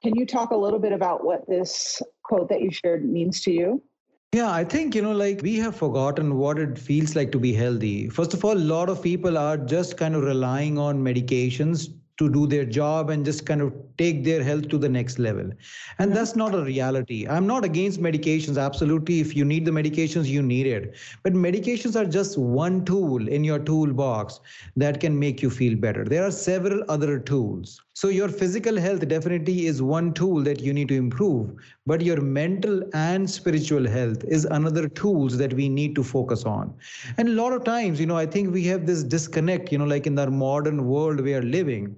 Can 0.03 0.15
you 0.15 0.27
talk 0.27 0.51
a 0.51 0.57
little 0.57 0.79
bit 0.79 0.93
about 0.93 1.25
what 1.25 1.49
this 1.49 2.01
quote 2.23 2.49
that 2.49 2.61
you 2.61 2.71
shared 2.71 3.05
means 3.05 3.41
to 3.43 3.51
you? 3.51 3.83
Yeah, 4.33 4.53
I 4.53 4.65
think, 4.65 4.95
you 4.95 5.03
know, 5.03 5.13
like 5.13 5.41
we 5.43 5.57
have 5.57 5.77
forgotten 5.77 6.37
what 6.37 6.59
it 6.59 6.79
feels 6.79 7.17
like 7.17 7.33
to 7.33 7.39
be 7.39 7.55
healthy. 7.55 8.09
First 8.09 8.35
of 8.35 8.45
all, 8.45 8.53
a 8.53 8.59
lot 8.59 8.89
of 8.89 9.01
people 9.01 9.39
are 9.39 9.57
just 9.57 9.97
kind 9.97 10.15
of 10.15 10.23
relying 10.23 10.79
on 10.79 11.03
medications 11.03 11.89
to 12.19 12.31
do 12.31 12.47
their 12.47 12.65
job 12.65 13.11
and 13.11 13.25
just 13.25 13.47
kind 13.47 13.61
of 13.61 13.73
take 13.99 14.25
their 14.25 14.43
health 14.43 14.69
to 14.69 14.79
the 14.79 14.89
next 14.89 15.19
level. 15.19 15.51
And 15.99 16.15
that's 16.15 16.35
not 16.37 16.55
a 16.55 16.65
reality. 16.65 17.27
I'm 17.29 17.47
not 17.47 17.65
against 17.65 18.01
medications. 18.01 18.63
Absolutely. 18.63 19.21
If 19.21 19.37
you 19.37 19.45
need 19.45 19.65
the 19.65 19.71
medications, 19.71 20.27
you 20.27 20.43
need 20.43 20.67
it. 20.67 20.97
But 21.23 21.35
medications 21.35 21.95
are 21.95 22.07
just 22.07 22.39
one 22.39 22.85
tool 22.85 23.29
in 23.29 23.45
your 23.45 23.59
toolbox 23.59 24.41
that 24.77 25.01
can 25.01 25.19
make 25.19 25.43
you 25.43 25.51
feel 25.51 25.77
better. 25.77 26.05
There 26.05 26.25
are 26.25 26.31
several 26.31 26.85
other 26.89 27.19
tools. 27.19 27.83
So 27.97 28.09
your 28.09 28.29
physical 28.29 28.77
health 28.77 29.09
definitely 29.09 29.65
is 29.65 29.81
one 29.81 30.13
tool 30.13 30.43
that 30.43 30.61
you 30.61 30.75
need 30.75 30.89
to 30.89 30.95
improve, 30.95 31.55
but 31.87 32.03
your 32.03 32.21
mental 32.21 32.83
and 32.93 33.29
spiritual 33.29 33.89
health 33.89 34.23
is 34.25 34.45
another 34.45 34.87
tools 34.87 35.39
that 35.39 35.55
we 35.55 35.71
need 35.71 35.95
to 35.95 36.05
focus 36.05 36.45
on. 36.45 36.75
And 37.17 37.31
a 37.31 37.33
lot 37.33 37.55
of 37.55 37.65
times, 37.65 37.99
you 37.99 38.05
know, 38.05 38.19
I 38.19 38.27
think 38.27 38.53
we 38.53 38.65
have 38.65 38.85
this 38.85 39.03
disconnect, 39.03 39.73
you 39.73 39.79
know, 39.79 39.87
like 39.87 40.07
in 40.07 40.19
our 40.19 40.31
modern 40.31 40.87
world 40.87 41.21
we 41.23 41.33
are 41.33 41.41
living, 41.41 41.97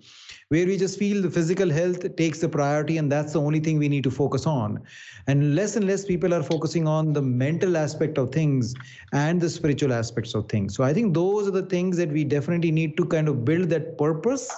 where 0.50 0.66
we 0.66 0.76
just 0.76 1.00
feel 1.00 1.20
the 1.20 1.30
physical 1.32 1.68
health 1.68 2.14
takes 2.14 2.38
the 2.38 2.48
priority 2.48 2.98
and 2.98 3.10
that's 3.10 3.32
the 3.32 3.40
only 3.40 3.58
thing 3.58 3.76
we 3.76 3.88
need 3.88 4.04
to 4.04 4.10
focus 4.12 4.46
on. 4.46 4.80
And 5.26 5.56
less 5.56 5.74
and 5.74 5.84
less 5.88 6.04
people 6.04 6.32
are 6.32 6.44
focusing 6.44 6.86
on 6.86 7.12
the 7.12 7.22
mental 7.22 7.76
aspect 7.76 8.18
of 8.18 8.30
things 8.30 8.72
and 9.12 9.40
the 9.40 9.50
spiritual 9.50 9.92
aspects 9.92 10.36
of 10.36 10.48
things. 10.48 10.76
So 10.76 10.84
I 10.84 10.94
think 10.94 11.12
those 11.12 11.48
are 11.48 11.50
the 11.50 11.66
things 11.66 11.96
that 11.96 12.12
we 12.12 12.22
definitely 12.22 12.70
need 12.70 12.96
to 12.98 13.04
kind 13.04 13.26
of 13.26 13.44
build 13.44 13.68
that 13.70 13.98
purpose 13.98 14.48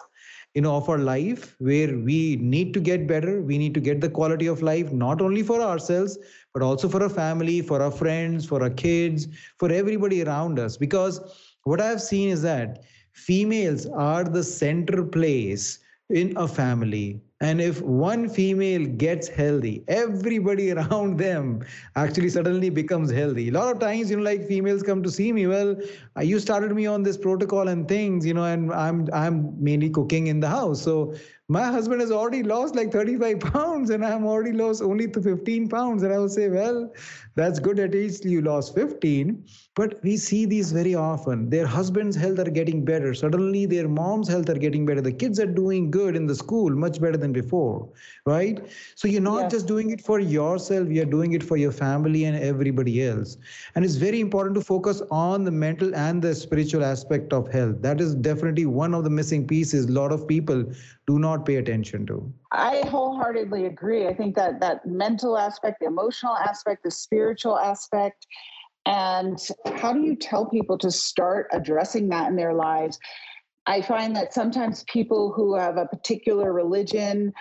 you 0.55 0.61
know 0.63 0.77
of 0.77 0.89
our 0.89 0.99
life 0.99 1.55
where 1.59 1.97
we 1.97 2.37
need 2.41 2.75
to 2.75 2.81
get 2.81 3.07
better. 3.07 3.41
We 3.41 3.57
need 3.57 3.75
to 3.75 3.81
get 3.81 4.01
the 4.01 4.11
quality 4.11 4.47
of 4.47 4.63
life 4.63 4.93
not 4.93 5.21
only 5.23 5.43
for 5.43 5.61
ourselves 5.61 6.19
but 6.53 6.63
also 6.63 6.89
for 6.89 7.03
our 7.03 7.09
family 7.09 7.61
for 7.63 7.81
our 7.81 7.91
friends 7.91 8.47
for 8.47 8.63
our 8.63 8.71
kids 8.71 9.29
for 9.59 9.71
everybody 9.71 10.23
around 10.25 10.59
us. 10.59 10.77
Because 10.77 11.21
what 11.65 11.81
i've 11.81 12.03
seen 12.03 12.31
is 12.31 12.43
that 12.43 12.83
females 13.13 13.87
are 13.87 14.25
the 14.25 14.43
center 14.43 15.05
place 15.05 15.79
in 16.11 16.37
a 16.37 16.47
family. 16.49 17.21
And 17.43 17.61
if 17.61 17.81
one 17.83 18.29
female 18.29 18.85
gets 18.87 19.29
healthy 19.29 19.85
everybody 19.89 20.71
around 20.77 21.19
them 21.19 21.63
actually 21.97 22.29
suddenly 22.31 22.71
becomes 22.71 23.11
healthy. 23.11 23.49
A 23.49 23.53
lot 23.53 23.73
of 23.75 23.81
times 23.81 24.11
you 24.11 24.17
know 24.17 24.23
like 24.23 24.47
females 24.47 24.83
come 24.83 25.03
to 25.03 25.11
see 25.11 25.33
me 25.33 25.47
well 25.47 25.77
uh, 26.17 26.23
you 26.23 26.39
started 26.39 26.75
me 26.75 26.87
on 26.87 27.03
this 27.03 27.17
protocol 27.17 27.69
and 27.69 27.89
things 27.89 28.27
you 28.27 28.35
know 28.35 28.45
and 28.45 28.73
i'm 28.73 29.09
i'm 29.13 29.55
mainly 29.63 29.91
cooking 29.91 30.27
in 30.29 30.41
the 30.41 30.49
house. 30.49 30.83
So 30.83 31.15
my 31.51 31.65
husband 31.65 32.01
has 32.01 32.13
already 32.13 32.45
lost 32.45 32.77
like 32.77 32.93
35 32.93 33.41
pounds 33.53 33.91
and 33.91 34.07
i'm 34.07 34.25
already 34.25 34.53
lost 34.53 34.81
only 34.81 35.09
to 35.09 35.21
15 35.21 35.69
pounds. 35.69 36.05
And 36.05 36.13
i 36.13 36.19
would 36.19 36.31
say 36.31 36.49
well 36.49 36.93
that's 37.35 37.59
good. 37.59 37.79
At 37.79 37.93
least 37.93 38.25
you 38.25 38.43
lost 38.43 38.75
15 38.75 39.45
but 39.75 40.03
we 40.03 40.17
see 40.17 40.45
these 40.45 40.73
very 40.73 40.95
often. 40.95 41.49
Their 41.49 41.67
husband's 41.67 42.17
health 42.17 42.39
are 42.39 42.51
getting 42.51 42.85
better. 42.85 43.15
Suddenly 43.15 43.67
their 43.67 43.89
mom's 43.89 44.29
health 44.29 44.49
are 44.51 44.59
getting 44.59 44.85
better. 44.85 45.01
The 45.01 45.13
kids 45.13 45.41
are 45.41 45.47
doing 45.47 45.91
good 45.91 46.17
in 46.17 46.27
the 46.27 46.35
school 46.35 46.71
much 46.71 47.01
better 47.01 47.17
than 47.17 47.33
before 47.33 47.89
right? 48.27 48.61
So 48.95 49.09
you're 49.09 49.21
not 49.21 49.43
yes. 49.43 49.53
just 49.53 49.67
doing 49.67 49.91
it 49.91 50.01
for 50.01 50.21
yourself. 50.21 50.89
You're 50.89 51.05
doing 51.05 51.33
it 51.33 51.43
for 51.43 51.57
your 51.57 51.73
family 51.73 52.25
and 52.25 52.37
everybody 52.37 53.07
else. 53.07 53.37
And 53.75 53.85
it's 53.85 53.97
very 53.97 54.21
important 54.21 54.55
to 54.57 54.61
focus 54.61 55.03
on 55.11 55.45
the 55.45 55.51
mental 55.51 55.95
and 55.95 56.23
the 56.23 56.35
spiritual 56.35 56.85
aspect 56.85 57.33
of 57.33 57.51
health. 57.51 57.81
That 57.81 58.01
is 58.01 58.15
definitely 58.15 58.67
one 58.67 58.95
of 58.95 59.05
the 59.05 59.11
missing 59.11 59.47
pieces. 59.47 59.87
A 59.87 59.93
lot 59.93 60.13
of 60.13 60.29
people 60.29 60.65
do 61.07 61.19
not 61.19 61.40
pay 61.41 61.57
attention 61.57 62.07
to. 62.07 62.33
I 62.53 62.83
wholeheartedly 62.87 63.67
agree. 63.67 64.07
I 64.07 64.15
think 64.15 64.37
that 64.37 64.61
that 64.61 64.87
mental 64.87 65.39
aspect, 65.39 65.79
the 65.81 65.87
emotional 65.87 66.37
aspect, 66.37 66.85
the 66.85 66.91
spiritual 66.91 67.59
aspect, 67.59 68.27
and 68.87 69.39
how 69.77 69.93
do 69.93 70.01
you 70.01 70.17
tell 70.17 70.47
people 70.47 70.79
to 70.79 70.91
start 70.91 71.49
addressing 71.53 72.09
that 72.09 72.29
in 72.29 72.37
their 72.37 72.55
lives? 72.55 72.99
I 73.67 73.83
find 73.83 74.17
that 74.17 74.33
sometimes 74.33 74.85
people 74.85 75.33
who 75.35 75.55
have 75.55 75.77
a 75.77 75.87
particular 75.87 76.53
religion 76.53 77.33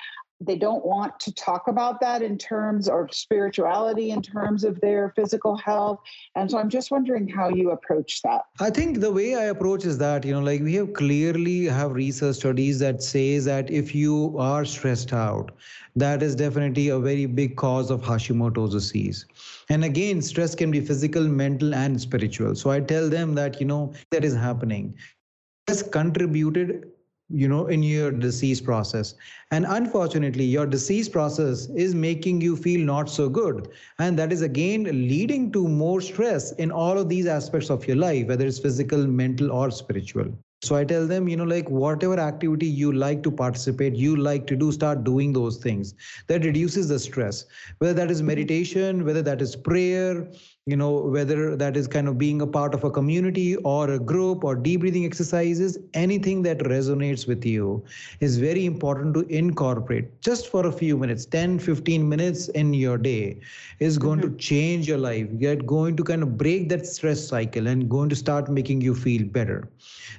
they 0.42 0.58
don't 0.58 0.86
want 0.86 1.20
to 1.20 1.34
talk 1.34 1.68
about 1.68 2.00
that 2.00 2.22
in 2.22 2.38
terms 2.38 2.88
of 2.88 3.14
spirituality 3.14 4.12
in 4.12 4.22
terms 4.22 4.64
of 4.64 4.80
their 4.80 5.12
physical 5.16 5.56
health. 5.58 6.00
And 6.36 6.50
so 6.50 6.58
i'm 6.58 6.70
just 6.70 6.92
wondering 6.92 7.28
how 7.28 7.50
you 7.50 7.72
approach 7.72 8.22
that. 8.22 8.44
I 8.60 8.70
think 8.70 9.00
the 9.00 9.12
way 9.12 9.36
i 9.36 9.46
approach 9.46 9.86
is 9.86 9.98
that 9.98 10.26
you 10.26 10.34
know 10.34 10.40
like 10.40 10.62
we 10.62 10.76
have 10.76 10.94
clearly 10.94 11.66
have 11.66 11.92
research 11.94 12.38
studies 12.38 12.80
that 12.80 13.04
says 13.04 13.46
that 13.46 13.70
if 13.70 13.94
you 13.94 14.36
are 14.38 14.66
stressed 14.66 15.14
out 15.14 15.52
that 15.96 16.24
is 16.24 16.36
definitely 16.36 16.90
a 16.90 17.00
very 17.00 17.26
big 17.26 17.56
cause 17.58 17.92
of 17.92 18.02
hashimoto's 18.02 18.74
disease 18.74 19.26
and 19.70 19.84
again 19.84 20.22
stress 20.22 20.56
can 20.56 20.72
be 20.72 20.80
physical 20.80 21.24
mental 21.24 21.74
and 21.74 22.00
spiritual. 22.00 22.56
So 22.56 22.72
i 22.72 22.80
tell 22.80 23.10
them 23.10 23.36
that 23.36 23.60
you 23.60 23.66
know 23.66 23.94
that 24.12 24.24
is 24.24 24.36
happening. 24.36 24.96
Has 25.68 25.84
contributed 25.84 26.92
you 27.30 27.48
know 27.48 27.68
in 27.68 27.84
your 27.84 28.12
disease 28.12 28.60
process. 28.62 29.16
And 29.52 29.66
unfortunately 29.68 30.44
your 30.46 30.66
disease 30.66 31.10
process 31.10 31.68
is 31.70 31.96
making 31.96 32.42
you 32.42 32.56
feel 32.56 32.86
not 32.86 33.10
so 33.10 33.30
good. 33.30 33.70
And 34.00 34.18
that 34.20 34.32
is 34.32 34.42
again 34.42 34.84
leading 34.84 35.52
to 35.54 35.68
more 35.68 36.02
stress 36.02 36.52
in 36.54 36.72
all 36.72 36.98
of 36.98 37.10
these 37.10 37.26
aspects 37.26 37.70
of 37.70 37.88
your 37.88 37.98
life 37.98 38.28
whether 38.28 38.46
it's 38.46 38.60
physical 38.60 39.06
mental 39.06 39.52
or 39.52 39.72
spiritual. 39.72 40.34
So 40.62 40.76
i 40.76 40.84
tell 40.84 41.08
them 41.08 41.30
you 41.30 41.38
know 41.38 41.46
like 41.46 41.70
whatever 41.70 42.20
activity 42.20 42.66
you 42.66 42.92
like 42.92 43.24
to 43.24 43.32
participate 43.32 43.96
you 43.96 44.18
like 44.18 44.46
to 44.48 44.56
do 44.58 44.72
start 44.72 45.04
doing 45.04 45.32
those 45.32 45.58
things. 45.58 45.94
That 46.28 46.44
reduces 46.44 46.90
the 46.90 47.00
stress. 47.00 47.46
Whether 47.78 47.94
that 47.94 48.12
is 48.12 48.22
meditation 48.22 49.06
whether 49.06 49.22
that 49.22 49.42
is 49.42 49.56
prayer 49.56 50.28
you 50.70 50.76
know 50.76 50.92
whether 51.16 51.56
that 51.56 51.76
is 51.76 51.88
kind 51.88 52.08
of 52.08 52.18
being 52.18 52.42
a 52.42 52.48
part 52.48 52.74
of 52.74 52.84
a 52.84 52.92
community 52.92 53.56
or 53.58 53.90
a 53.92 54.00
group 54.00 54.44
or 54.44 54.56
deep 54.56 54.82
breathing 54.82 55.06
exercises 55.06 55.78
anything 55.94 56.42
that 56.44 56.60
resonates 56.60 57.28
with 57.28 57.46
you 57.46 57.84
is 58.20 58.38
very 58.38 58.66
important 58.66 59.14
to 59.16 59.22
incorporate. 59.28 60.22
Just 60.22 60.50
for 60.50 60.66
a 60.68 60.72
few 60.72 60.98
minutes 60.98 61.26
10 61.26 61.60
15 61.60 62.08
minutes 62.08 62.48
in 62.50 62.74
your 62.74 62.98
day 62.98 63.40
is 63.80 63.98
going 63.98 64.20
mm-hmm. 64.20 64.32
to 64.32 64.38
change 64.38 64.88
your 64.88 64.98
life. 64.98 65.28
You're 65.38 65.56
going 65.56 65.96
to 65.98 66.04
kind 66.04 66.24
of 66.24 66.38
break 66.38 66.70
that 66.70 66.86
stress 66.86 67.28
cycle 67.28 67.68
and 67.68 67.90
going 67.90 68.10
to 68.10 68.16
start 68.16 68.50
making 68.50 68.82
you 68.82 68.96
feel 68.96 69.24
better. 69.26 69.68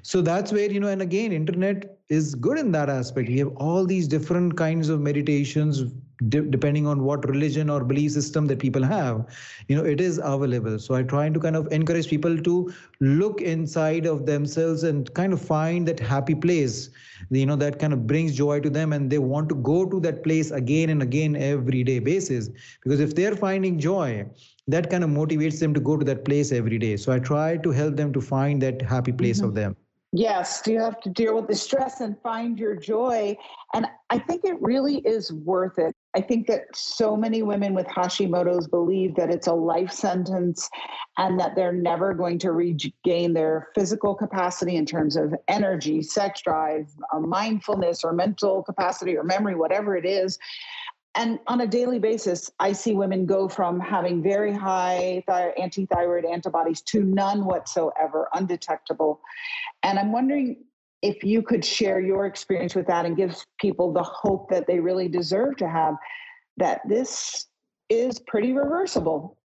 So 0.02 0.20
that's 0.20 0.52
where 0.52 0.70
you 0.70 0.80
know 0.80 0.88
and 0.88 1.02
again 1.02 1.32
internet 1.32 1.98
is 2.08 2.34
good 2.34 2.58
in 2.58 2.72
that 2.72 2.88
aspect. 2.88 3.28
We 3.28 3.38
have 3.38 3.54
all 3.56 3.86
these 3.86 4.08
different 4.08 4.56
kinds 4.56 4.88
of 4.88 5.00
meditations 5.00 5.84
de- 6.28 6.42
depending 6.42 6.86
on 6.86 7.02
what 7.02 7.28
religion 7.28 7.70
or 7.70 7.82
belief 7.82 8.12
system 8.12 8.46
that 8.46 8.58
people 8.58 8.82
have 8.82 9.26
you 9.68 9.76
know 9.76 9.84
it 9.84 10.00
is 10.00 10.20
available 10.22 10.78
so 10.78 10.94
i 10.94 11.02
try 11.02 11.28
to 11.28 11.40
kind 11.40 11.56
of 11.56 11.70
encourage 11.72 12.08
people 12.08 12.36
to 12.38 12.72
look 13.00 13.40
inside 13.40 14.06
of 14.06 14.26
themselves 14.26 14.82
and 14.84 15.12
kind 15.14 15.32
of 15.32 15.40
find 15.40 15.88
that 15.88 15.98
happy 15.98 16.34
place 16.34 16.90
you 17.30 17.46
know 17.46 17.56
that 17.56 17.78
kind 17.78 17.92
of 17.92 18.06
brings 18.06 18.34
joy 18.36 18.60
to 18.60 18.70
them 18.70 18.92
and 18.92 19.10
they 19.10 19.18
want 19.18 19.48
to 19.48 19.54
go 19.56 19.84
to 19.86 20.00
that 20.00 20.22
place 20.22 20.50
again 20.50 20.90
and 20.90 21.02
again 21.02 21.36
every 21.36 21.82
day 21.82 21.98
basis 21.98 22.50
because 22.82 23.00
if 23.00 23.14
they're 23.14 23.36
finding 23.36 23.78
joy 23.78 24.24
that 24.68 24.90
kind 24.90 25.02
of 25.02 25.10
motivates 25.10 25.58
them 25.58 25.72
to 25.74 25.80
go 25.80 25.96
to 25.96 26.04
that 26.04 26.24
place 26.24 26.52
every 26.52 26.78
day 26.78 26.96
so 26.96 27.12
i 27.12 27.18
try 27.18 27.56
to 27.56 27.70
help 27.70 27.96
them 27.96 28.12
to 28.12 28.20
find 28.20 28.60
that 28.60 28.82
happy 28.82 29.12
place 29.12 29.38
mm-hmm. 29.38 29.48
of 29.48 29.54
them 29.54 29.76
Yes, 30.12 30.62
you 30.66 30.80
have 30.80 31.00
to 31.02 31.08
deal 31.08 31.36
with 31.36 31.46
the 31.46 31.54
stress 31.54 32.00
and 32.00 32.20
find 32.20 32.58
your 32.58 32.74
joy. 32.74 33.36
And 33.74 33.86
I 34.10 34.18
think 34.18 34.44
it 34.44 34.60
really 34.60 34.96
is 34.98 35.32
worth 35.32 35.78
it. 35.78 35.94
I 36.16 36.20
think 36.20 36.48
that 36.48 36.64
so 36.74 37.16
many 37.16 37.42
women 37.42 37.72
with 37.72 37.86
Hashimoto's 37.86 38.66
believe 38.66 39.14
that 39.14 39.30
it's 39.30 39.46
a 39.46 39.52
life 39.52 39.92
sentence 39.92 40.68
and 41.18 41.38
that 41.38 41.54
they're 41.54 41.72
never 41.72 42.14
going 42.14 42.38
to 42.40 42.52
regain 42.52 43.32
their 43.32 43.68
physical 43.74 44.14
capacity 44.14 44.74
in 44.74 44.86
terms 44.86 45.16
of 45.16 45.32
energy, 45.46 46.02
sex 46.02 46.42
drive, 46.42 46.90
uh, 47.12 47.20
mindfulness, 47.20 48.02
or 48.02 48.12
mental 48.12 48.62
capacity 48.62 49.16
or 49.16 49.22
memory, 49.22 49.54
whatever 49.54 49.96
it 49.96 50.04
is. 50.04 50.38
And 51.14 51.38
on 51.46 51.60
a 51.60 51.66
daily 51.66 51.98
basis, 51.98 52.50
I 52.60 52.72
see 52.72 52.94
women 52.94 53.26
go 53.26 53.48
from 53.48 53.80
having 53.80 54.22
very 54.22 54.52
high 54.52 55.22
th- 55.28 55.54
anti 55.58 55.86
thyroid 55.86 56.24
antibodies 56.24 56.82
to 56.82 57.02
none 57.02 57.44
whatsoever, 57.44 58.28
undetectable. 58.34 59.20
And 59.82 59.98
I'm 59.98 60.12
wondering 60.12 60.64
if 61.02 61.24
you 61.24 61.42
could 61.42 61.64
share 61.64 62.00
your 62.00 62.26
experience 62.26 62.74
with 62.74 62.86
that 62.86 63.06
and 63.06 63.16
give 63.16 63.34
people 63.58 63.92
the 63.92 64.02
hope 64.02 64.50
that 64.50 64.66
they 64.66 64.78
really 64.78 65.08
deserve 65.08 65.56
to 65.56 65.68
have 65.68 65.94
that 66.56 66.80
this 66.88 67.46
is 67.88 68.18
pretty 68.20 68.52
reversible 68.52 69.38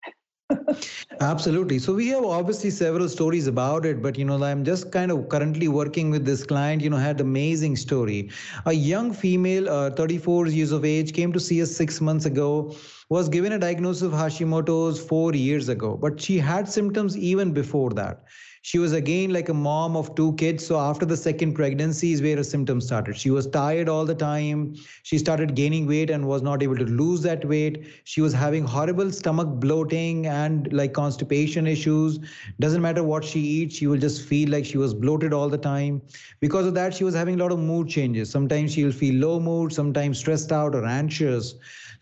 Absolutely. 1.21 1.79
So 1.79 1.95
we 1.95 2.09
have 2.09 2.23
obviously 2.23 2.69
several 2.69 3.09
stories 3.09 3.47
about 3.47 3.85
it, 3.85 4.01
but 4.01 4.17
you 4.17 4.25
know, 4.25 4.41
I'm 4.43 4.63
just 4.63 4.91
kind 4.91 5.11
of 5.11 5.27
currently 5.27 5.67
working 5.67 6.11
with 6.11 6.23
this 6.23 6.43
client. 6.43 6.83
You 6.83 6.91
know, 6.91 6.97
had 6.97 7.19
amazing 7.19 7.75
story. 7.77 8.29
A 8.67 8.73
young 8.73 9.11
female, 9.11 9.67
uh, 9.67 9.89
34 9.91 10.47
years 10.47 10.71
of 10.71 10.85
age, 10.85 11.13
came 11.13 11.33
to 11.33 11.39
see 11.39 11.61
us 11.61 11.75
six 11.75 11.99
months 11.99 12.25
ago. 12.25 12.75
Was 13.09 13.27
given 13.29 13.53
a 13.53 13.59
diagnosis 13.59 14.03
of 14.03 14.11
Hashimoto's 14.11 14.99
four 14.99 15.33
years 15.33 15.69
ago, 15.69 15.97
but 15.97 16.19
she 16.19 16.37
had 16.37 16.69
symptoms 16.69 17.17
even 17.17 17.51
before 17.51 17.91
that 17.91 18.23
she 18.65 18.79
was 18.79 18.93
again 18.93 19.31
like 19.31 19.49
a 19.49 19.53
mom 19.53 19.95
of 19.95 20.15
two 20.15 20.33
kids. 20.37 20.65
So 20.65 20.79
after 20.79 21.05
the 21.05 21.15
second 21.15 21.53
pregnancy 21.53 22.13
is 22.13 22.21
where 22.23 22.37
her 22.37 22.43
symptoms 22.43 22.87
started. 22.87 23.15
She 23.15 23.29
was 23.29 23.45
tired 23.45 23.87
all 23.87 24.05
the 24.05 24.15
time. 24.15 24.75
She 25.03 25.19
started 25.19 25.53
gaining 25.53 25.85
weight 25.85 26.09
and 26.09 26.25
was 26.25 26.41
not 26.41 26.63
able 26.63 26.75
to 26.77 26.83
lose 26.83 27.21
that 27.21 27.45
weight. 27.45 27.85
She 28.05 28.21
was 28.21 28.33
having 28.33 28.63
horrible 28.63 29.11
stomach 29.11 29.47
bloating 29.59 30.25
and 30.25 30.73
like 30.73 30.93
constipation 30.93 31.67
issues. 31.67 32.17
Doesn't 32.59 32.81
matter 32.81 33.03
what 33.03 33.23
she 33.23 33.39
eats 33.39 33.75
she 33.75 33.85
will 33.85 33.99
just 33.99 34.23
feel 34.23 34.49
like 34.49 34.65
she 34.65 34.79
was 34.79 34.95
bloated 34.95 35.31
all 35.31 35.47
the 35.47 35.59
time. 35.59 36.01
Because 36.39 36.65
of 36.65 36.73
that 36.73 36.95
she 36.95 37.03
was 37.03 37.13
having 37.13 37.35
a 37.35 37.43
lot 37.43 37.51
of 37.51 37.59
mood 37.59 37.87
changes. 37.87 38.31
Sometimes 38.31 38.73
she'll 38.73 38.91
feel 38.91 39.13
low 39.13 39.39
mood 39.39 39.73
sometimes 39.73 40.17
stressed 40.17 40.51
out 40.51 40.73
or 40.73 40.85
anxious 40.85 41.53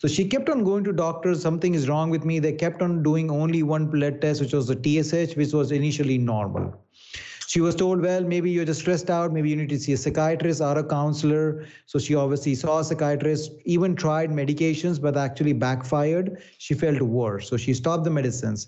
so 0.04 0.10
she 0.10 0.26
kept 0.26 0.50
on 0.50 0.66
going 0.66 0.84
to 0.84 0.92
doctors. 0.92 1.42
Something 1.42 1.76
is 1.76 1.88
wrong 1.88 2.10
with 2.10 2.26
me. 2.26 2.38
They 2.38 2.52
kept 2.52 2.82
on 2.82 3.04
doing 3.04 3.32
only 3.32 3.64
one 3.64 3.86
blood 3.86 4.20
test, 4.20 4.42
which 4.42 4.52
was 4.52 4.68
the 4.68 4.76
TSH, 4.76 5.38
which 5.38 5.54
was 5.54 5.72
initially 5.72 6.18
normal. 6.18 6.78
She 7.48 7.62
was 7.62 7.74
told, 7.74 8.02
well, 8.02 8.22
maybe 8.22 8.52
you're 8.52 8.66
just 8.66 8.82
stressed 8.82 9.10
out. 9.10 9.32
Maybe 9.32 9.50
you 9.50 9.56
need 9.56 9.70
to 9.70 9.80
see 9.80 9.94
a 9.94 9.98
psychiatrist 9.98 10.60
or 10.60 10.78
a 10.78 10.84
counselor. 10.84 11.66
So 11.86 12.00
she 12.00 12.16
obviously 12.16 12.54
saw 12.54 12.80
a 12.80 12.84
psychiatrist, 12.84 13.52
even 13.64 13.96
tried 13.96 14.30
medications, 14.30 15.02
but 15.02 15.16
actually 15.16 15.54
backfired. 15.54 16.44
She 16.58 16.74
felt 16.74 17.02
worse. 17.02 17.50
So 17.50 17.56
she 17.56 17.74
stopped 17.74 18.04
the 18.04 18.10
medicines. 18.10 18.68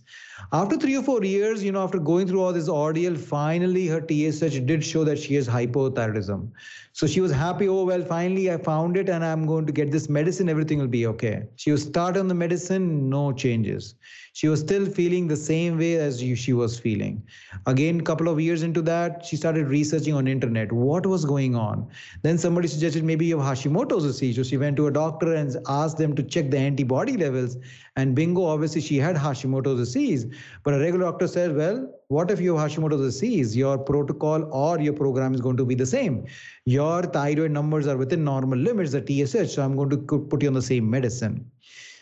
After 0.54 0.78
three 0.78 0.96
or 0.96 1.02
four 1.02 1.24
years, 1.24 1.64
you 1.64 1.72
know, 1.72 1.84
after 1.84 1.98
going 1.98 2.28
through 2.28 2.44
all 2.44 2.54
this 2.54 2.70
ordeal, 2.70 3.16
finally 3.16 3.88
her 3.88 4.02
TSH 4.02 4.60
did 4.60 4.84
show 4.84 5.04
that 5.04 5.18
she 5.18 5.34
has 5.34 5.48
hypothyroidism. 5.48 6.52
So 6.94 7.08
she 7.08 7.20
was 7.20 7.32
happy. 7.32 7.68
Oh, 7.68 7.84
well, 7.84 8.04
finally 8.04 8.52
I 8.52 8.58
found 8.58 8.96
it 8.96 9.10
and 9.10 9.26
I'm 9.26 9.48
going 9.48 9.66
to 9.66 9.74
get 9.74 9.92
this 9.92 10.08
medicine. 10.08 10.48
Everything 10.48 10.78
will 10.78 10.88
be 10.88 11.08
okay. 11.08 11.44
She 11.56 11.72
was 11.72 11.82
started 11.82 12.20
on 12.20 12.28
the 12.28 12.36
medicine, 12.36 13.10
no 13.10 13.34
changes. 13.34 13.96
She 14.34 14.48
was 14.48 14.60
still 14.60 14.86
feeling 14.86 15.28
the 15.28 15.36
same 15.36 15.78
way 15.78 15.96
as 15.96 16.20
she 16.20 16.54
was 16.54 16.78
feeling. 16.78 17.24
Again, 17.66 18.02
couple 18.02 18.28
of 18.28 18.40
years 18.40 18.64
into 18.64 18.76
into 18.76 18.92
that, 18.92 19.26
she 19.26 19.38
started 19.38 19.68
researching 19.68 20.14
on 20.14 20.28
internet 20.28 20.72
what 20.72 21.06
was 21.06 21.24
going 21.24 21.56
on. 21.56 21.88
Then 22.24 22.38
somebody 22.38 22.68
suggested 22.68 23.06
maybe 23.06 23.26
you 23.26 23.40
have 23.40 23.58
Hashimoto's 23.58 24.04
disease. 24.04 24.36
So 24.36 24.44
she 24.44 24.58
went 24.58 24.76
to 24.78 24.88
a 24.88 24.92
doctor 24.92 25.34
and 25.34 25.56
asked 25.68 25.98
them 25.98 26.14
to 26.16 26.24
check 26.24 26.52
the 26.52 26.58
antibody 26.58 27.16
levels. 27.16 27.58
And 27.98 28.14
bingo, 28.14 28.44
obviously 28.44 28.82
she 28.82 28.98
had 28.98 29.16
Hashimoto's 29.16 29.78
disease. 29.78 30.26
But 30.64 30.74
a 30.74 30.80
regular 30.80 31.06
doctor 31.06 31.28
says, 31.28 31.54
well, 31.54 31.90
what 32.10 32.30
if 32.30 32.42
you 32.42 32.58
have 32.58 32.70
Hashimoto's 32.70 33.02
disease? 33.02 33.56
Your 33.56 33.78
protocol 33.78 34.50
or 34.52 34.80
your 34.80 34.94
program 34.94 35.34
is 35.34 35.40
going 35.40 35.56
to 35.58 35.66
be 35.66 35.76
the 35.76 35.86
same. 35.86 36.26
Your 36.66 37.04
thyroid 37.04 37.52
numbers 37.52 37.88
are 37.88 37.96
within 37.96 38.26
normal 38.26 38.60
limits, 38.60 38.92
the 38.92 39.02
TSH. 39.02 39.54
So 39.56 39.64
I'm 39.64 39.78
going 39.78 39.90
to 39.92 39.98
put 39.98 40.42
you 40.42 40.50
on 40.50 40.54
the 40.54 40.62
same 40.62 40.90
medicine. 40.90 41.50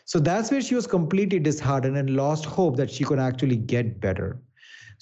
So 0.06 0.20
that's 0.20 0.52
where 0.52 0.62
she 0.62 0.76
was 0.76 0.88
completely 0.88 1.40
disheartened 1.40 1.96
and 1.96 2.10
lost 2.16 2.46
hope 2.46 2.76
that 2.78 2.90
she 2.90 3.04
could 3.04 3.20
actually 3.20 3.56
get 3.56 4.02
better. 4.02 4.42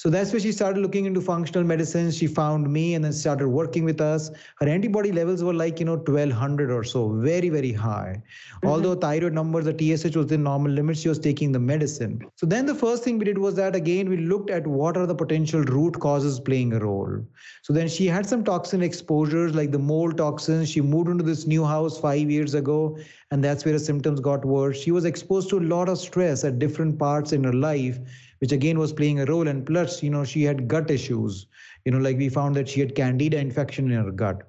So 0.02 0.10
that's 0.10 0.34
where 0.34 0.40
she 0.40 0.52
started 0.52 0.82
looking 0.82 1.06
into 1.06 1.22
functional 1.22 1.64
medicine. 1.64 2.10
She 2.10 2.26
found 2.26 2.68
me 2.68 2.96
and 2.96 3.06
then 3.06 3.14
started 3.14 3.48
working 3.50 3.84
with 3.84 4.02
us. 4.02 4.32
Her 4.60 4.68
antibody 4.68 5.12
levels 5.12 5.44
were 5.44 5.54
like, 5.54 5.80
you 5.80 5.86
know, 5.86 5.98
1200 5.98 6.72
or 6.72 6.84
so, 6.84 7.10
very, 7.10 7.50
very 7.50 7.72
high. 7.72 8.20
Mm-hmm. 8.20 8.68
Although 8.68 8.96
thyroid 8.96 9.34
numbers, 9.34 9.66
the 9.66 9.78
TSH 9.78 10.16
was 10.16 10.32
in 10.32 10.42
normal 10.42 10.72
limits, 10.72 11.02
she 11.02 11.10
was 11.10 11.20
taking 11.20 11.52
the 11.52 11.60
medicine. 11.60 12.20
So 12.36 12.48
then 12.48 12.66
the 12.66 12.74
first 12.74 13.04
thing 13.04 13.20
we 13.20 13.26
did 13.26 13.38
was 13.38 13.54
that 13.58 13.76
again, 13.76 14.10
we 14.10 14.18
looked 14.18 14.50
at 14.50 14.66
what 14.66 14.98
are 14.98 15.06
the 15.06 15.14
potential 15.14 15.62
root 15.62 16.00
causes 16.00 16.40
playing 16.40 16.74
a 16.74 16.80
role. 16.80 17.24
So 17.62 17.72
then 17.72 17.88
she 17.88 18.08
had 18.08 18.26
some 18.26 18.44
toxin 18.44 18.82
exposures 18.82 19.54
like 19.54 19.70
the 19.70 19.78
mold 19.78 20.18
toxins. 20.18 20.68
She 20.72 20.82
moved 20.82 21.12
into 21.12 21.24
this 21.24 21.46
new 21.46 21.64
house 21.64 22.00
five 22.00 22.32
years 22.32 22.56
ago, 22.56 22.98
and 23.30 23.44
that's 23.44 23.66
where 23.66 23.76
her 23.76 23.80
symptoms 23.80 24.20
got 24.20 24.44
worse. 24.46 24.82
She 24.82 24.90
was 24.90 25.06
exposed 25.06 25.50
to 25.50 25.60
a 25.60 25.68
lot 25.76 25.90
of 25.90 26.00
stress 26.00 26.44
at 26.44 26.58
different 26.58 26.98
parts 26.98 27.34
in 27.34 27.44
her 27.44 27.54
life 27.54 28.00
which 28.42 28.52
again 28.52 28.80
was 28.80 28.94
playing 28.94 29.22
a 29.22 29.26
role. 29.26 29.48
And 29.48 29.66
plus, 29.66 30.04
you 30.04 30.10
know, 30.10 30.26
she 30.26 30.44
had 30.44 30.68
gut 30.68 30.92
issues. 30.92 31.48
You 31.86 31.94
know, 31.94 32.00
like 32.00 32.18
we 32.18 32.30
found 32.30 32.56
that 32.56 32.70
she 32.70 32.82
had 32.82 32.96
candida 32.96 33.38
infection 33.40 33.92
in 33.92 34.04
her 34.04 34.12
gut. 34.12 34.44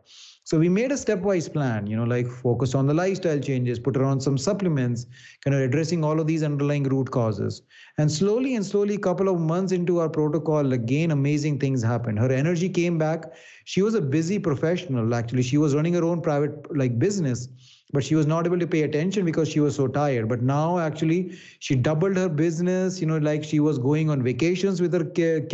So 0.45 0.59
we 0.59 0.69
made 0.69 0.91
a 0.91 0.97
stepwise 0.97 1.51
plan, 1.51 1.87
you 1.87 1.97
know, 1.97 2.03
like 2.03 2.27
focus 2.27 2.75
on 2.75 2.87
the 2.89 2.95
lifestyle 2.95 3.39
changes, 3.39 3.79
put 3.79 3.95
her 3.97 4.05
on 4.05 4.21
some 4.21 4.37
supplements, 4.37 5.07
kind 5.45 5.55
of 5.55 5.63
addressing 5.63 6.05
all 6.05 6.19
of 6.19 6.27
these 6.27 6.43
underlying 6.43 6.83
root 6.83 7.11
causes. 7.13 7.63
And 7.99 8.11
slowly 8.11 8.57
and 8.57 8.67
slowly, 8.67 8.97
a 8.97 8.99
couple 8.99 9.29
of 9.29 9.39
months 9.41 9.73
into 9.73 10.01
our 10.01 10.09
protocol, 10.09 10.73
again, 10.73 11.13
amazing 11.13 11.61
things 11.61 11.83
happened. 11.83 12.19
Her 12.19 12.33
energy 12.33 12.69
came 12.69 12.99
back. 12.99 13.33
She 13.67 13.83
was 13.83 13.95
a 13.95 14.01
busy 14.01 14.39
professional, 14.41 15.15
actually. 15.15 15.43
She 15.43 15.59
was 15.59 15.77
running 15.77 15.95
her 15.95 16.05
own 16.05 16.21
private 16.21 16.77
like 16.77 16.99
business 16.99 17.49
but 17.93 18.03
she 18.03 18.15
was 18.15 18.27
not 18.27 18.47
able 18.47 18.59
to 18.59 18.67
pay 18.67 18.83
attention 18.83 19.25
because 19.25 19.49
she 19.49 19.61
was 19.61 19.77
so 19.77 19.87
tired 19.87 20.29
but 20.29 20.43
now 20.43 20.79
actually 20.79 21.39
she 21.59 21.75
doubled 21.75 22.17
her 22.17 22.29
business 22.29 23.01
you 23.01 23.07
know 23.07 23.19
like 23.19 23.45
she 23.45 23.61
was 23.61 23.79
going 23.79 24.11
on 24.11 24.23
vacations 24.23 24.81
with 24.81 24.93
her 24.93 25.05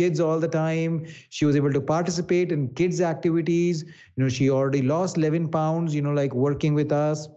kids 0.01 0.19
all 0.19 0.39
the 0.39 0.47
time 0.47 1.05
she 1.29 1.45
was 1.45 1.55
able 1.55 1.71
to 1.71 1.81
participate 1.81 2.51
in 2.51 2.67
kids 2.69 3.01
activities 3.01 3.83
you 3.83 4.23
know 4.23 4.29
she 4.29 4.49
already 4.49 4.81
lost 4.81 5.17
11 5.17 5.49
pounds 5.49 5.93
you 5.93 6.01
know 6.01 6.13
like 6.13 6.33
working 6.33 6.73
with 6.73 6.91
us 6.91 7.27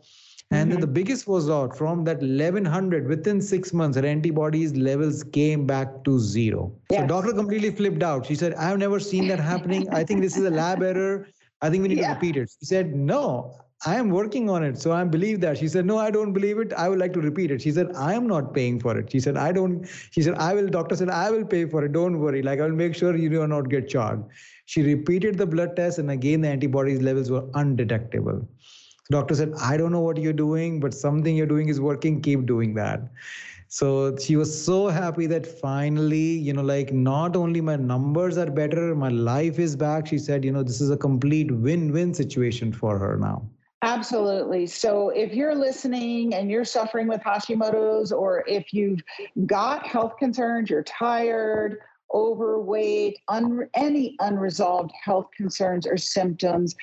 and 0.52 0.64
mm-hmm. 0.64 0.70
then 0.72 0.80
the 0.80 0.86
biggest 0.86 1.26
was 1.26 1.48
out 1.48 1.74
from 1.76 2.04
that 2.04 2.18
1100 2.18 3.08
within 3.08 3.40
six 3.40 3.72
months, 3.72 3.96
her 3.96 4.04
antibodies 4.04 4.76
levels 4.76 5.24
came 5.24 5.66
back 5.66 6.04
to 6.04 6.18
zero. 6.20 6.70
Yes. 6.90 7.00
So 7.00 7.06
doctor 7.06 7.32
completely 7.32 7.70
flipped 7.70 8.02
out. 8.02 8.26
She 8.26 8.34
said, 8.34 8.52
I've 8.54 8.76
never 8.76 9.00
seen 9.00 9.28
that 9.28 9.40
happening. 9.40 9.88
I 9.88 10.04
think 10.04 10.20
this 10.20 10.36
is 10.36 10.44
a 10.44 10.50
lab 10.50 10.82
error. 10.82 11.26
I 11.62 11.70
think 11.70 11.82
we 11.82 11.88
need 11.88 11.98
yeah. 12.00 12.08
to 12.08 12.14
repeat 12.14 12.36
it. 12.36 12.50
She 12.60 12.66
said, 12.66 12.94
No, 12.94 13.56
I 13.84 13.96
am 13.96 14.10
working 14.10 14.48
on 14.48 14.62
it. 14.62 14.78
So 14.78 14.92
I 14.92 15.02
believe 15.04 15.40
that. 15.40 15.58
She 15.58 15.66
said, 15.66 15.86
No, 15.86 15.98
I 15.98 16.10
don't 16.10 16.32
believe 16.32 16.58
it. 16.58 16.72
I 16.74 16.88
would 16.88 16.98
like 16.98 17.12
to 17.14 17.20
repeat 17.20 17.50
it. 17.50 17.60
She 17.62 17.72
said, 17.72 17.92
I 17.96 18.14
am 18.14 18.26
not 18.28 18.54
paying 18.54 18.78
for 18.78 18.96
it. 18.96 19.10
She 19.10 19.18
said, 19.18 19.36
I 19.36 19.50
don't. 19.50 19.86
She 20.10 20.22
said, 20.22 20.34
I 20.34 20.54
will, 20.54 20.68
doctor 20.68 20.94
said, 20.94 21.10
I 21.10 21.30
will 21.30 21.44
pay 21.44 21.64
for 21.66 21.84
it. 21.84 21.92
Don't 21.92 22.20
worry. 22.20 22.42
Like, 22.42 22.60
I 22.60 22.64
will 22.66 22.76
make 22.76 22.94
sure 22.94 23.16
you 23.16 23.28
do 23.28 23.46
not 23.46 23.68
get 23.68 23.88
charged. 23.88 24.22
She 24.66 24.82
repeated 24.82 25.36
the 25.36 25.46
blood 25.46 25.74
test, 25.74 25.98
and 25.98 26.10
again, 26.10 26.42
the 26.42 26.48
antibodies 26.48 27.00
levels 27.02 27.30
were 27.30 27.44
undetectable. 27.54 28.46
Doctor 29.10 29.34
said, 29.34 29.52
I 29.60 29.76
don't 29.76 29.90
know 29.90 30.00
what 30.00 30.16
you're 30.16 30.32
doing, 30.32 30.78
but 30.78 30.94
something 30.94 31.34
you're 31.34 31.46
doing 31.46 31.68
is 31.68 31.80
working. 31.80 32.22
Keep 32.22 32.46
doing 32.46 32.74
that. 32.74 33.10
So 33.66 34.16
she 34.16 34.36
was 34.36 34.64
so 34.64 34.88
happy 34.88 35.26
that 35.26 35.46
finally, 35.46 36.38
you 36.38 36.52
know, 36.52 36.62
like 36.62 36.92
not 36.92 37.36
only 37.36 37.60
my 37.60 37.76
numbers 37.76 38.38
are 38.38 38.50
better, 38.50 38.94
my 38.94 39.08
life 39.08 39.58
is 39.58 39.74
back. 39.74 40.06
She 40.06 40.18
said, 40.18 40.44
you 40.44 40.52
know, 40.52 40.62
this 40.62 40.80
is 40.80 40.90
a 40.90 40.96
complete 40.96 41.50
win 41.50 41.90
win 41.92 42.14
situation 42.14 42.72
for 42.72 42.98
her 42.98 43.16
now. 43.16 43.48
Absolutely. 43.82 44.66
So 44.66 45.08
if 45.10 45.34
you're 45.34 45.56
listening 45.56 46.34
and 46.34 46.48
you're 46.48 46.64
suffering 46.64 47.08
with 47.08 47.20
Hashimoto's, 47.20 48.12
or 48.12 48.44
if 48.46 48.72
you've 48.72 49.00
got 49.44 49.84
health 49.84 50.16
concerns, 50.18 50.70
you're 50.70 50.84
tired, 50.84 51.78
overweight, 52.14 53.18
un- 53.26 53.68
any 53.74 54.16
unresolved 54.20 54.92
health 55.02 55.26
concerns 55.36 55.84
or 55.84 55.96
symptoms, 55.96 56.76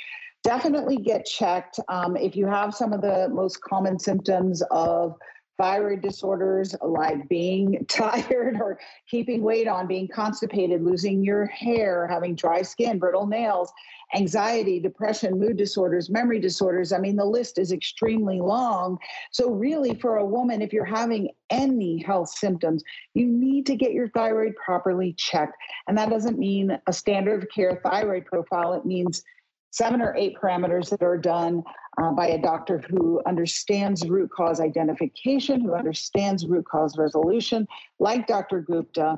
definitely 0.43 0.97
get 0.97 1.25
checked. 1.25 1.79
Um, 1.87 2.17
if 2.17 2.35
you 2.35 2.45
have 2.47 2.75
some 2.75 2.91
of 2.91 3.01
the 3.01 3.29
most 3.29 3.61
common 3.61 3.97
symptoms 3.97 4.61
of 4.69 5.15
thyroid 5.57 6.01
disorders 6.01 6.73
like 6.81 7.27
being 7.29 7.85
tired 7.89 8.57
or 8.59 8.79
keeping 9.07 9.41
weight 9.41 9.67
on, 9.67 9.87
being 9.87 10.07
constipated, 10.07 10.81
losing 10.81 11.23
your 11.23 11.45
hair, 11.45 12.07
having 12.07 12.35
dry 12.35 12.61
skin, 12.61 12.97
brittle 12.97 13.27
nails, 13.27 13.71
anxiety, 14.15 14.79
depression, 14.79 15.39
mood 15.39 15.57
disorders, 15.57 16.09
memory 16.09 16.39
disorders. 16.39 16.91
I 16.91 16.99
mean, 16.99 17.15
the 17.15 17.25
list 17.25 17.57
is 17.59 17.71
extremely 17.71 18.39
long. 18.39 18.97
So, 19.31 19.51
really, 19.51 19.95
for 19.95 20.17
a 20.17 20.25
woman, 20.25 20.61
if 20.61 20.73
you're 20.73 20.85
having 20.85 21.29
any 21.49 22.01
health 22.03 22.29
symptoms, 22.29 22.83
you 23.13 23.27
need 23.27 23.65
to 23.67 23.75
get 23.75 23.93
your 23.93 24.09
thyroid 24.09 24.55
properly 24.55 25.13
checked. 25.17 25.55
And 25.87 25.97
that 25.97 26.09
doesn't 26.09 26.39
mean 26.39 26.77
a 26.87 26.93
standard 26.93 27.43
of 27.43 27.49
care 27.49 27.81
thyroid 27.83 28.25
profile, 28.25 28.73
it 28.73 28.85
means 28.85 29.23
seven 29.71 30.01
or 30.01 30.15
eight 30.15 30.35
parameters 30.35 30.89
that 30.89 31.03
are 31.03 31.17
done 31.17 31.63
uh, 32.01 32.11
by 32.11 32.27
a 32.27 32.37
doctor 32.37 32.81
who 32.89 33.21
understands 33.25 34.07
root 34.07 34.29
cause 34.31 34.59
identification, 34.59 35.61
who 35.61 35.73
understands 35.73 36.45
root 36.45 36.65
cause 36.65 36.97
resolution, 36.97 37.67
like 37.99 38.27
Dr. 38.27 38.61
Gupta. 38.61 39.17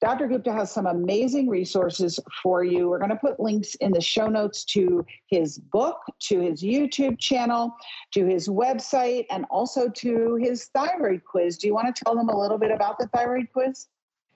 Dr. 0.00 0.28
Gupta 0.28 0.52
has 0.52 0.70
some 0.70 0.86
amazing 0.86 1.48
resources 1.48 2.18
for 2.42 2.64
you. 2.64 2.88
We're 2.88 2.98
going 2.98 3.10
to 3.10 3.16
put 3.16 3.40
links 3.40 3.74
in 3.76 3.92
the 3.92 4.00
show 4.00 4.28
notes 4.28 4.64
to 4.66 5.04
his 5.26 5.58
book, 5.58 5.98
to 6.20 6.40
his 6.40 6.62
YouTube 6.62 7.18
channel, 7.18 7.74
to 8.12 8.24
his 8.24 8.48
website, 8.48 9.26
and 9.30 9.44
also 9.50 9.88
to 9.88 10.36
his 10.36 10.66
thyroid 10.74 11.22
quiz. 11.24 11.58
Do 11.58 11.66
you 11.66 11.74
want 11.74 11.94
to 11.94 12.04
tell 12.04 12.14
them 12.14 12.28
a 12.28 12.38
little 12.38 12.58
bit 12.58 12.70
about 12.70 12.98
the 12.98 13.08
thyroid 13.08 13.48
quiz? 13.52 13.88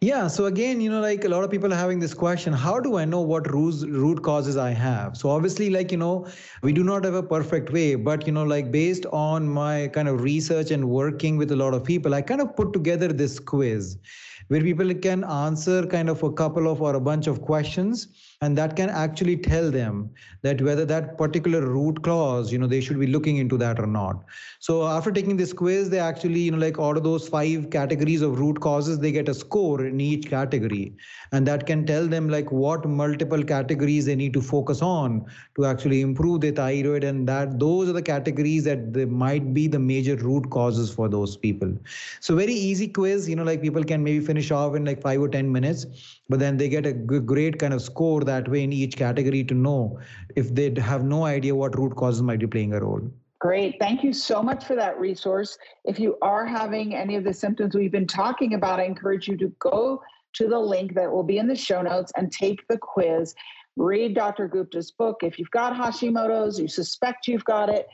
Yeah. 0.04 0.28
So 0.28 0.44
again, 0.44 0.82
you 0.82 0.90
know, 0.90 1.00
like 1.00 1.24
a 1.24 1.30
lot 1.30 1.44
of 1.44 1.50
people 1.50 1.72
are 1.72 1.76
having 1.76 1.98
this 1.98 2.12
question, 2.12 2.52
how 2.52 2.78
do 2.78 2.98
I 2.98 3.06
know 3.06 3.22
what 3.22 3.50
root, 3.50 3.88
root 3.88 4.22
causes 4.22 4.54
I 4.54 4.70
have? 4.72 5.16
So 5.16 5.30
obviously, 5.30 5.70
like, 5.70 5.90
you 5.90 5.96
know, 5.96 6.26
we 6.62 6.74
do 6.74 6.84
not 6.84 7.04
have 7.04 7.14
a 7.14 7.22
perfect 7.22 7.72
way, 7.72 7.94
but, 7.94 8.26
you 8.26 8.32
know, 8.34 8.42
like 8.44 8.70
based 8.70 9.06
on 9.06 9.48
my 9.48 9.88
kind 9.94 10.08
of 10.08 10.20
research 10.20 10.70
and 10.70 10.90
working 10.90 11.38
with 11.38 11.52
a 11.52 11.56
lot 11.56 11.72
of 11.72 11.84
people, 11.84 12.12
I 12.12 12.20
kind 12.20 12.42
of 12.42 12.54
put 12.54 12.74
together 12.74 13.14
this 13.14 13.38
quiz 13.38 13.96
where 14.48 14.60
people 14.60 14.92
can 14.94 15.24
answer 15.24 15.86
kind 15.86 16.10
of 16.10 16.22
a 16.22 16.32
couple 16.32 16.68
of 16.68 16.82
or 16.82 16.94
a 16.94 17.00
bunch 17.00 17.26
of 17.26 17.40
questions 17.40 18.08
and 18.42 18.58
that 18.58 18.76
can 18.76 18.90
actually 18.90 19.36
tell 19.36 19.70
them 19.70 20.10
that 20.42 20.60
whether 20.60 20.84
that 20.84 21.16
particular 21.16 21.62
root 21.62 22.02
clause 22.02 22.52
you 22.52 22.58
know 22.58 22.66
they 22.66 22.80
should 22.80 22.98
be 23.00 23.06
looking 23.06 23.38
into 23.38 23.56
that 23.56 23.80
or 23.80 23.86
not 23.86 24.24
so 24.58 24.86
after 24.86 25.10
taking 25.10 25.36
this 25.36 25.52
quiz 25.52 25.88
they 25.88 25.98
actually 25.98 26.40
you 26.40 26.50
know 26.50 26.58
like 26.58 26.78
out 26.78 26.96
of 26.96 27.04
those 27.04 27.26
five 27.26 27.70
categories 27.70 28.20
of 28.20 28.38
root 28.38 28.60
causes 28.60 28.98
they 28.98 29.12
get 29.12 29.28
a 29.28 29.34
score 29.34 29.86
in 29.94 30.00
each 30.00 30.28
category. 30.30 30.96
And 31.32 31.46
that 31.46 31.66
can 31.66 31.86
tell 31.86 32.06
them 32.06 32.28
like 32.28 32.52
what 32.52 32.88
multiple 32.88 33.42
categories 33.42 34.06
they 34.06 34.16
need 34.16 34.34
to 34.34 34.42
focus 34.42 34.82
on 34.82 35.24
to 35.56 35.66
actually 35.66 36.00
improve 36.00 36.42
their 36.42 36.52
thyroid. 36.52 37.04
And 37.04 37.28
that 37.28 37.58
those 37.58 37.88
are 37.88 37.92
the 37.92 38.02
categories 38.02 38.64
that 38.64 38.92
they 38.92 39.04
might 39.04 39.54
be 39.54 39.66
the 39.68 39.78
major 39.78 40.16
root 40.16 40.50
causes 40.50 40.92
for 40.92 41.08
those 41.08 41.36
people. 41.36 41.72
So 42.20 42.34
very 42.36 42.54
easy 42.54 42.88
quiz 42.88 43.28
you 43.28 43.36
know 43.36 43.44
like 43.44 43.62
people 43.62 43.84
can 43.84 44.02
maybe 44.04 44.24
finish 44.24 44.50
off 44.50 44.74
in 44.74 44.84
like 44.84 45.00
5 45.00 45.20
or 45.22 45.28
10 45.28 45.50
minutes 45.50 45.86
but 46.28 46.38
then 46.38 46.56
they 46.56 46.68
get 46.68 46.86
a 46.86 46.92
great 46.92 47.58
kind 47.58 47.74
of 47.74 47.82
score 47.82 48.22
that 48.24 48.48
way 48.48 48.62
in 48.62 48.72
each 48.72 48.96
category 48.96 49.44
to 49.44 49.54
know 49.54 49.98
if 50.36 50.54
they 50.54 50.72
have 50.80 51.04
no 51.04 51.24
idea 51.24 51.54
what 51.54 51.78
root 51.78 51.96
causes 51.96 52.22
might 52.22 52.40
be 52.40 52.46
playing 52.46 52.72
a 52.72 52.80
role. 52.80 53.02
Great. 53.44 53.76
Thank 53.78 54.02
you 54.02 54.14
so 54.14 54.42
much 54.42 54.64
for 54.64 54.74
that 54.74 54.98
resource. 54.98 55.58
If 55.84 56.00
you 56.00 56.16
are 56.22 56.46
having 56.46 56.94
any 56.94 57.14
of 57.14 57.24
the 57.24 57.34
symptoms 57.34 57.74
we've 57.74 57.92
been 57.92 58.06
talking 58.06 58.54
about, 58.54 58.80
I 58.80 58.84
encourage 58.84 59.28
you 59.28 59.36
to 59.36 59.48
go 59.58 60.00
to 60.36 60.48
the 60.48 60.58
link 60.58 60.94
that 60.94 61.12
will 61.12 61.22
be 61.22 61.36
in 61.36 61.46
the 61.46 61.54
show 61.54 61.82
notes 61.82 62.10
and 62.16 62.32
take 62.32 62.66
the 62.68 62.78
quiz. 62.78 63.34
Read 63.76 64.14
Dr. 64.14 64.48
Gupta's 64.48 64.92
book. 64.92 65.18
If 65.22 65.38
you've 65.38 65.50
got 65.50 65.74
Hashimoto's, 65.74 66.58
you 66.58 66.68
suspect 66.68 67.28
you've 67.28 67.44
got 67.44 67.68
it, 67.68 67.86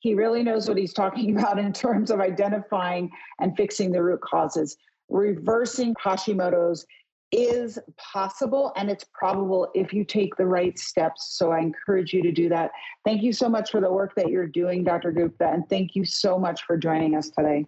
he 0.00 0.12
really 0.12 0.42
knows 0.42 0.68
what 0.68 0.76
he's 0.76 0.92
talking 0.92 1.34
about 1.38 1.58
in 1.58 1.72
terms 1.72 2.10
of 2.10 2.20
identifying 2.20 3.10
and 3.40 3.56
fixing 3.56 3.90
the 3.90 4.02
root 4.02 4.20
causes. 4.20 4.76
Reversing 5.08 5.94
Hashimoto's 5.94 6.84
is 7.32 7.78
possible 7.96 8.72
and 8.76 8.90
it's 8.90 9.04
probable 9.12 9.70
if 9.74 9.92
you 9.92 10.04
take 10.04 10.34
the 10.36 10.46
right 10.46 10.78
steps. 10.78 11.36
So 11.36 11.52
I 11.52 11.60
encourage 11.60 12.12
you 12.12 12.22
to 12.22 12.32
do 12.32 12.48
that. 12.48 12.70
Thank 13.04 13.22
you 13.22 13.32
so 13.32 13.48
much 13.48 13.70
for 13.70 13.80
the 13.80 13.92
work 13.92 14.14
that 14.16 14.28
you're 14.28 14.46
doing, 14.46 14.84
Dr. 14.84 15.12
Gupta, 15.12 15.48
and 15.48 15.68
thank 15.68 15.94
you 15.94 16.04
so 16.04 16.38
much 16.38 16.62
for 16.62 16.76
joining 16.76 17.14
us 17.14 17.30
today. 17.30 17.66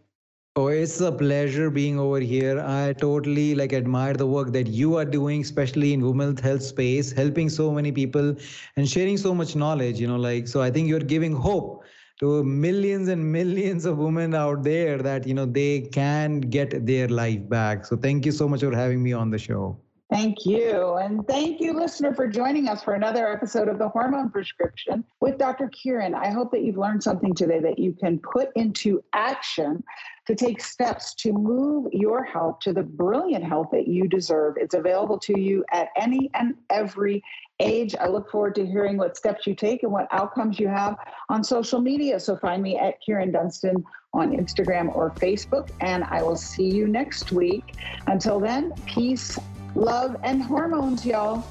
Oh, 0.57 0.67
it's 0.67 1.01
a 1.01 1.13
pleasure 1.13 1.71
being 1.71 1.99
over 1.99 2.19
here. 2.19 2.59
I 2.59 2.93
totally 2.95 3.55
like 3.55 3.73
admire 3.73 4.15
the 4.15 4.27
work 4.27 4.53
that 4.53 4.67
you 4.67 4.97
are 4.97 5.05
doing, 5.05 5.43
especially 5.43 5.93
in 5.93 6.05
women's 6.05 6.41
health 6.41 6.63
space, 6.63 7.13
helping 7.13 7.49
so 7.49 7.71
many 7.71 7.93
people 7.93 8.35
and 8.77 8.89
sharing 8.89 9.17
so 9.17 9.33
much 9.33 9.55
knowledge. 9.55 10.01
You 10.01 10.09
know, 10.09 10.17
like 10.17 10.49
so. 10.49 10.61
I 10.61 10.71
think 10.71 10.89
you're 10.89 10.99
giving 10.99 11.37
hope 11.37 11.85
to 12.21 12.45
millions 12.45 13.09
and 13.09 13.33
millions 13.33 13.87
of 13.87 13.97
women 13.97 14.35
out 14.35 14.63
there 14.63 14.99
that 14.99 15.27
you 15.27 15.35
know 15.35 15.47
they 15.47 15.81
can 15.81 16.41
get 16.41 16.87
their 16.87 17.09
life 17.09 17.49
back. 17.49 17.87
So 17.87 17.97
thank 17.97 18.27
you 18.27 18.33
so 18.33 18.47
much 18.47 18.61
for 18.61 18.75
having 18.75 19.03
me 19.03 19.13
on 19.13 19.31
the 19.31 19.39
show. 19.39 19.79
Thank 20.11 20.45
you. 20.45 20.97
And 20.97 21.27
thank 21.29 21.61
you, 21.61 21.73
listener, 21.73 22.13
for 22.13 22.27
joining 22.27 22.69
us 22.69 22.83
for 22.83 22.95
another 22.95 23.33
episode 23.33 23.69
of 23.69 23.79
The 23.79 23.89
Hormone 23.89 24.29
Prescription 24.29 25.05
with 25.21 25.39
Dr. 25.39 25.71
Kyrin. 25.71 26.15
I 26.15 26.31
hope 26.31 26.51
that 26.51 26.63
you've 26.65 26.77
learned 26.77 27.03
something 27.03 27.33
today 27.33 27.61
that 27.61 27.79
you 27.79 27.93
can 27.93 28.19
put 28.19 28.51
into 28.57 29.05
action 29.13 29.85
to 30.31 30.37
take 30.37 30.63
steps 30.63 31.13
to 31.13 31.33
move 31.33 31.89
your 31.93 32.23
health 32.23 32.61
to 32.61 32.73
the 32.73 32.85
brilliant 32.85 33.45
health 33.45 33.67
that 33.73 33.89
you 33.89 34.07
deserve. 34.07 34.55
It's 34.59 34.77
available 34.77 35.19
to 35.19 35.41
you 35.41 35.65
at 35.73 35.89
any 35.97 36.31
and 36.35 36.55
every 36.71 37.21
age. 37.59 37.97
I 37.99 38.07
look 38.07 38.31
forward 38.31 38.55
to 38.55 38.65
hearing 38.65 38.97
what 38.97 39.17
steps 39.17 39.45
you 39.45 39.57
take 39.57 39.83
and 39.83 39.91
what 39.91 40.07
outcomes 40.13 40.61
you 40.61 40.69
have 40.69 40.97
on 41.31 41.43
social 41.43 41.81
media. 41.81 42.21
So 42.21 42.37
find 42.37 42.63
me 42.63 42.79
at 42.79 42.95
Kyrin 43.03 43.33
Dunston 43.33 43.85
on 44.15 44.31
Instagram 44.31 44.95
or 44.95 45.11
Facebook, 45.11 45.71
and 45.81 46.05
I 46.05 46.23
will 46.23 46.37
see 46.37 46.71
you 46.71 46.87
next 46.87 47.33
week. 47.33 47.75
Until 48.07 48.39
then, 48.39 48.73
peace 48.87 49.37
love, 49.75 50.17
and 50.23 50.43
hormones, 50.43 51.05
y'all. 51.07 51.45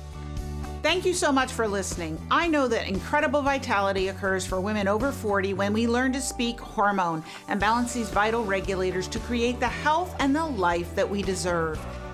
Thank 0.81 1.05
you 1.05 1.13
so 1.13 1.29
much 1.29 1.51
for 1.51 1.67
listening. 1.67 2.17
I 2.31 2.47
know 2.47 2.69
that 2.69 2.87
incredible 2.87 3.41
vitality 3.41 4.07
occurs 4.07 4.45
for 4.45 4.61
women 4.61 4.87
over 4.87 5.11
40 5.11 5.53
when 5.53 5.73
we 5.73 5.87
learn 5.87 6.13
to 6.13 6.21
speak 6.21 6.57
hormone 6.57 7.21
and 7.49 7.59
balance 7.59 7.93
these 7.93 8.09
vital 8.09 8.45
regulators 8.45 9.09
to 9.09 9.19
create 9.19 9.59
the 9.59 9.67
health 9.67 10.15
and 10.19 10.33
the 10.33 10.45
life 10.45 10.95
that 10.95 11.09
we 11.09 11.21
deserve. 11.21 11.77